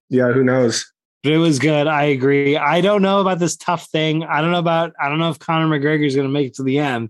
yeah, 0.09 0.32
who 0.32 0.43
knows? 0.43 0.91
But 1.24 1.34
it 1.34 1.38
was 1.38 1.59
good. 1.59 1.88
I 1.88 2.03
agree. 2.05 2.55
I 2.57 2.80
don't 2.82 3.01
know 3.01 3.20
about 3.22 3.39
this 3.39 3.55
tough 3.57 3.88
thing. 3.88 4.24
I 4.24 4.41
don't 4.41 4.51
know 4.51 4.59
about. 4.59 4.93
I 5.01 5.09
don't 5.09 5.20
know 5.20 5.30
if 5.30 5.39
Conor 5.39 5.68
McGregor 5.68 6.05
is 6.05 6.15
going 6.15 6.28
to 6.28 6.32
make 6.34 6.47
it 6.47 6.53
to 6.55 6.63
the 6.63 6.80
end. 6.80 7.09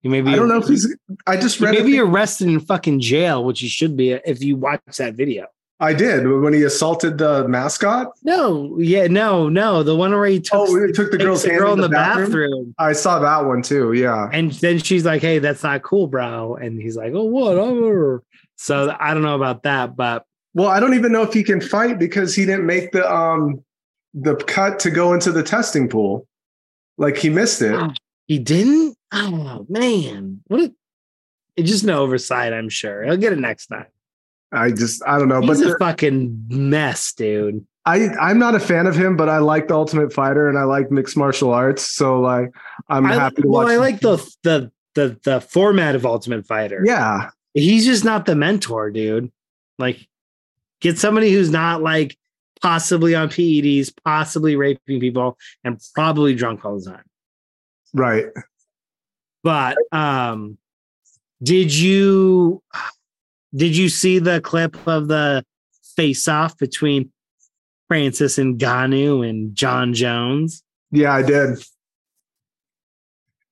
He 0.00 0.08
may 0.08 0.20
be. 0.20 0.30
I 0.30 0.36
don't 0.36 0.48
know 0.48 0.58
if 0.58 0.68
he's. 0.68 0.94
I 1.26 1.36
just 1.36 1.60
read. 1.60 1.72
may 1.74 1.80
a 1.80 1.84
be 1.84 1.92
thing- 1.92 2.00
arrested 2.00 2.48
in 2.48 2.60
fucking 2.60 3.00
jail, 3.00 3.44
which 3.44 3.60
he 3.60 3.68
should 3.68 3.96
be 3.96 4.12
if 4.12 4.42
you 4.42 4.56
watch 4.56 4.80
that 4.98 5.14
video. 5.14 5.46
I 5.80 5.92
did 5.92 6.26
when 6.26 6.52
he 6.54 6.64
assaulted 6.64 7.18
the 7.18 7.46
mascot. 7.46 8.08
No, 8.24 8.78
yeah, 8.80 9.06
no, 9.06 9.48
no. 9.48 9.84
The 9.84 9.94
one 9.94 10.10
where 10.12 10.26
he 10.26 10.40
took, 10.40 10.68
Oh, 10.68 10.86
he 10.86 10.90
took 10.92 11.12
the 11.12 11.18
girl's 11.18 11.44
hand 11.44 11.58
girl 11.58 11.72
in 11.72 11.80
the 11.80 11.88
bathroom? 11.88 12.26
bathroom. 12.26 12.74
I 12.80 12.92
saw 12.92 13.20
that 13.20 13.44
one 13.46 13.62
too. 13.62 13.92
Yeah. 13.92 14.28
And 14.32 14.50
then 14.52 14.78
she's 14.78 15.04
like, 15.04 15.20
"Hey, 15.22 15.38
that's 15.38 15.62
not 15.62 15.82
cool, 15.82 16.08
bro." 16.08 16.56
And 16.56 16.80
he's 16.80 16.96
like, 16.96 17.12
"Oh, 17.14 17.24
whatever." 17.24 18.24
So 18.58 18.94
I 18.98 19.14
don't 19.14 19.22
know 19.22 19.36
about 19.36 19.62
that, 19.62 19.96
but 19.96 20.24
Well, 20.52 20.68
I 20.68 20.80
don't 20.80 20.94
even 20.94 21.12
know 21.12 21.22
if 21.22 21.32
he 21.32 21.42
can 21.44 21.60
fight 21.60 21.98
because 21.98 22.34
he 22.34 22.44
didn't 22.44 22.66
make 22.66 22.92
the 22.92 23.10
um 23.10 23.64
the 24.14 24.34
cut 24.34 24.80
to 24.80 24.90
go 24.90 25.14
into 25.14 25.30
the 25.32 25.42
testing 25.42 25.88
pool. 25.88 26.26
Like 26.96 27.16
he 27.16 27.30
missed 27.30 27.62
it. 27.62 27.78
he 28.26 28.38
didn't. 28.38 28.96
Oh 29.12 29.64
man, 29.68 30.40
what 30.48 30.60
a! 30.60 30.74
It's 31.56 31.70
just 31.70 31.84
an 31.84 31.90
oversight. 31.90 32.52
I'm 32.52 32.68
sure 32.68 33.04
he'll 33.04 33.16
get 33.16 33.32
it 33.32 33.38
next 33.38 33.68
time. 33.68 33.86
I 34.50 34.70
just 34.70 35.02
I 35.06 35.18
don't 35.18 35.28
know, 35.28 35.40
He's 35.40 35.58
but 35.60 35.66
a 35.66 35.70
the- 35.70 35.78
fucking 35.78 36.46
mess, 36.48 37.12
dude. 37.12 37.64
I 37.86 38.08
I'm 38.20 38.38
not 38.38 38.54
a 38.54 38.60
fan 38.60 38.86
of 38.86 38.96
him, 38.96 39.16
but 39.16 39.28
I 39.28 39.38
like 39.38 39.68
the 39.68 39.74
Ultimate 39.74 40.12
Fighter 40.12 40.48
and 40.48 40.58
I 40.58 40.64
like 40.64 40.90
mixed 40.90 41.16
martial 41.16 41.52
arts. 41.52 41.86
So 41.86 42.20
like 42.20 42.50
I'm 42.88 43.06
I, 43.06 43.14
happy 43.14 43.42
to 43.42 43.48
well, 43.48 43.64
watch. 43.64 43.72
I 43.72 43.76
like 43.76 44.00
the 44.00 44.16
the 44.42 44.72
the 44.94 45.18
the 45.24 45.40
format 45.40 45.94
of 45.94 46.04
Ultimate 46.04 46.46
Fighter. 46.46 46.82
Yeah, 46.84 47.30
he's 47.54 47.84
just 47.84 48.04
not 48.04 48.26
the 48.26 48.34
mentor, 48.34 48.90
dude. 48.90 49.30
Like, 49.78 50.06
get 50.80 50.98
somebody 50.98 51.32
who's 51.32 51.50
not 51.50 51.82
like 51.82 52.16
possibly 52.60 53.14
on 53.14 53.28
PEDs, 53.28 53.92
possibly 54.04 54.56
raping 54.56 55.00
people, 55.00 55.38
and 55.64 55.80
probably 55.94 56.34
drunk 56.34 56.64
all 56.64 56.78
the 56.78 56.90
time. 56.90 57.04
right. 57.94 58.26
But 59.44 59.76
um, 59.92 60.58
did 61.42 61.72
you 61.72 62.62
did 63.54 63.76
you 63.76 63.88
see 63.88 64.18
the 64.18 64.40
clip 64.40 64.76
of 64.86 65.08
the 65.08 65.44
face 65.96 66.28
off 66.28 66.58
between 66.58 67.12
Francis 67.86 68.36
Ngannou 68.36 69.28
and 69.28 69.54
Jon 69.54 69.94
Jones? 69.94 70.62
Yeah, 70.90 71.14
I 71.14 71.22
did. 71.22 71.64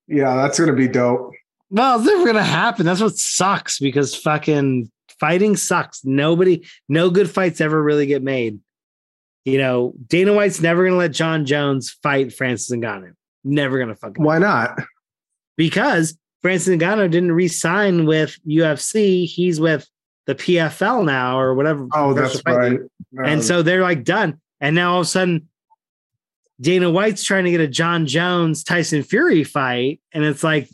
Yeah, 0.08 0.36
that's 0.36 0.58
gonna 0.58 0.72
be 0.72 0.88
dope. 0.88 1.32
Well, 1.70 1.98
it's 1.98 2.06
never 2.06 2.24
gonna 2.24 2.42
happen. 2.42 2.86
That's 2.86 3.00
what 3.00 3.16
sucks 3.16 3.78
because 3.78 4.14
fucking 4.14 4.90
fighting 5.18 5.56
sucks. 5.56 6.04
Nobody, 6.04 6.66
no 6.88 7.10
good 7.10 7.30
fights 7.30 7.60
ever 7.60 7.82
really 7.82 8.06
get 8.06 8.22
made. 8.22 8.60
You 9.44 9.58
know, 9.58 9.94
Dana 10.06 10.32
White's 10.32 10.60
never 10.60 10.84
gonna 10.84 10.96
let 10.96 11.12
Jon 11.12 11.44
Jones 11.44 11.90
fight 12.02 12.32
Francis 12.32 12.76
Ngannou. 12.76 13.12
Never 13.44 13.78
gonna 13.78 13.96
fucking 13.96 14.22
Why 14.22 14.38
not? 14.38 14.78
because 15.56 16.16
Francis 16.42 16.76
Ngannou 16.76 17.10
didn't 17.10 17.32
re-sign 17.32 18.06
with 18.06 18.38
UFC. 18.46 19.26
He's 19.26 19.58
with 19.58 19.88
the 20.26 20.34
PFL 20.34 21.04
now 21.04 21.38
or 21.38 21.54
whatever. 21.54 21.88
Oh, 21.94 22.12
that's 22.12 22.42
right. 22.46 22.78
And 23.24 23.42
so 23.42 23.62
they're 23.62 23.82
like 23.82 24.04
done. 24.04 24.40
And 24.60 24.74
now 24.76 24.94
all 24.94 25.00
of 25.00 25.06
a 25.06 25.08
sudden, 25.08 25.48
Dana 26.60 26.90
White's 26.90 27.22
trying 27.22 27.44
to 27.44 27.50
get 27.50 27.60
a 27.60 27.68
Jon 27.68 28.06
Jones 28.06 28.64
Tyson 28.64 29.02
Fury 29.02 29.44
fight, 29.44 30.00
and 30.12 30.24
it's 30.24 30.42
like, 30.42 30.68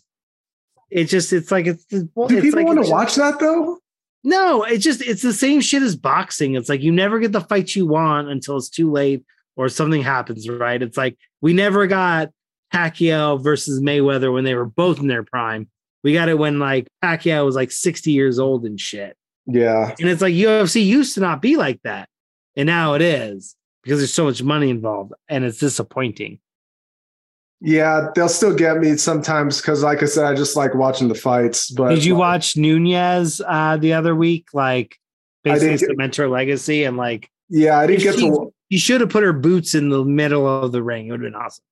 it 0.93 1.05
just 1.05 1.33
it's 1.33 1.51
like 1.51 1.67
it's, 1.67 1.85
it's 1.91 2.05
do 2.05 2.41
people 2.41 2.61
like 2.61 2.67
want 2.67 2.79
it's 2.79 2.89
to 2.89 2.93
watch 2.93 3.15
that 3.17 3.39
though? 3.39 3.79
no, 4.25 4.63
it's 4.63 4.85
just 4.85 5.03
it's 5.03 5.23
the 5.23 5.33
same 5.33 5.61
shit 5.61 5.83
as 5.83 5.97
boxing. 5.97 6.55
It's 6.55 6.69
like 6.69 6.83
you 6.83 6.93
never 6.93 7.19
get 7.19 7.33
the 7.33 7.41
fight 7.41 7.75
you 7.75 7.87
want 7.87 8.29
until 8.29 8.57
it's 8.57 8.69
too 8.69 8.91
late 8.91 9.25
or 9.57 9.69
something 9.69 10.03
happens, 10.03 10.49
right? 10.49 10.81
It's 10.81 10.97
like 10.97 11.19
we 11.41 11.53
never 11.53 11.87
got 11.87 12.31
Pacquiao 12.73 13.43
versus 13.43 13.81
Mayweather 13.81 14.33
when 14.33 14.45
they 14.45 14.55
were 14.55 14.65
both 14.65 15.01
in 15.01 15.09
their 15.09 15.25
prime. 15.25 15.69
We 16.05 16.13
got 16.13 16.29
it 16.29 16.39
when 16.39 16.59
like 16.59 16.89
Pacquiao 17.03 17.45
was 17.45 17.57
like 17.57 17.71
60 17.71 18.11
years 18.11 18.39
old 18.39 18.65
and 18.65 18.79
shit. 18.79 19.17
Yeah, 19.47 19.95
And 19.99 20.09
it's 20.09 20.23
like 20.23 20.35
UFC 20.35 20.85
used 20.85 21.15
to 21.15 21.21
not 21.21 21.43
be 21.43 21.57
like 21.57 21.81
that. 21.83 22.09
And 22.57 22.67
now 22.67 22.95
it 22.95 23.03
is 23.03 23.57
because 23.83 23.99
there's 23.99 24.15
so 24.15 24.25
much 24.25 24.43
money 24.43 24.71
involved 24.71 25.13
and 25.29 25.45
it's 25.45 25.59
disappointing. 25.59 26.39
Yeah. 27.63 28.09
They'll 28.15 28.29
still 28.29 28.55
get 28.55 28.79
me 28.79 28.97
sometimes 28.97 29.61
because, 29.61 29.83
like 29.83 30.03
I 30.03 30.07
said, 30.07 30.25
I 30.25 30.35
just 30.35 30.57
like 30.57 30.75
watching 30.75 31.09
the 31.09 31.15
fights. 31.15 31.71
But 31.71 31.91
Did 31.91 32.05
you 32.05 32.17
watch 32.17 32.57
Nunes 32.57 33.41
uh, 33.47 33.77
the 33.77 33.93
other 33.93 34.15
week? 34.15 34.49
Like 34.53 34.99
basically 35.45 35.77
didn't- 35.77 35.91
cement 35.91 36.17
her 36.17 36.29
legacy 36.29 36.85
and 36.85 36.97
like 36.97 37.31
Yeah, 37.49 37.79
I 37.79 37.87
didn't 37.87 38.03
get 38.03 38.15
she- 38.17 38.29
to. 38.31 38.53
You 38.69 38.79
should 38.79 39.01
have 39.03 39.11
put 39.11 39.23
her 39.23 39.35
boots 39.35 39.75
in 39.75 39.91
the 39.91 40.03
middle 40.05 40.47
of 40.49 40.73
the 40.73 40.83
ring. 40.83 41.07
It 41.07 41.11
would 41.11 41.23
have 41.23 41.31
been 41.33 41.41
awesome. 41.41 41.63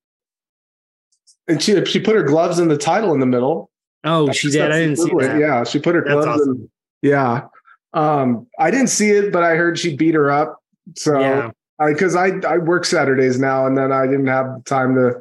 And 1.49 1.63
she 1.63 1.83
she 1.87 1.99
put 1.99 2.15
her 2.15 2.23
gloves 2.23 2.59
in 2.59 2.69
the 2.69 2.77
title 2.77 3.13
in 3.15 3.21
the 3.21 3.27
middle. 3.27 3.71
Oh, 4.05 4.27
That's- 4.27 4.37
she 4.37 4.51
did. 4.51 4.71
I 4.71 4.79
didn't 4.81 4.97
see 4.97 5.07
equivalent. 5.07 5.35
that. 5.35 5.41
Yeah, 5.41 5.65
she 5.65 5.79
put 5.79 5.95
her 5.95 6.05
That's 6.07 6.25
gloves 6.25 6.47
in. 6.47 6.71
Yeah. 7.03 7.47
Um, 7.93 8.47
I 8.59 8.71
didn't 8.71 8.89
see 8.89 9.11
it, 9.11 9.33
but 9.33 9.43
I 9.43 9.57
heard 9.57 9.79
she 9.79 9.97
beat 9.97 10.15
her 10.15 10.31
up. 10.31 10.59
So 10.97 11.19
Yeah. 11.19 11.51
I 11.81 11.93
because 11.93 12.15
I 12.15 12.33
I 12.47 12.59
work 12.59 12.85
Saturdays 12.85 13.39
now, 13.41 13.67
and 13.67 13.77
then 13.77 13.91
I 13.93 14.07
didn't 14.07 14.27
have 14.27 14.63
time 14.65 14.95
to, 14.97 15.15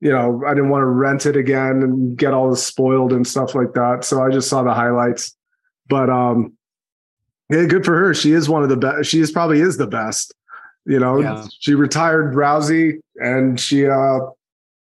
you 0.00 0.10
know, 0.12 0.42
I 0.46 0.54
didn't 0.54 0.70
want 0.70 0.82
to 0.82 0.86
rent 0.86 1.26
it 1.26 1.36
again 1.36 1.82
and 1.82 2.16
get 2.16 2.32
all 2.32 2.54
spoiled 2.54 3.12
and 3.12 3.26
stuff 3.26 3.54
like 3.54 3.74
that. 3.74 4.04
So 4.04 4.22
I 4.22 4.30
just 4.30 4.48
saw 4.48 4.62
the 4.62 4.72
highlights. 4.74 5.36
But 5.88 6.08
um, 6.10 6.52
yeah, 7.50 7.64
good 7.64 7.84
for 7.84 7.98
her. 7.98 8.14
She 8.14 8.32
is 8.32 8.48
one 8.48 8.62
of 8.62 8.68
the 8.68 8.76
best. 8.76 9.08
She 9.08 9.20
is 9.20 9.32
probably 9.32 9.60
is 9.60 9.76
the 9.76 9.86
best. 9.86 10.34
You 10.86 10.98
know, 10.98 11.20
Yeah. 11.20 11.44
she 11.60 11.74
retired 11.74 12.34
Rousey, 12.34 13.00
and 13.16 13.58
she 13.58 13.86
uh, 13.86 14.18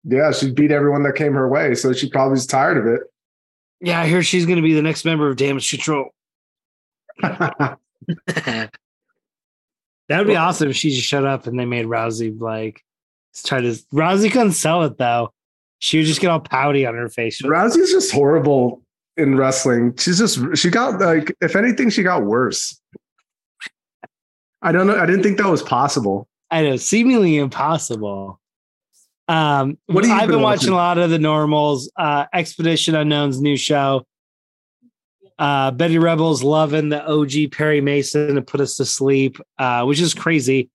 yeah, 0.04 0.32
she 0.32 0.52
beat 0.52 0.72
everyone 0.72 1.04
that 1.04 1.16
came 1.16 1.34
her 1.34 1.50
way. 1.50 1.76
So 1.76 1.92
she 1.94 2.10
probably 2.10 2.38
is 2.38 2.46
tired 2.46 2.78
of 2.78 2.86
it. 2.86 3.02
Yeah, 3.82 4.02
I 4.02 4.08
hear 4.08 4.22
she's 4.24 4.46
going 4.46 4.58
to 4.58 4.62
be 4.62 4.74
the 4.74 4.82
next 4.82 5.06
member 5.06 5.30
of 5.30 5.38
Damage 5.38 5.70
Control. 5.70 6.10
that 7.22 8.70
would 10.10 10.28
be 10.28 10.36
awesome 10.36 10.70
if 10.70 10.76
she 10.76 10.90
just 10.92 11.08
showed 11.08 11.26
up 11.26 11.48
and 11.48 11.58
they 11.60 11.66
made 11.66 11.86
Rousey 11.86 12.40
like 12.40 12.84
try 13.46 13.62
to. 13.62 13.70
Rousey 13.94 14.32
couldn't 14.32 14.54
sell 14.54 14.84
it 14.84 14.98
though. 14.98 15.34
She 15.80 15.98
would 15.98 16.08
just 16.08 16.20
get 16.20 16.30
all 16.30 16.40
pouty 16.42 16.86
on 16.86 16.94
her 16.96 17.10
face. 17.10 17.42
Rousey's 17.42 17.92
just 17.92 18.12
horrible 18.12 18.82
in 19.18 19.38
wrestling. 19.38 19.96
She's 19.98 20.18
just 20.20 20.40
she 20.58 20.70
got 20.70 21.00
like 21.00 21.36
if 21.42 21.56
anything, 21.56 21.90
she 21.90 22.04
got 22.04 22.24
worse. 22.24 22.80
I 24.62 24.72
don't 24.72 24.88
know. 24.88 24.98
I 25.00 25.06
didn't 25.06 25.24
think 25.24 25.38
that 25.38 25.48
was 25.50 25.64
possible. 25.64 26.28
I 26.52 26.64
know, 26.64 26.76
seemingly 26.78 27.38
impossible. 27.38 28.40
Um, 29.28 29.78
What 29.86 30.04
you 30.06 30.12
I've 30.12 30.22
been, 30.22 30.38
been 30.38 30.42
watching 30.42 30.42
watching? 30.42 30.74
a 30.74 30.76
lot 30.76 30.98
of 30.98 31.12
the 31.12 31.20
normals. 31.20 31.90
Uh, 31.96 32.26
Expedition 32.34 32.96
Unknown's 32.96 33.40
new 33.40 33.56
show. 33.56 34.06
Uh, 35.38 35.72
Betty 35.72 35.98
Rebels 36.00 36.44
loving 36.44 36.90
the 36.90 37.06
OG 37.06 37.52
Perry 37.52 37.80
Mason 37.80 38.36
to 38.36 38.42
put 38.42 38.60
us 38.60 38.76
to 38.78 38.86
sleep, 38.86 39.38
uh, 39.58 39.86
which 39.86 40.02
is 40.02 40.14
crazy. 40.14 40.70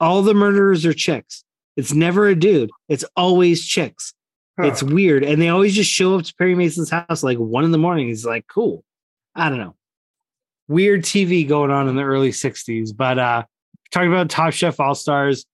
All 0.00 0.20
the 0.22 0.34
murderers 0.34 0.84
are 0.84 0.92
chicks. 0.92 1.44
It's 1.76 1.92
never 1.92 2.28
a 2.28 2.34
dude. 2.34 2.70
It's 2.88 3.04
always 3.16 3.64
chicks. 3.64 4.12
Huh. 4.58 4.66
It's 4.66 4.82
weird, 4.82 5.24
and 5.24 5.40
they 5.40 5.48
always 5.48 5.74
just 5.74 5.90
show 5.90 6.16
up 6.16 6.24
to 6.24 6.34
Perry 6.34 6.54
Mason's 6.54 6.90
house 6.90 7.22
like 7.22 7.38
one 7.38 7.64
in 7.64 7.70
the 7.70 7.78
morning. 7.78 8.08
He's 8.08 8.26
like, 8.26 8.46
"Cool." 8.46 8.84
I 9.34 9.48
don't 9.48 9.58
know. 9.58 9.76
Weird 10.68 11.02
TV 11.02 11.48
going 11.48 11.70
on 11.70 11.88
in 11.88 11.96
the 11.96 12.02
early 12.02 12.30
'60s, 12.30 12.94
but 12.94 13.18
uh, 13.18 13.44
talking 13.90 14.12
about 14.12 14.30
Top 14.30 14.52
Chef 14.52 14.80
All 14.80 14.94
Stars. 14.94 15.46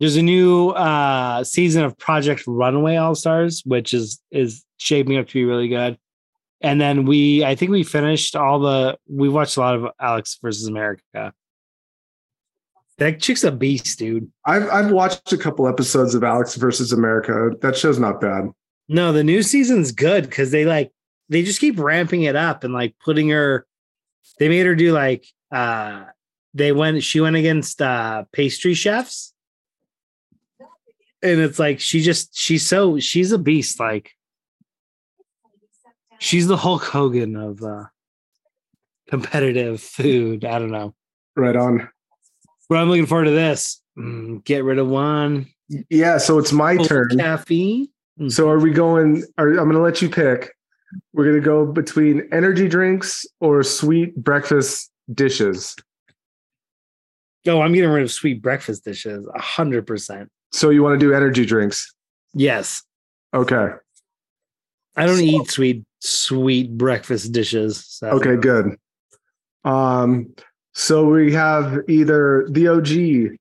There's 0.00 0.16
a 0.16 0.22
new 0.22 0.70
uh, 0.70 1.44
season 1.44 1.84
of 1.84 1.96
Project 1.98 2.44
Runway 2.46 2.96
All 2.96 3.14
Stars, 3.14 3.62
which 3.64 3.94
is 3.94 4.20
is 4.30 4.64
shaping 4.78 5.18
up 5.18 5.28
to 5.28 5.34
be 5.34 5.44
really 5.44 5.68
good. 5.68 5.98
And 6.60 6.80
then 6.80 7.04
we, 7.04 7.44
I 7.44 7.54
think 7.54 7.70
we 7.70 7.82
finished 7.82 8.34
all 8.34 8.58
the. 8.60 8.96
We 9.08 9.28
watched 9.28 9.56
a 9.56 9.60
lot 9.60 9.74
of 9.76 9.86
Alex 10.00 10.38
versus 10.42 10.66
America. 10.66 11.32
That 12.98 13.20
chick's 13.20 13.42
a 13.42 13.50
beast, 13.50 13.98
dude. 13.98 14.30
I've 14.46 14.68
I've 14.68 14.90
watched 14.92 15.32
a 15.32 15.38
couple 15.38 15.66
episodes 15.66 16.14
of 16.14 16.22
Alex 16.22 16.54
versus 16.54 16.92
America. 16.92 17.50
That 17.60 17.76
show's 17.76 17.98
not 17.98 18.20
bad. 18.20 18.50
No, 18.88 19.12
the 19.12 19.24
new 19.24 19.42
season's 19.42 19.90
good 19.90 20.24
because 20.24 20.50
they 20.50 20.64
like 20.64 20.92
they 21.28 21.42
just 21.42 21.60
keep 21.60 21.78
ramping 21.78 22.22
it 22.22 22.36
up 22.36 22.62
and 22.62 22.72
like 22.72 22.94
putting 23.04 23.30
her. 23.30 23.66
They 24.38 24.48
made 24.48 24.66
her 24.66 24.74
do 24.74 24.92
like 24.92 25.26
uh 25.50 26.04
they 26.54 26.72
went 26.72 27.02
she 27.02 27.20
went 27.20 27.36
against 27.36 27.82
uh 27.82 28.24
pastry 28.32 28.74
chefs. 28.74 29.32
And 31.22 31.40
it's 31.40 31.58
like 31.58 31.80
she 31.80 32.00
just 32.00 32.36
she's 32.36 32.66
so 32.66 33.00
she's 33.00 33.32
a 33.32 33.38
beast. 33.38 33.80
Like 33.80 34.12
she's 36.18 36.46
the 36.46 36.56
Hulk 36.56 36.84
Hogan 36.84 37.34
of 37.34 37.62
uh 37.62 37.86
competitive 39.08 39.80
food. 39.80 40.44
I 40.44 40.60
don't 40.60 40.70
know. 40.70 40.94
Right 41.34 41.56
on. 41.56 41.88
But 42.68 42.78
I'm 42.78 42.88
looking 42.88 43.06
forward 43.06 43.24
to 43.24 43.30
this. 43.30 43.80
Mm, 43.98 44.44
get 44.44 44.64
rid 44.64 44.78
of 44.78 44.88
one. 44.88 45.46
Yeah, 45.90 46.18
so 46.18 46.38
it's 46.38 46.52
my 46.52 46.76
turn. 46.76 47.18
Caffeine. 47.18 47.88
So 48.28 48.48
are 48.48 48.58
we 48.58 48.70
going? 48.70 49.24
Are, 49.38 49.48
I'm 49.48 49.56
going 49.56 49.72
to 49.72 49.80
let 49.80 50.00
you 50.02 50.08
pick. 50.08 50.54
We're 51.12 51.24
going 51.24 51.36
to 51.36 51.44
go 51.44 51.66
between 51.66 52.28
energy 52.32 52.68
drinks 52.68 53.26
or 53.40 53.62
sweet 53.62 54.14
breakfast 54.16 54.90
dishes. 55.12 55.74
Oh, 57.46 57.60
I'm 57.60 57.72
getting 57.72 57.90
rid 57.90 58.02
of 58.02 58.12
sweet 58.12 58.40
breakfast 58.40 58.84
dishes. 58.84 59.28
A 59.34 59.40
hundred 59.40 59.86
percent. 59.86 60.30
So 60.52 60.70
you 60.70 60.82
want 60.82 60.98
to 60.98 61.04
do 61.04 61.12
energy 61.12 61.44
drinks? 61.44 61.92
Yes. 62.32 62.82
Okay. 63.34 63.70
I 64.96 65.06
don't 65.06 65.20
eat 65.20 65.50
sweet 65.50 65.84
sweet 66.00 66.76
breakfast 66.78 67.32
dishes. 67.32 67.84
So. 67.86 68.08
Okay, 68.10 68.36
good. 68.36 68.76
Um, 69.64 70.34
so 70.74 71.08
we 71.08 71.32
have 71.32 71.80
either 71.88 72.46
the 72.50 72.68
OG, 72.68 73.38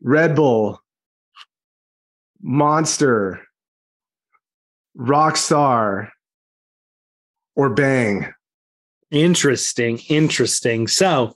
Red 0.00 0.36
Bull, 0.36 0.80
Monster, 2.40 3.42
Rockstar, 4.96 6.10
or 7.56 7.70
Bang. 7.70 8.32
Interesting. 9.10 9.98
Interesting. 10.08 10.86
So, 10.86 11.34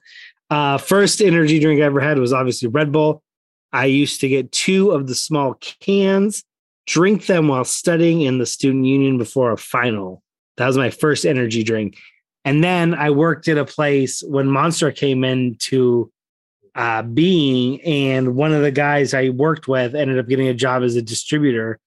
uh, 0.50 0.78
first 0.78 1.20
energy 1.20 1.58
drink 1.58 1.80
I 1.80 1.84
ever 1.84 2.00
had 2.00 2.18
was 2.18 2.32
obviously 2.32 2.68
Red 2.68 2.92
Bull. 2.92 3.22
I 3.72 3.86
used 3.86 4.20
to 4.20 4.28
get 4.28 4.52
two 4.52 4.90
of 4.90 5.06
the 5.06 5.14
small 5.14 5.54
cans, 5.54 6.44
drink 6.86 7.26
them 7.26 7.48
while 7.48 7.64
studying 7.64 8.20
in 8.20 8.38
the 8.38 8.46
student 8.46 8.84
union 8.84 9.18
before 9.18 9.50
a 9.50 9.56
final. 9.56 10.22
That 10.58 10.66
was 10.66 10.76
my 10.76 10.90
first 10.90 11.24
energy 11.24 11.64
drink. 11.64 11.98
And 12.44 12.62
then 12.62 12.94
I 12.94 13.10
worked 13.10 13.46
at 13.48 13.58
a 13.58 13.64
place 13.64 14.22
when 14.22 14.48
Monster 14.48 14.90
came 14.90 15.22
into 15.22 16.10
uh, 16.74 17.02
being, 17.02 17.80
and 17.82 18.34
one 18.34 18.52
of 18.52 18.62
the 18.62 18.72
guys 18.72 19.14
I 19.14 19.28
worked 19.28 19.68
with 19.68 19.94
ended 19.94 20.18
up 20.18 20.26
getting 20.28 20.48
a 20.48 20.54
job 20.54 20.82
as 20.82 20.96
a 20.96 21.02
distributor. 21.02 21.78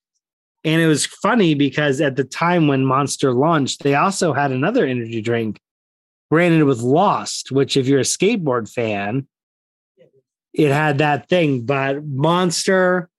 And 0.64 0.82
it 0.82 0.88
was 0.88 1.06
funny 1.06 1.53
because 1.53 2.01
at 2.01 2.16
the 2.16 2.24
time 2.24 2.68
when 2.68 2.86
Monster 2.86 3.34
launched, 3.34 3.84
they 3.84 3.95
also 3.95 4.34
had 4.34 4.51
another 4.51 4.86
energy 4.86 5.22
drink 5.22 5.60
branded 6.30 6.64
with 6.64 6.80
Lost, 6.80 7.51
which, 7.51 7.78
if 7.78 7.88
you're 7.88 7.99
a 7.99 8.03
skateboard 8.03 8.72
fan, 8.72 9.28
it 10.53 10.72
had 10.72 10.99
that 10.99 11.30
thing. 11.30 11.66
But 11.66 12.03
Monster, 12.03 13.10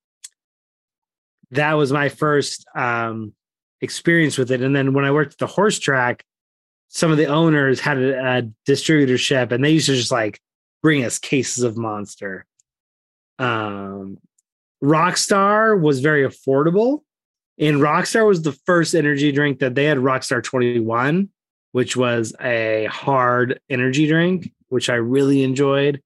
that 1.51 1.75
was 1.75 1.93
my 1.93 2.09
first 2.09 2.67
um, 2.75 3.35
experience 3.81 4.39
with 4.39 4.51
it. 4.51 4.63
And 4.63 4.75
then 4.75 4.93
when 4.95 5.05
I 5.05 5.13
worked 5.13 5.35
at 5.35 5.39
the 5.39 5.47
horse 5.47 5.79
track, 5.79 6.25
some 6.89 7.11
of 7.11 7.19
the 7.19 7.27
owners 7.27 7.81
had 7.81 7.99
a, 7.99 8.39
a 8.39 8.43
distributorship 8.69 9.53
and 9.53 9.65
they 9.65 9.71
used 9.71 9.87
to 9.87 9.95
just 9.95 10.13
like 10.13 10.41
bring 10.83 11.05
us 11.05 11.19
cases 11.19 11.65
of 11.65 11.77
Monster. 11.77 12.47
Um, 13.39 14.19
Rockstar 14.83 15.81
was 15.81 16.01
very 16.01 16.27
affordable. 16.27 17.03
And 17.59 17.79
Rockstar 17.79 18.27
was 18.27 18.43
the 18.43 18.53
first 18.53 18.95
energy 18.95 19.33
drink 19.33 19.61
that 19.61 19.75
they 19.75 19.85
had 19.85 19.99
Rockstar 19.99 20.43
21, 20.43 21.31
which 21.73 21.97
was 21.97 22.35
a 22.41 22.87
hard 22.91 23.61
energy 23.71 24.07
drink, 24.07 24.53
which 24.69 24.91
I 24.91 24.97
really 24.97 25.43
enjoyed. 25.43 26.03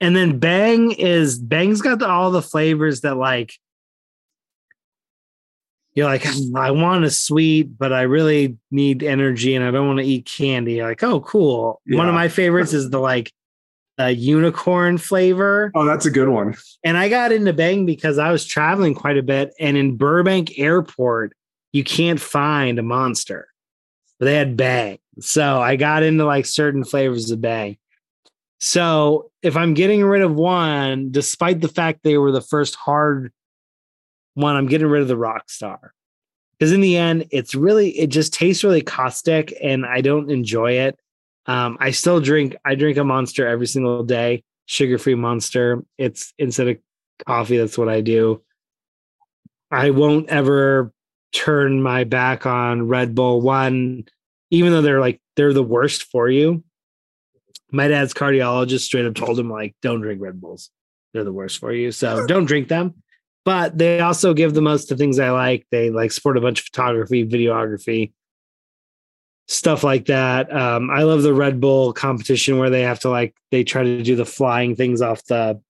And 0.00 0.16
then 0.16 0.38
Bang 0.38 0.92
is 0.92 1.38
Bang's 1.38 1.82
got 1.82 1.98
the, 1.98 2.08
all 2.08 2.30
the 2.30 2.40
flavors 2.40 3.02
that 3.02 3.16
like 3.16 3.52
you're 5.94 6.06
like, 6.06 6.26
I 6.54 6.70
want 6.70 7.04
a 7.04 7.10
sweet, 7.10 7.78
but 7.78 7.92
I 7.92 8.02
really 8.02 8.56
need 8.70 9.02
energy 9.02 9.54
and 9.54 9.64
I 9.64 9.70
don't 9.70 9.86
want 9.86 9.98
to 9.98 10.04
eat 10.04 10.26
candy. 10.26 10.74
You're 10.74 10.88
like, 10.88 11.02
oh, 11.02 11.20
cool. 11.20 11.80
One 11.86 12.08
of 12.08 12.14
my 12.14 12.28
favorites 12.28 12.72
is 12.72 12.90
the 12.90 12.98
like 12.98 13.32
a 13.98 14.10
unicorn 14.10 14.98
flavor. 14.98 15.70
Oh, 15.74 15.84
that's 15.84 16.06
a 16.06 16.10
good 16.10 16.28
one. 16.28 16.56
And 16.84 16.96
I 16.96 17.08
got 17.08 17.32
into 17.32 17.52
Bang 17.52 17.84
because 17.84 18.18
I 18.18 18.32
was 18.32 18.46
traveling 18.46 18.94
quite 18.94 19.18
a 19.18 19.22
bit. 19.22 19.52
And 19.60 19.76
in 19.76 19.96
Burbank 19.96 20.58
Airport, 20.58 21.34
you 21.72 21.84
can't 21.84 22.20
find 22.20 22.78
a 22.78 22.82
monster. 22.82 23.48
But 24.18 24.26
they 24.26 24.34
had 24.34 24.56
Bang. 24.56 24.98
So 25.20 25.60
I 25.60 25.76
got 25.76 26.02
into 26.02 26.24
like 26.24 26.46
certain 26.46 26.84
flavors 26.84 27.30
of 27.30 27.40
Bang. 27.40 27.76
So 28.60 29.30
if 29.42 29.56
I'm 29.56 29.74
getting 29.74 30.04
rid 30.04 30.22
of 30.22 30.34
one, 30.34 31.10
despite 31.10 31.60
the 31.60 31.68
fact 31.68 32.00
they 32.02 32.18
were 32.18 32.32
the 32.32 32.42
first 32.42 32.76
hard 32.76 33.32
one, 34.34 34.56
I'm 34.56 34.66
getting 34.66 34.86
rid 34.86 35.02
of 35.02 35.08
the 35.08 35.16
Rockstar. 35.16 35.90
Because 36.58 36.72
in 36.72 36.80
the 36.80 36.96
end, 36.96 37.26
it's 37.30 37.54
really, 37.54 37.90
it 37.98 38.08
just 38.08 38.34
tastes 38.34 38.64
really 38.64 38.82
caustic 38.82 39.54
and 39.62 39.86
I 39.86 40.02
don't 40.02 40.30
enjoy 40.30 40.72
it. 40.72 40.98
Um, 41.46 41.78
I 41.80 41.90
still 41.90 42.20
drink, 42.20 42.54
I 42.64 42.74
drink 42.74 42.98
a 42.98 43.04
monster 43.04 43.46
every 43.46 43.66
single 43.66 44.04
day, 44.04 44.44
sugar 44.66 44.98
free 44.98 45.14
monster. 45.14 45.82
It's 45.96 46.34
instead 46.38 46.68
of 46.68 46.76
coffee, 47.26 47.56
that's 47.56 47.78
what 47.78 47.88
I 47.88 48.02
do. 48.02 48.42
I 49.70 49.90
won't 49.90 50.28
ever 50.28 50.92
turn 51.32 51.82
my 51.82 52.04
back 52.04 52.44
on 52.44 52.88
Red 52.88 53.14
Bull 53.14 53.40
one, 53.40 54.04
even 54.50 54.72
though 54.72 54.82
they're 54.82 55.00
like, 55.00 55.20
they're 55.36 55.54
the 55.54 55.62
worst 55.62 56.04
for 56.04 56.28
you. 56.28 56.62
My 57.72 57.88
dad's 57.88 58.12
cardiologist 58.12 58.80
straight 58.80 59.06
up 59.06 59.14
told 59.14 59.38
him, 59.38 59.48
like, 59.48 59.76
don't 59.80 60.00
drink 60.00 60.20
Red 60.20 60.40
Bulls. 60.40 60.70
They're 61.14 61.24
the 61.24 61.32
worst 61.32 61.58
for 61.58 61.72
you. 61.72 61.92
So 61.92 62.26
don't 62.26 62.46
drink 62.46 62.68
them. 62.68 62.99
But 63.44 63.78
they 63.78 64.00
also 64.00 64.34
give 64.34 64.54
the 64.54 64.60
most 64.60 64.86
to 64.86 64.96
things 64.96 65.18
I 65.18 65.30
like. 65.30 65.66
They 65.70 65.90
like 65.90 66.12
support 66.12 66.36
a 66.36 66.40
bunch 66.40 66.60
of 66.60 66.66
photography, 66.66 67.26
videography, 67.26 68.12
stuff 69.50 69.82
like 69.82 70.06
that. 70.06 70.54
Um, 70.54 70.90
I 70.90 71.02
love 71.02 71.22
the 71.22 71.34
Red 71.34 71.60
Bull 71.60 71.92
competition 71.92 72.58
where 72.58 72.70
they 72.70 72.82
have 72.82 73.00
to 73.00 73.10
like 73.10 73.34
they 73.50 73.64
try 73.64 73.82
to 73.82 74.02
do 74.02 74.14
the 74.14 74.24
flying 74.24 74.76
things 74.76 75.02
off 75.02 75.24
the, 75.24 75.60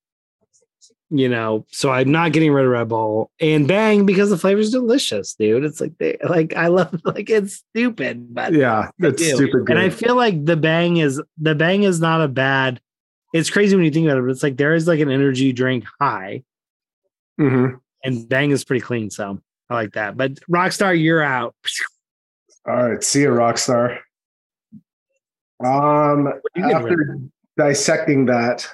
you 1.09 1.29
know. 1.29 1.65
So 1.71 1.91
I'm 1.91 2.13
not 2.13 2.33
getting 2.33 2.53
rid 2.53 2.67
of 2.67 2.71
Red 2.71 2.89
Bull 2.89 3.31
and 3.41 3.67
Bang 3.67 4.05
because 4.05 4.31
the 4.31 4.37
flavor's 4.37 4.71
delicious, 4.71 5.35
dude. 5.35 5.65
It's 5.65 5.81
like 5.81 5.97
they 5.99 6.19
like 6.29 6.55
I 6.55 6.67
love 6.67 7.01
like 7.05 7.31
it's 7.31 7.65
stupid, 7.71 8.35
but 8.35 8.53
Yeah, 8.53 8.79
I 8.79 8.91
that's 8.99 9.25
stupid 9.25 9.67
good. 9.67 9.71
And 9.71 9.79
I 9.79 9.89
feel 9.91 10.15
like 10.15 10.45
the 10.45 10.57
Bang 10.57 10.99
is 10.99 11.21
the 11.39 11.55
Bang 11.55 11.85
is 11.85 12.01
not 12.01 12.21
a 12.21 12.29
bad. 12.29 12.81
It's 13.33 13.49
crazy 13.49 13.77
when 13.77 13.85
you 13.85 13.93
think 13.93 14.07
about 14.07 14.19
it, 14.19 14.23
but 14.23 14.31
it's 14.31 14.43
like 14.43 14.57
there 14.57 14.75
is 14.75 14.89
like 14.89 15.01
an 15.01 15.11
energy 15.11 15.53
drink 15.53 15.85
high, 16.01 16.43
Mhm. 17.41 17.81
and 18.05 18.29
Bang 18.29 18.51
is 18.51 18.65
pretty 18.65 18.81
clean. 18.83 19.11
So 19.11 19.41
I 19.69 19.75
like 19.75 19.93
that. 19.95 20.17
But 20.17 20.35
Rockstar, 20.51 21.01
you're 21.01 21.23
out. 21.23 21.55
All 22.69 22.91
right, 22.91 23.03
see 23.03 23.23
you, 23.23 23.31
Rockstar. 23.31 23.99
Um, 25.65 26.33
you 26.55 26.65
after 26.73 27.19
dissecting 27.59 28.27
that, 28.27 28.67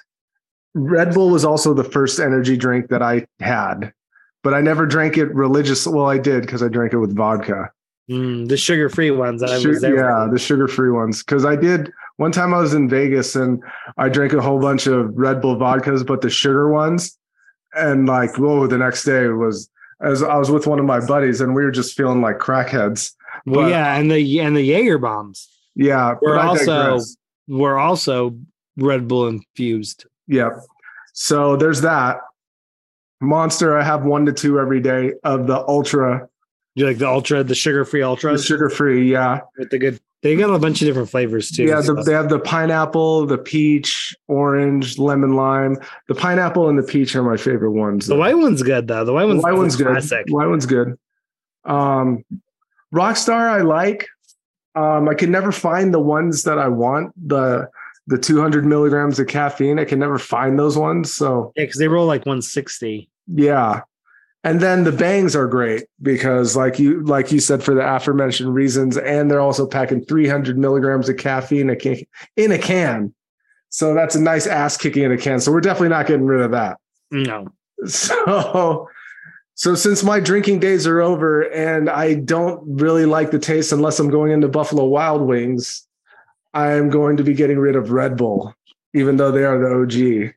Red 0.74 1.14
Bull 1.14 1.30
was 1.30 1.44
also 1.44 1.74
the 1.74 1.84
first 1.84 2.20
energy 2.20 2.56
drink 2.56 2.88
that 2.88 3.02
I 3.02 3.26
had, 3.40 3.92
but 4.42 4.54
I 4.54 4.60
never 4.60 4.86
drank 4.86 5.16
it 5.16 5.34
religiously. 5.34 5.92
Well, 5.92 6.06
I 6.06 6.18
did 6.18 6.42
because 6.42 6.62
I 6.62 6.68
drank 6.68 6.92
it 6.92 6.98
with 6.98 7.16
vodka. 7.16 7.70
Mm, 8.10 8.48
the 8.48 8.56
sugar 8.56 8.88
free 8.88 9.10
ones. 9.10 9.42
I 9.42 9.56
was 9.58 9.80
there. 9.80 9.96
yeah, 9.96 10.28
the 10.30 10.38
sugar-free 10.38 10.90
ones. 10.90 11.24
Because 11.24 11.44
I 11.44 11.56
did 11.56 11.92
one 12.18 12.30
time 12.30 12.54
I 12.54 12.58
was 12.60 12.72
in 12.72 12.88
Vegas 12.88 13.34
and 13.34 13.60
I 13.98 14.08
drank 14.08 14.32
a 14.32 14.40
whole 14.40 14.60
bunch 14.60 14.86
of 14.86 15.16
Red 15.16 15.40
Bull 15.40 15.56
vodkas, 15.56 16.06
but 16.06 16.20
the 16.20 16.30
sugar 16.30 16.70
ones, 16.70 17.18
and 17.76 18.06
like, 18.06 18.36
whoa, 18.38 18.66
the 18.66 18.78
next 18.78 19.04
day 19.04 19.26
was 19.28 19.68
as 20.02 20.22
I 20.22 20.36
was 20.36 20.50
with 20.50 20.66
one 20.66 20.78
of 20.78 20.84
my 20.84 21.04
buddies 21.04 21.40
and 21.40 21.54
we 21.54 21.64
were 21.64 21.70
just 21.70 21.96
feeling 21.96 22.20
like 22.20 22.38
crackheads. 22.38 23.12
Well, 23.46 23.68
yeah, 23.70 23.96
and 23.96 24.10
the 24.10 24.40
and 24.40 24.56
the 24.56 24.62
Jaeger 24.62 24.98
bombs 24.98 25.48
Yeah, 25.74 26.14
We're 26.20 26.38
also- 26.38 26.98
we're 27.48 27.78
also 27.78 28.36
Red 28.76 29.06
Bull 29.08 29.28
infused. 29.28 30.06
Yep. 30.26 30.52
So 31.14 31.56
there's 31.56 31.80
that. 31.82 32.18
Monster, 33.20 33.78
I 33.78 33.82
have 33.84 34.04
one 34.04 34.26
to 34.26 34.32
two 34.32 34.58
every 34.58 34.80
day 34.80 35.12
of 35.24 35.46
the 35.46 35.56
ultra, 35.66 36.28
you 36.74 36.86
like 36.86 36.98
the 36.98 37.08
ultra, 37.08 37.42
the 37.44 37.54
sugar 37.54 37.84
free 37.84 38.02
ultra? 38.02 38.38
sugar 38.38 38.68
free. 38.68 39.10
Yeah. 39.10 39.40
with 39.56 39.70
the 39.70 39.78
good? 39.78 40.00
They 40.26 40.34
got 40.34 40.50
a 40.52 40.58
bunch 40.58 40.82
of 40.82 40.86
different 40.86 41.08
flavors 41.08 41.50
too. 41.50 41.64
Yeah. 41.64 41.80
The, 41.80 41.94
they 42.04 42.12
have 42.12 42.28
the 42.28 42.40
pineapple, 42.40 43.26
the 43.26 43.38
peach, 43.38 44.12
orange, 44.26 44.98
lemon, 44.98 45.36
lime. 45.36 45.76
The 46.08 46.16
pineapple 46.16 46.68
and 46.68 46.76
the 46.76 46.82
peach 46.82 47.14
are 47.14 47.22
my 47.22 47.36
favorite 47.36 47.70
ones. 47.70 48.08
the 48.08 48.16
white 48.16 48.36
one's 48.36 48.62
good 48.62 48.88
though. 48.88 49.04
The 49.04 49.12
white 49.12 49.22
The 49.22 49.28
one's, 49.28 49.42
white 49.44 49.52
one's 49.54 49.76
good. 49.76 49.86
classic. 49.86 50.26
White 50.28 50.48
one's 50.48 50.66
good. 50.66 50.98
Um, 51.64 52.24
Rockstar, 52.92 53.50
I 53.50 53.62
like. 53.62 54.06
Um, 54.74 55.08
I 55.08 55.14
can 55.14 55.30
never 55.30 55.52
find 55.52 55.94
the 55.94 56.00
ones 56.00 56.42
that 56.42 56.58
I 56.58 56.68
want. 56.68 57.12
The 57.28 57.68
the 58.08 58.18
200 58.18 58.64
milligrams 58.66 59.18
of 59.18 59.26
caffeine. 59.28 59.78
I 59.78 59.84
can 59.84 59.98
never 59.98 60.18
find 60.18 60.58
those 60.58 60.76
ones. 60.76 61.12
So 61.14 61.52
Yeah, 61.56 61.64
because 61.64 61.78
they 61.78 61.88
roll 61.88 62.06
like 62.06 62.20
160. 62.26 63.08
Yeah. 63.28 63.82
And 64.46 64.60
then 64.60 64.84
the 64.84 64.92
bangs 64.92 65.34
are 65.34 65.48
great 65.48 65.86
because 66.00 66.54
like 66.54 66.78
you 66.78 67.02
like 67.02 67.32
you 67.32 67.40
said 67.40 67.64
for 67.64 67.74
the 67.74 67.80
aforementioned 67.80 68.54
reasons 68.54 68.96
and 68.96 69.28
they're 69.28 69.40
also 69.40 69.66
packing 69.66 70.04
300 70.04 70.56
milligrams 70.56 71.08
of 71.08 71.16
caffeine 71.16 71.62
in 71.62 71.70
a 71.70 71.76
can, 71.76 71.96
in 72.36 72.52
a 72.52 72.58
can. 72.58 73.12
So 73.70 73.92
that's 73.92 74.14
a 74.14 74.20
nice 74.20 74.46
ass 74.46 74.76
kicking 74.76 75.02
in 75.02 75.10
a 75.10 75.16
can. 75.16 75.40
So 75.40 75.50
we're 75.50 75.60
definitely 75.60 75.88
not 75.88 76.06
getting 76.06 76.26
rid 76.26 76.42
of 76.42 76.52
that. 76.52 76.76
No. 77.10 77.48
So, 77.86 78.88
so 79.54 79.74
since 79.74 80.04
my 80.04 80.20
drinking 80.20 80.60
days 80.60 80.86
are 80.86 81.00
over 81.00 81.42
and 81.52 81.90
I 81.90 82.14
don't 82.14 82.62
really 82.80 83.04
like 83.04 83.32
the 83.32 83.40
taste 83.40 83.72
unless 83.72 83.98
I'm 83.98 84.10
going 84.10 84.30
into 84.30 84.46
Buffalo 84.46 84.84
Wild 84.84 85.22
Wings, 85.22 85.88
I 86.54 86.72
am 86.74 86.88
going 86.88 87.16
to 87.16 87.24
be 87.24 87.34
getting 87.34 87.58
rid 87.58 87.74
of 87.74 87.90
Red 87.90 88.16
Bull, 88.16 88.54
even 88.94 89.16
though 89.16 89.32
they 89.32 89.44
are 89.44 89.58
the 89.58 89.82
OG. 89.82 90.34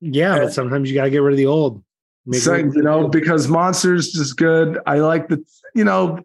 Yeah, 0.00 0.38
but 0.38 0.52
sometimes 0.52 0.88
you 0.88 0.94
gotta 0.94 1.10
get 1.10 1.18
rid 1.18 1.32
of 1.32 1.36
the 1.36 1.46
old. 1.46 1.82
Make 2.26 2.40
So, 2.40 2.54
you 2.54 2.82
know, 2.82 3.08
because 3.08 3.48
Monster's 3.48 4.12
just 4.12 4.36
good. 4.36 4.78
I 4.86 4.98
like 4.98 5.28
the, 5.28 5.44
you 5.74 5.84
know, 5.84 6.20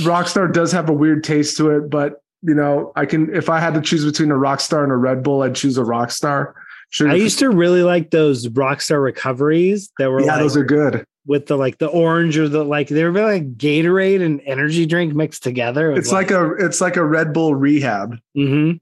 Rockstar 0.00 0.52
does 0.52 0.72
have 0.72 0.88
a 0.88 0.92
weird 0.92 1.24
taste 1.24 1.56
to 1.58 1.70
it, 1.70 1.90
but 1.90 2.22
you 2.42 2.54
know, 2.54 2.92
I 2.94 3.06
can 3.06 3.34
if 3.34 3.48
I 3.48 3.58
had 3.58 3.74
to 3.74 3.80
choose 3.80 4.04
between 4.04 4.30
a 4.30 4.34
Rockstar 4.34 4.82
and 4.82 4.92
a 4.92 4.96
Red 4.96 5.22
Bull, 5.22 5.42
I'd 5.42 5.54
choose 5.54 5.78
a 5.78 5.82
Rockstar. 5.82 6.52
Sure. 6.90 7.08
I 7.08 7.14
used 7.14 7.38
to 7.40 7.50
really 7.50 7.82
like 7.82 8.10
those 8.10 8.46
Rockstar 8.48 9.02
recoveries 9.02 9.90
that 9.98 10.10
were 10.10 10.20
yeah, 10.20 10.32
like 10.32 10.40
those 10.40 10.56
are 10.56 10.64
good. 10.64 11.04
with 11.26 11.46
the 11.46 11.56
like 11.56 11.78
the 11.78 11.86
orange 11.86 12.36
or 12.36 12.48
the 12.48 12.62
like 12.62 12.88
they 12.88 13.02
were 13.02 13.10
really 13.10 13.40
like 13.40 13.56
Gatorade 13.56 14.22
and 14.22 14.42
energy 14.44 14.84
drink 14.86 15.14
mixed 15.14 15.42
together. 15.42 15.92
It's 15.92 16.12
like 16.12 16.30
a 16.30 16.52
it's 16.52 16.80
like 16.80 16.96
a 16.96 17.04
Red 17.04 17.32
Bull 17.32 17.54
rehab. 17.54 18.18
hmm 18.34 18.72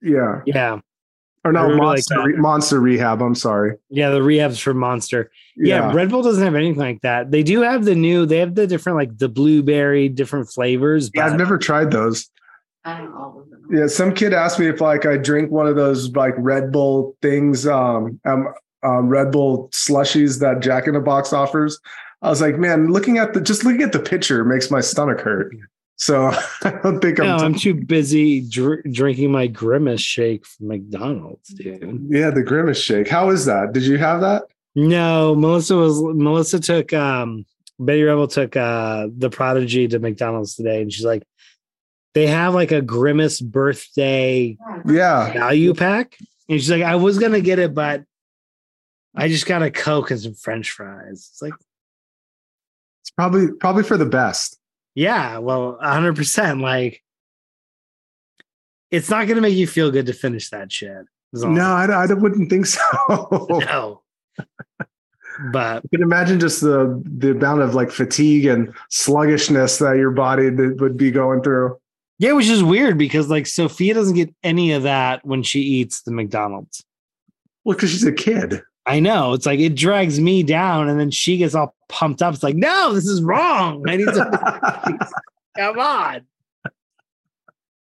Yeah. 0.00 0.40
yeah, 0.46 0.80
Or 1.44 1.50
I 1.50 1.60
no, 1.60 1.68
like 1.68 1.76
monster, 1.76 2.22
re- 2.22 2.36
monster 2.36 2.80
rehab. 2.80 3.20
I'm 3.20 3.34
sorry. 3.34 3.76
yeah. 3.90 4.10
The 4.10 4.20
rehabs 4.20 4.60
for 4.60 4.74
Monster. 4.74 5.30
Yeah. 5.56 5.92
Red 5.92 6.10
Bull 6.10 6.22
doesn't 6.22 6.42
have 6.42 6.54
anything 6.54 6.78
like 6.78 7.02
that. 7.02 7.32
They 7.32 7.42
do 7.42 7.62
have 7.62 7.84
the 7.84 7.96
new. 7.96 8.26
They 8.26 8.38
have 8.38 8.54
the 8.54 8.66
different 8.66 8.96
like 8.96 9.18
the 9.18 9.28
blueberry 9.28 10.08
different 10.08 10.48
flavors. 10.50 11.10
Yeah, 11.14 11.26
I've 11.26 11.36
never 11.36 11.58
tried 11.58 11.90
those. 11.90 12.30
I 12.84 12.98
don't 12.98 13.10
know 13.10 13.16
all 13.16 13.40
of 13.40 13.50
them. 13.50 13.66
Yeah, 13.72 13.86
some 13.88 14.14
kid 14.14 14.32
asked 14.32 14.58
me 14.58 14.68
if 14.68 14.80
like 14.80 15.04
I 15.04 15.16
drink 15.16 15.50
one 15.50 15.66
of 15.66 15.76
those 15.76 16.10
like 16.12 16.34
Red 16.38 16.70
Bull 16.70 17.16
things, 17.22 17.66
um, 17.66 18.20
um, 18.24 18.52
um 18.84 19.08
Red 19.08 19.32
Bull 19.32 19.68
slushies 19.70 20.40
that 20.40 20.60
Jack 20.60 20.86
in 20.86 20.94
the 20.94 21.00
Box 21.00 21.32
offers. 21.32 21.78
I 22.22 22.30
was 22.30 22.40
like, 22.40 22.56
man, 22.56 22.92
looking 22.92 23.18
at 23.18 23.34
the 23.34 23.40
just 23.40 23.64
looking 23.64 23.82
at 23.82 23.92
the 23.92 23.98
picture 23.98 24.44
makes 24.44 24.70
my 24.70 24.80
stomach 24.80 25.20
hurt. 25.20 25.52
So 26.02 26.32
I 26.64 26.70
don't 26.82 27.00
think 27.00 27.20
I'm. 27.20 27.26
No, 27.26 27.36
I'm 27.36 27.54
too 27.54 27.74
busy 27.74 28.40
dr- 28.40 28.82
drinking 28.90 29.30
my 29.30 29.46
Grimace 29.46 30.00
shake 30.00 30.44
from 30.44 30.66
McDonald's, 30.66 31.50
dude. 31.50 32.08
yeah, 32.10 32.30
the 32.30 32.42
grimace 32.42 32.80
shake. 32.80 33.06
How 33.06 33.30
is 33.30 33.44
that? 33.44 33.72
Did 33.72 33.84
you 33.84 33.98
have 33.98 34.20
that? 34.20 34.42
No, 34.74 35.36
Melissa 35.36 35.76
was 35.76 36.02
Melissa 36.02 36.58
took 36.58 36.92
um 36.92 37.46
Betty 37.78 38.02
Rebel 38.02 38.26
took 38.26 38.56
uh 38.56 39.06
the 39.16 39.30
prodigy 39.30 39.86
to 39.86 40.00
McDonald's 40.00 40.56
today 40.56 40.82
and 40.82 40.92
she's 40.92 41.04
like, 41.04 41.22
they 42.14 42.26
have 42.26 42.52
like 42.52 42.72
a 42.72 42.82
grimace 42.82 43.40
birthday 43.40 44.58
Yeah, 44.84 45.32
value 45.32 45.72
pack. 45.72 46.18
And 46.48 46.58
she's 46.58 46.70
like, 46.70 46.82
I 46.82 46.96
was 46.96 47.20
gonna 47.20 47.40
get 47.40 47.60
it, 47.60 47.74
but 47.74 48.02
I 49.14 49.28
just 49.28 49.46
got 49.46 49.62
a 49.62 49.70
Coke 49.70 50.10
and 50.10 50.20
some 50.20 50.34
French 50.34 50.72
fries. 50.72 51.28
It's 51.30 51.42
like, 51.42 51.54
it's 53.02 53.10
probably 53.10 53.52
probably 53.52 53.84
for 53.84 53.96
the 53.96 54.06
best. 54.06 54.58
Yeah, 54.94 55.38
well, 55.38 55.78
hundred 55.80 56.16
percent. 56.16 56.60
Like 56.60 57.02
it's 58.90 59.10
not 59.10 59.26
gonna 59.26 59.40
make 59.40 59.54
you 59.54 59.66
feel 59.66 59.90
good 59.90 60.06
to 60.06 60.12
finish 60.12 60.50
that 60.50 60.70
shit. 60.70 61.06
No, 61.32 61.62
I, 61.62 61.86
I 61.86 62.12
wouldn't 62.12 62.50
think 62.50 62.66
so. 62.66 62.80
no. 63.08 64.02
but 65.50 65.82
You 65.84 65.98
can 65.98 66.02
imagine 66.02 66.38
just 66.38 66.60
the 66.60 67.02
the 67.04 67.30
amount 67.30 67.62
of 67.62 67.74
like 67.74 67.90
fatigue 67.90 68.44
and 68.46 68.72
sluggishness 68.90 69.78
that 69.78 69.96
your 69.96 70.10
body 70.10 70.50
that 70.50 70.76
would 70.80 70.96
be 70.96 71.10
going 71.10 71.42
through. 71.42 71.78
Yeah, 72.18 72.32
which 72.32 72.48
is 72.48 72.62
weird 72.62 72.98
because 72.98 73.30
like 73.30 73.46
Sophia 73.46 73.94
doesn't 73.94 74.14
get 74.14 74.32
any 74.42 74.72
of 74.72 74.82
that 74.84 75.24
when 75.24 75.42
she 75.42 75.60
eats 75.60 76.02
the 76.02 76.12
McDonald's. 76.12 76.84
Well, 77.64 77.76
because 77.76 77.90
she's 77.90 78.04
a 78.04 78.12
kid. 78.12 78.62
I 78.86 78.98
know. 79.00 79.32
It's 79.32 79.46
like 79.46 79.60
it 79.60 79.74
drags 79.76 80.18
me 80.18 80.42
down 80.42 80.88
and 80.88 80.98
then 80.98 81.10
she 81.10 81.36
gets 81.36 81.54
all 81.54 81.74
pumped 81.88 82.20
up. 82.22 82.34
It's 82.34 82.42
like, 82.42 82.56
no, 82.56 82.92
this 82.92 83.06
is 83.06 83.22
wrong. 83.22 83.88
I 83.88 83.96
need 83.96 84.06
to 84.06 84.98
come 85.56 85.78
on. 85.78 86.22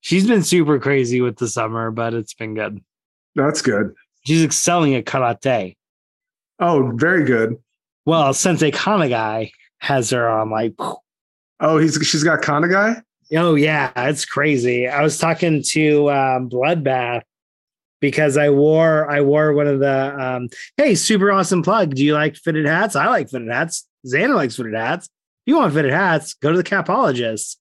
She's 0.00 0.26
been 0.26 0.42
super 0.42 0.78
crazy 0.78 1.20
with 1.20 1.36
the 1.36 1.48
summer, 1.48 1.90
but 1.90 2.14
it's 2.14 2.34
been 2.34 2.54
good. 2.54 2.82
That's 3.34 3.62
good. 3.62 3.94
She's 4.26 4.42
excelling 4.42 4.94
at 4.94 5.04
karate. 5.04 5.76
Oh, 6.58 6.90
very 6.94 7.24
good. 7.24 7.56
Well, 8.04 8.32
Sensei 8.34 8.70
Kanagai 8.70 9.50
has 9.78 10.10
her 10.10 10.28
on 10.28 10.50
like, 10.50 10.74
Oh, 11.60 11.78
he's 11.78 11.94
she's 12.06 12.24
got 12.24 12.42
Kana 12.42 12.68
guy. 12.68 13.02
oh 13.36 13.54
yeah, 13.54 13.90
it's 13.96 14.24
crazy. 14.24 14.88
I 14.88 15.02
was 15.02 15.18
talking 15.18 15.62
to 15.70 16.10
um, 16.10 16.48
Bloodbath 16.48 17.22
because 18.00 18.36
I 18.36 18.50
wore 18.50 19.10
I 19.10 19.20
wore 19.20 19.52
one 19.52 19.66
of 19.66 19.80
the 19.80 20.20
um, 20.20 20.48
hey 20.76 20.94
super 20.94 21.30
awesome 21.32 21.62
plug. 21.62 21.94
Do 21.94 22.04
you 22.04 22.14
like 22.14 22.36
fitted 22.36 22.66
hats? 22.66 22.96
I 22.96 23.06
like 23.06 23.30
fitted 23.30 23.48
hats. 23.48 23.86
Xander 24.06 24.36
likes 24.36 24.56
fitted 24.56 24.74
hats. 24.74 25.06
If 25.06 25.52
you 25.52 25.56
want 25.56 25.74
fitted 25.74 25.92
hats, 25.92 26.34
go 26.34 26.50
to 26.50 26.56
the 26.56 26.64
capologist. 26.64 27.56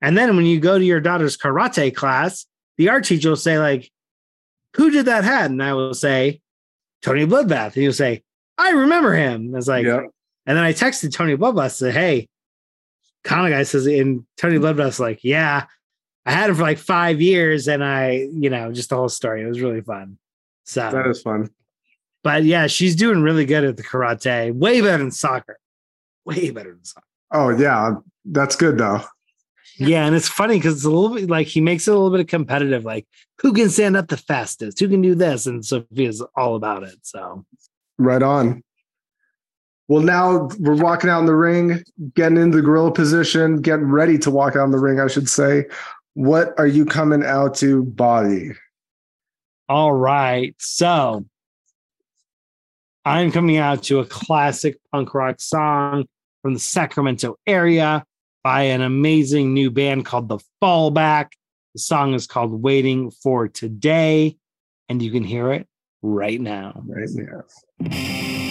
And 0.00 0.16
then 0.16 0.36
when 0.36 0.46
you 0.46 0.60
go 0.60 0.78
to 0.78 0.84
your 0.84 1.00
daughter's 1.00 1.36
karate 1.36 1.94
class, 1.94 2.46
the 2.76 2.88
art 2.88 3.04
teacher 3.04 3.28
will 3.30 3.36
say 3.36 3.58
like, 3.58 3.90
"Who 4.76 4.90
did 4.90 5.06
that 5.06 5.24
hat?" 5.24 5.50
And 5.50 5.62
I 5.62 5.74
will 5.74 5.94
say, 5.94 6.40
"Tony 7.02 7.26
Bloodbath." 7.26 7.74
And 7.74 7.82
he'll 7.82 7.92
say, 7.92 8.22
"I 8.58 8.70
remember 8.70 9.14
him." 9.14 9.54
It's 9.54 9.68
like, 9.68 9.84
yeah. 9.86 10.02
and 10.46 10.56
then 10.56 10.64
I 10.64 10.72
texted 10.72 11.12
Tony 11.12 11.36
Bloodbath 11.36 11.72
said, 11.72 11.94
"Hey." 11.94 12.28
Kind 13.24 13.46
of 13.46 13.56
guy 13.56 13.62
says, 13.62 13.86
and 13.86 14.26
Tony 14.36 14.58
Bloodbath's 14.58 14.98
like, 14.98 15.20
"Yeah, 15.22 15.66
I 16.24 16.32
had 16.32 16.50
him 16.50 16.56
for 16.56 16.62
like 16.62 16.78
five 16.78 17.20
years, 17.20 17.66
and 17.68 17.82
I, 17.82 18.28
you 18.32 18.48
know, 18.50 18.72
just 18.72 18.90
the 18.90 18.96
whole 18.96 19.08
story. 19.08 19.42
It 19.42 19.46
was 19.46 19.60
really 19.60 19.80
fun. 19.80 20.18
So, 20.64 20.88
That 20.90 21.06
is 21.08 21.20
fun. 21.22 21.50
but 22.22 22.44
yeah, 22.44 22.68
she's 22.68 22.94
doing 22.94 23.22
really 23.22 23.44
good 23.44 23.64
at 23.64 23.76
the 23.76 23.82
karate. 23.82 24.54
Way 24.54 24.80
better 24.80 24.98
than 24.98 25.10
soccer. 25.10 25.58
Way 26.24 26.50
better 26.50 26.70
than 26.74 26.84
soccer. 26.84 27.06
Oh 27.32 27.48
yeah, 27.50 27.94
that's 28.24 28.54
good 28.56 28.78
though. 28.78 29.00
Yeah, 29.78 30.04
and 30.06 30.14
it's 30.14 30.28
funny 30.28 30.58
because 30.58 30.76
it's 30.76 30.84
a 30.84 30.90
little 30.90 31.16
bit 31.16 31.28
like 31.30 31.46
he 31.48 31.60
makes 31.60 31.88
it 31.88 31.92
a 31.92 31.98
little 31.98 32.16
bit 32.16 32.28
competitive. 32.28 32.84
Like, 32.84 33.06
who 33.40 33.52
can 33.52 33.70
stand 33.70 33.96
up 33.96 34.06
the 34.08 34.18
fastest? 34.18 34.78
Who 34.78 34.88
can 34.88 35.00
do 35.00 35.14
this? 35.16 35.46
And 35.46 35.64
Sophia's 35.64 36.22
all 36.36 36.54
about 36.54 36.82
it. 36.84 36.96
So 37.02 37.44
Right 37.98 38.22
on. 38.22 38.62
Well, 39.88 40.02
now 40.02 40.48
we're 40.58 40.80
walking 40.80 41.10
out 41.10 41.20
in 41.20 41.26
the 41.26 41.34
ring, 41.34 41.82
getting 42.14 42.38
into 42.38 42.56
the 42.58 42.62
gorilla 42.62 42.92
position, 42.92 43.60
getting 43.60 43.86
ready 43.90 44.16
to 44.18 44.30
walk 44.30 44.54
out 44.56 44.64
in 44.64 44.70
the 44.70 44.78
ring, 44.78 45.00
I 45.00 45.06
should 45.08 45.28
say. 45.28 45.64
What 46.14 46.54
are 46.58 46.66
you 46.66 46.84
coming 46.84 47.24
out 47.24 47.54
to 47.56 47.84
body? 47.84 48.50
All 49.68 49.92
right. 49.92 50.54
So 50.58 51.24
I'm 53.04 53.32
coming 53.32 53.56
out 53.56 53.84
to 53.84 54.00
a 54.00 54.04
classic 54.04 54.78
punk 54.92 55.14
rock 55.14 55.40
song 55.40 56.04
from 56.42 56.54
the 56.54 56.60
Sacramento 56.60 57.36
area 57.46 58.04
by 58.44 58.62
an 58.62 58.82
amazing 58.82 59.54
new 59.54 59.70
band 59.70 60.04
called 60.04 60.28
The 60.28 60.38
Fallback. 60.62 61.28
The 61.74 61.80
song 61.80 62.14
is 62.14 62.26
called 62.26 62.62
Waiting 62.62 63.10
for 63.10 63.48
Today, 63.48 64.36
and 64.88 65.00
you 65.00 65.10
can 65.10 65.24
hear 65.24 65.52
it 65.52 65.66
right 66.02 66.40
now. 66.40 66.82
Right 66.86 67.08
now. 67.14 68.41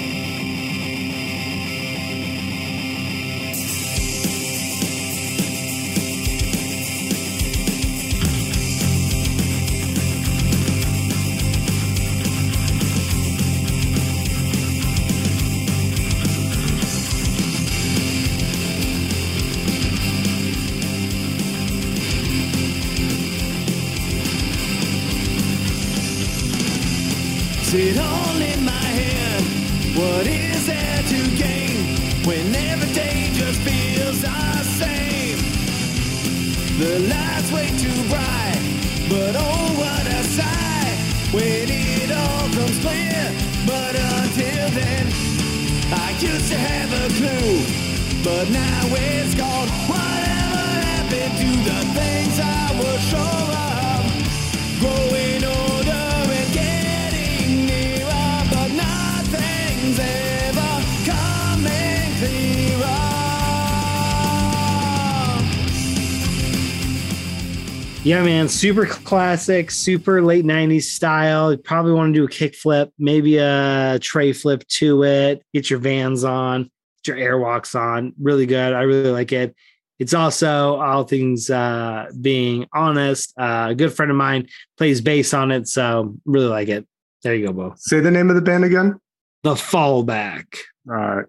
Yeah, 68.11 68.23
man, 68.23 68.49
super 68.49 68.85
classic, 68.85 69.71
super 69.71 70.21
late 70.21 70.43
90s 70.43 70.83
style. 70.83 71.53
You 71.53 71.57
probably 71.57 71.93
want 71.93 72.13
to 72.13 72.19
do 72.19 72.25
a 72.25 72.27
kickflip, 72.27 72.91
maybe 72.99 73.37
a 73.37 73.99
tray 74.01 74.33
flip 74.33 74.67
to 74.67 75.05
it, 75.05 75.45
get 75.53 75.69
your 75.69 75.79
vans 75.79 76.25
on, 76.25 76.69
get 77.05 77.15
your 77.15 77.39
airwalks 77.39 77.73
on. 77.73 78.11
Really 78.19 78.45
good. 78.45 78.73
I 78.73 78.81
really 78.81 79.11
like 79.11 79.31
it. 79.31 79.55
It's 79.97 80.13
also, 80.13 80.75
all 80.75 81.05
things 81.05 81.49
uh, 81.49 82.07
being 82.19 82.67
honest, 82.73 83.33
uh, 83.39 83.67
a 83.69 83.75
good 83.75 83.93
friend 83.93 84.11
of 84.11 84.17
mine 84.17 84.49
plays 84.77 84.99
bass 84.99 85.33
on 85.33 85.49
it. 85.49 85.69
So 85.69 86.13
really 86.25 86.49
like 86.49 86.67
it. 86.67 86.85
There 87.23 87.33
you 87.33 87.47
go, 87.47 87.53
Bo. 87.53 87.75
Say 87.77 88.01
the 88.01 88.11
name 88.11 88.27
of 88.29 88.35
the 88.35 88.41
band 88.41 88.65
again. 88.65 88.99
The 89.43 89.53
Fallback. 89.53 90.57
All 90.89 90.95
right. 90.95 91.25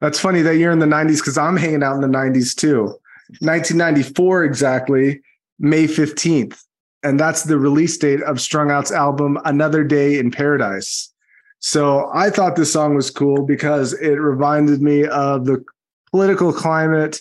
That's 0.00 0.18
funny 0.18 0.42
that 0.42 0.56
you're 0.56 0.72
in 0.72 0.80
the 0.80 0.86
90s 0.86 1.18
because 1.18 1.38
I'm 1.38 1.56
hanging 1.56 1.84
out 1.84 1.94
in 1.94 2.00
the 2.00 2.08
90s 2.08 2.56
too. 2.56 2.98
1994 3.38 4.44
exactly, 4.44 5.20
May 5.58 5.84
15th. 5.84 6.58
And 7.02 7.20
that's 7.20 7.44
the 7.44 7.58
release 7.58 7.96
date 7.98 8.22
of 8.22 8.40
Strung 8.40 8.70
Out's 8.70 8.90
album, 8.90 9.38
Another 9.44 9.84
Day 9.84 10.18
in 10.18 10.30
Paradise. 10.30 11.12
So 11.58 12.10
I 12.14 12.30
thought 12.30 12.56
this 12.56 12.72
song 12.72 12.94
was 12.94 13.10
cool 13.10 13.44
because 13.44 13.92
it 13.94 14.14
reminded 14.14 14.82
me 14.82 15.06
of 15.06 15.46
the 15.46 15.64
political 16.10 16.52
climate 16.52 17.20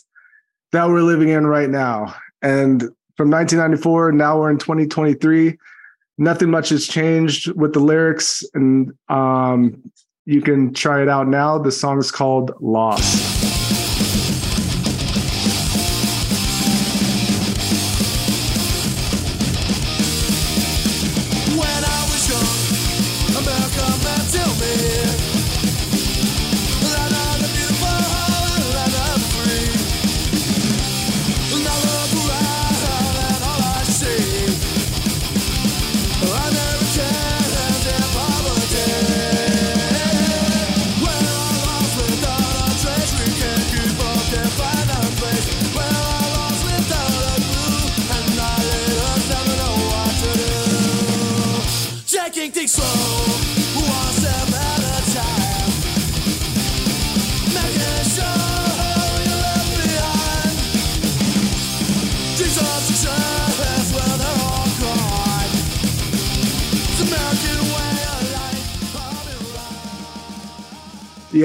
that 0.71 0.87
we're 0.87 1.01
living 1.01 1.29
in 1.29 1.47
right 1.47 1.69
now. 1.69 2.15
And 2.41 2.81
from 3.15 3.29
1994, 3.29 4.11
now 4.11 4.39
we're 4.39 4.49
in 4.49 4.57
2023. 4.57 5.57
Nothing 6.17 6.49
much 6.49 6.69
has 6.69 6.87
changed 6.87 7.51
with 7.53 7.73
the 7.73 7.79
lyrics, 7.79 8.43
and 8.53 8.91
um, 9.09 9.81
you 10.25 10.41
can 10.41 10.73
try 10.73 11.01
it 11.01 11.09
out 11.09 11.27
now. 11.27 11.57
The 11.57 11.71
song 11.71 11.99
is 11.99 12.11
called 12.11 12.51
Lost. 12.59 13.62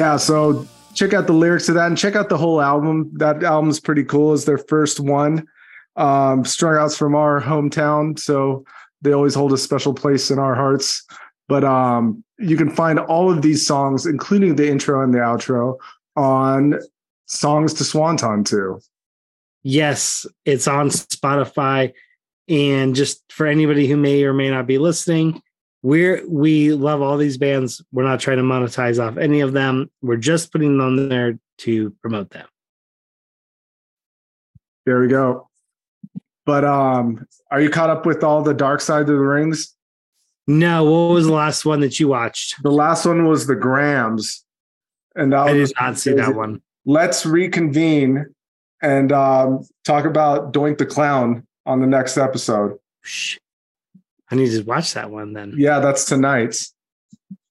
Yeah, 0.09 0.17
so 0.17 0.67
check 0.95 1.13
out 1.13 1.27
the 1.27 1.35
lyrics 1.35 1.67
to 1.67 1.75
that 1.75 1.87
and 1.87 1.99
check 1.99 2.17
out 2.17 2.31
the 2.31 2.39
whole 2.39 2.63
album. 2.63 3.11
That 3.13 3.45
album's 3.45 3.79
pretty 3.79 4.05
cool. 4.05 4.33
It's 4.33 4.47
their 4.47 4.57
first 4.57 5.01
one. 5.01 5.47
Um, 5.97 6.47
Strung 6.47 6.79
Out's 6.79 6.97
from 6.97 7.15
our 7.15 7.43
hometown, 7.43 8.19
so 8.19 8.65
they 9.03 9.13
always 9.13 9.35
hold 9.35 9.53
a 9.53 9.59
special 9.59 9.93
place 9.93 10.31
in 10.31 10.39
our 10.39 10.55
hearts. 10.55 11.05
But 11.47 11.63
um, 11.63 12.25
you 12.39 12.57
can 12.57 12.71
find 12.71 12.99
all 12.99 13.31
of 13.31 13.43
these 13.43 13.67
songs, 13.67 14.07
including 14.07 14.57
the 14.57 14.71
intro 14.71 15.05
and 15.05 15.13
the 15.13 15.19
outro, 15.19 15.77
on 16.17 16.81
Songs 17.27 17.75
to 17.75 17.85
Swanton 17.85 18.45
too. 18.45 18.81
Yes, 19.63 20.25
it's 20.47 20.67
on 20.67 20.89
Spotify. 20.89 21.93
And 22.49 22.95
just 22.95 23.31
for 23.31 23.47
anybody 23.47 23.87
who 23.87 23.99
may 23.99 24.25
or 24.25 24.33
may 24.33 24.49
not 24.49 24.67
be 24.67 24.79
listening, 24.79 25.43
we're 25.83 26.23
we 26.29 26.73
love 26.73 27.03
all 27.03 27.17
these 27.17 27.39
bands. 27.39 27.83
We're 27.93 28.05
not 28.05 28.21
trying 28.21 28.39
to 28.39 28.43
monetize 28.43 29.03
off 29.03 29.17
any 29.17 29.41
of 29.41 29.53
them. 29.53 29.91
We're 30.03 30.17
just 30.17 30.53
putting 30.53 30.79
them 30.79 31.09
there 31.09 31.39
to 31.59 31.91
promote 32.03 32.31
them. 32.31 32.47
There 34.87 35.01
we 35.01 35.09
go. 35.09 35.49
But 36.47 36.65
um, 36.65 37.27
are 37.51 37.61
you 37.61 37.69
caught 37.69 37.91
up 37.91 38.07
with 38.07 38.25
all 38.25 38.43
the 38.43 38.55
Dark 38.55 38.81
Side 38.81 39.03
of 39.03 39.07
the 39.09 39.17
Rings? 39.17 39.75
No, 40.47 40.85
what 40.85 41.13
was 41.15 41.27
the 41.27 41.33
last 41.33 41.67
one 41.67 41.81
that 41.81 42.01
you 42.01 42.09
watched? 42.09 42.63
The 42.63 42.71
last 42.71 43.05
one 43.05 43.27
was 43.27 43.47
the 43.47 43.55
Grams, 43.55 44.45
and 45.15 45.35
I 45.35 45.53
was 45.53 45.71
did 45.71 45.77
not 45.79 45.99
see 45.99 46.15
that 46.15 46.35
one. 46.35 46.63
let's 46.87 47.27
reconvene 47.27 48.25
and 48.81 49.13
um, 49.13 49.61
talk 49.85 50.07
about 50.07 50.55
Doink 50.55 50.79
the 50.79 50.87
Clown 50.87 51.47
on 51.67 51.81
the 51.81 51.87
next 51.87 52.17
episode. 52.17 52.79
Shh. 53.03 53.37
I 54.31 54.37
need 54.37 54.51
to 54.51 54.63
watch 54.63 54.95
that 54.95 55.11
one 55.11 55.33
then. 55.33 55.55
Yeah, 55.57 55.81
that's 55.81 56.05
tonight. 56.05 56.63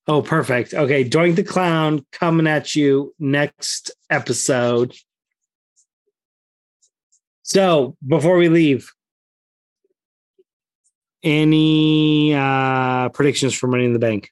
Oh, 0.08 0.22
perfect. 0.22 0.74
Okay, 0.74 1.08
Doink 1.08 1.36
the 1.36 1.44
Clown 1.44 2.06
coming 2.12 2.48
at 2.48 2.76
you 2.76 3.14
next 3.20 3.92
episode. 4.10 4.96
So 7.44 7.98
before 8.06 8.38
we 8.38 8.50
leave, 8.50 8.92
any 11.24 12.34
uh 12.34 13.10
predictions 13.10 13.54
for 13.54 13.68
Money 13.68 13.86
in 13.86 13.94
the 13.94 14.00
Bank? 14.00 14.32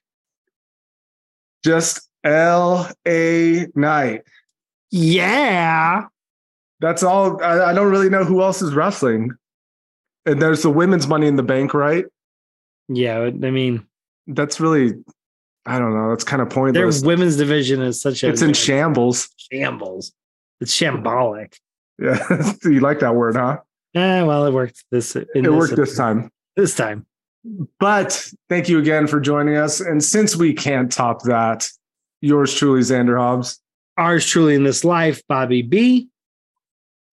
Just 1.64 2.08
LA 2.24 2.86
Knight. 3.74 4.22
Yeah. 4.90 6.04
That's 6.80 7.02
all. 7.02 7.42
I, 7.42 7.70
I 7.70 7.74
don't 7.74 7.90
really 7.90 8.10
know 8.10 8.24
who 8.24 8.42
else 8.42 8.62
is 8.62 8.74
wrestling. 8.74 9.30
And 10.24 10.40
there's 10.40 10.62
the 10.62 10.70
women's 10.70 11.06
Money 11.06 11.26
in 11.26 11.36
the 11.36 11.42
Bank, 11.42 11.74
right? 11.74 12.04
Yeah, 12.88 13.18
I 13.20 13.30
mean, 13.30 13.86
That's 14.26 14.60
really, 14.60 14.92
I 15.64 15.78
don't 15.78 15.92
know. 15.94 16.10
That's 16.10 16.24
kind 16.24 16.40
of 16.42 16.50
pointless. 16.50 17.00
their 17.00 17.06
women's 17.08 17.36
division 17.36 17.82
is 17.82 18.00
such 18.00 18.22
a 18.22 18.28
It's 18.28 18.42
in 18.42 18.52
shambles. 18.54 19.28
shambles. 19.50 20.12
It's 20.60 20.74
shambolic. 20.74 21.54
Yeah, 21.98 22.52
you 22.64 22.80
like 22.80 23.00
that 23.00 23.14
word, 23.14 23.36
huh? 23.36 23.58
Eh, 23.94 24.22
well, 24.22 24.46
it 24.46 24.52
worked 24.52 24.84
this. 24.90 25.16
In 25.16 25.26
It 25.34 25.52
worked 25.52 25.76
this 25.76 25.96
time. 25.96 26.30
This 26.56 26.74
time. 26.74 27.06
But 27.80 28.28
thank 28.48 28.68
you 28.68 28.78
again 28.78 29.06
for 29.06 29.20
joining 29.20 29.56
us. 29.56 29.80
And 29.80 30.02
since 30.02 30.36
we 30.36 30.52
can't 30.52 30.90
top 30.92 31.22
that, 31.22 31.68
yours 32.20 32.52
truly, 32.54 32.80
Xander 32.80 33.18
Hobbes. 33.18 33.60
Ours 33.96 34.26
truly 34.26 34.54
in 34.54 34.64
this 34.64 34.84
life, 34.84 35.22
Bobby 35.28 35.62
B. 35.62 36.08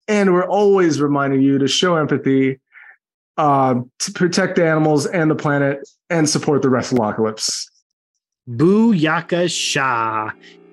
And 0.08 0.34
we're 0.34 0.46
always 0.46 1.00
reminding 1.00 1.40
you 1.42 1.56
to 1.58 1.66
show 1.68 1.96
empathy, 1.96 2.60
uh, 3.36 3.74
to 3.98 4.12
protect 4.12 4.56
the 4.56 4.66
animals 4.66 5.06
and 5.06 5.30
the 5.30 5.34
planet, 5.34 5.88
and 6.10 6.28
support 6.28 6.62
the 6.62 6.70
rest 6.70 6.92
of 6.92 6.98
Wrestleocalypse. 6.98 7.66
Booyaka 8.48 9.50
Shah. 9.50 10.30
Straight 10.30 10.63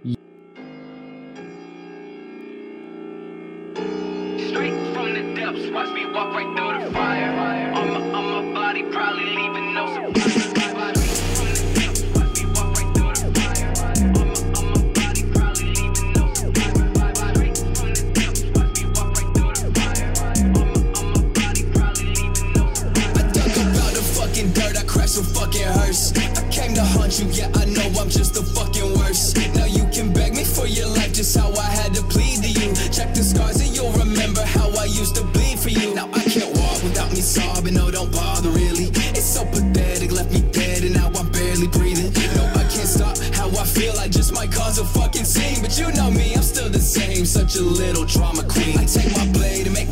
just 31.21 31.37
how 31.37 31.51
I 31.53 31.69
had 31.69 31.93
to 31.93 32.01
plead 32.01 32.41
to 32.41 32.49
you. 32.49 32.73
Check 32.89 33.13
the 33.13 33.21
scars 33.21 33.61
and 33.61 33.75
you'll 33.75 33.93
remember 33.93 34.41
how 34.41 34.69
I 34.73 34.85
used 34.85 35.13
to 35.17 35.23
bleed 35.23 35.59
for 35.59 35.69
you. 35.69 35.93
Now 35.93 36.09
I 36.13 36.23
can't 36.23 36.49
walk 36.57 36.81
without 36.81 37.11
me 37.11 37.21
sobbing, 37.21 37.75
no, 37.75 37.91
don't 37.91 38.11
bother 38.11 38.49
really. 38.49 38.89
It's 39.13 39.29
so 39.37 39.45
pathetic, 39.45 40.11
left 40.11 40.31
me 40.33 40.41
dead 40.51 40.83
and 40.83 40.95
now 40.95 41.11
I'm 41.19 41.29
barely 41.29 41.67
breathing. 41.67 42.11
No, 42.35 42.43
I 42.61 42.63
can't 42.73 42.89
stop 42.97 43.15
how 43.37 43.49
I 43.49 43.65
feel, 43.65 43.93
I 43.99 44.07
just 44.07 44.33
might 44.33 44.51
cause 44.51 44.79
a 44.79 44.85
fucking 44.85 45.25
scene. 45.25 45.61
But 45.61 45.77
you 45.77 45.91
know 45.93 46.09
me, 46.09 46.33
I'm 46.33 46.41
still 46.41 46.69
the 46.69 46.79
same, 46.79 47.23
such 47.25 47.55
a 47.55 47.61
little 47.61 48.05
drama 48.05 48.41
queen. 48.41 48.79
I 48.79 48.85
take 48.85 49.15
my 49.15 49.27
blade 49.27 49.67
and 49.67 49.75
make 49.75 49.91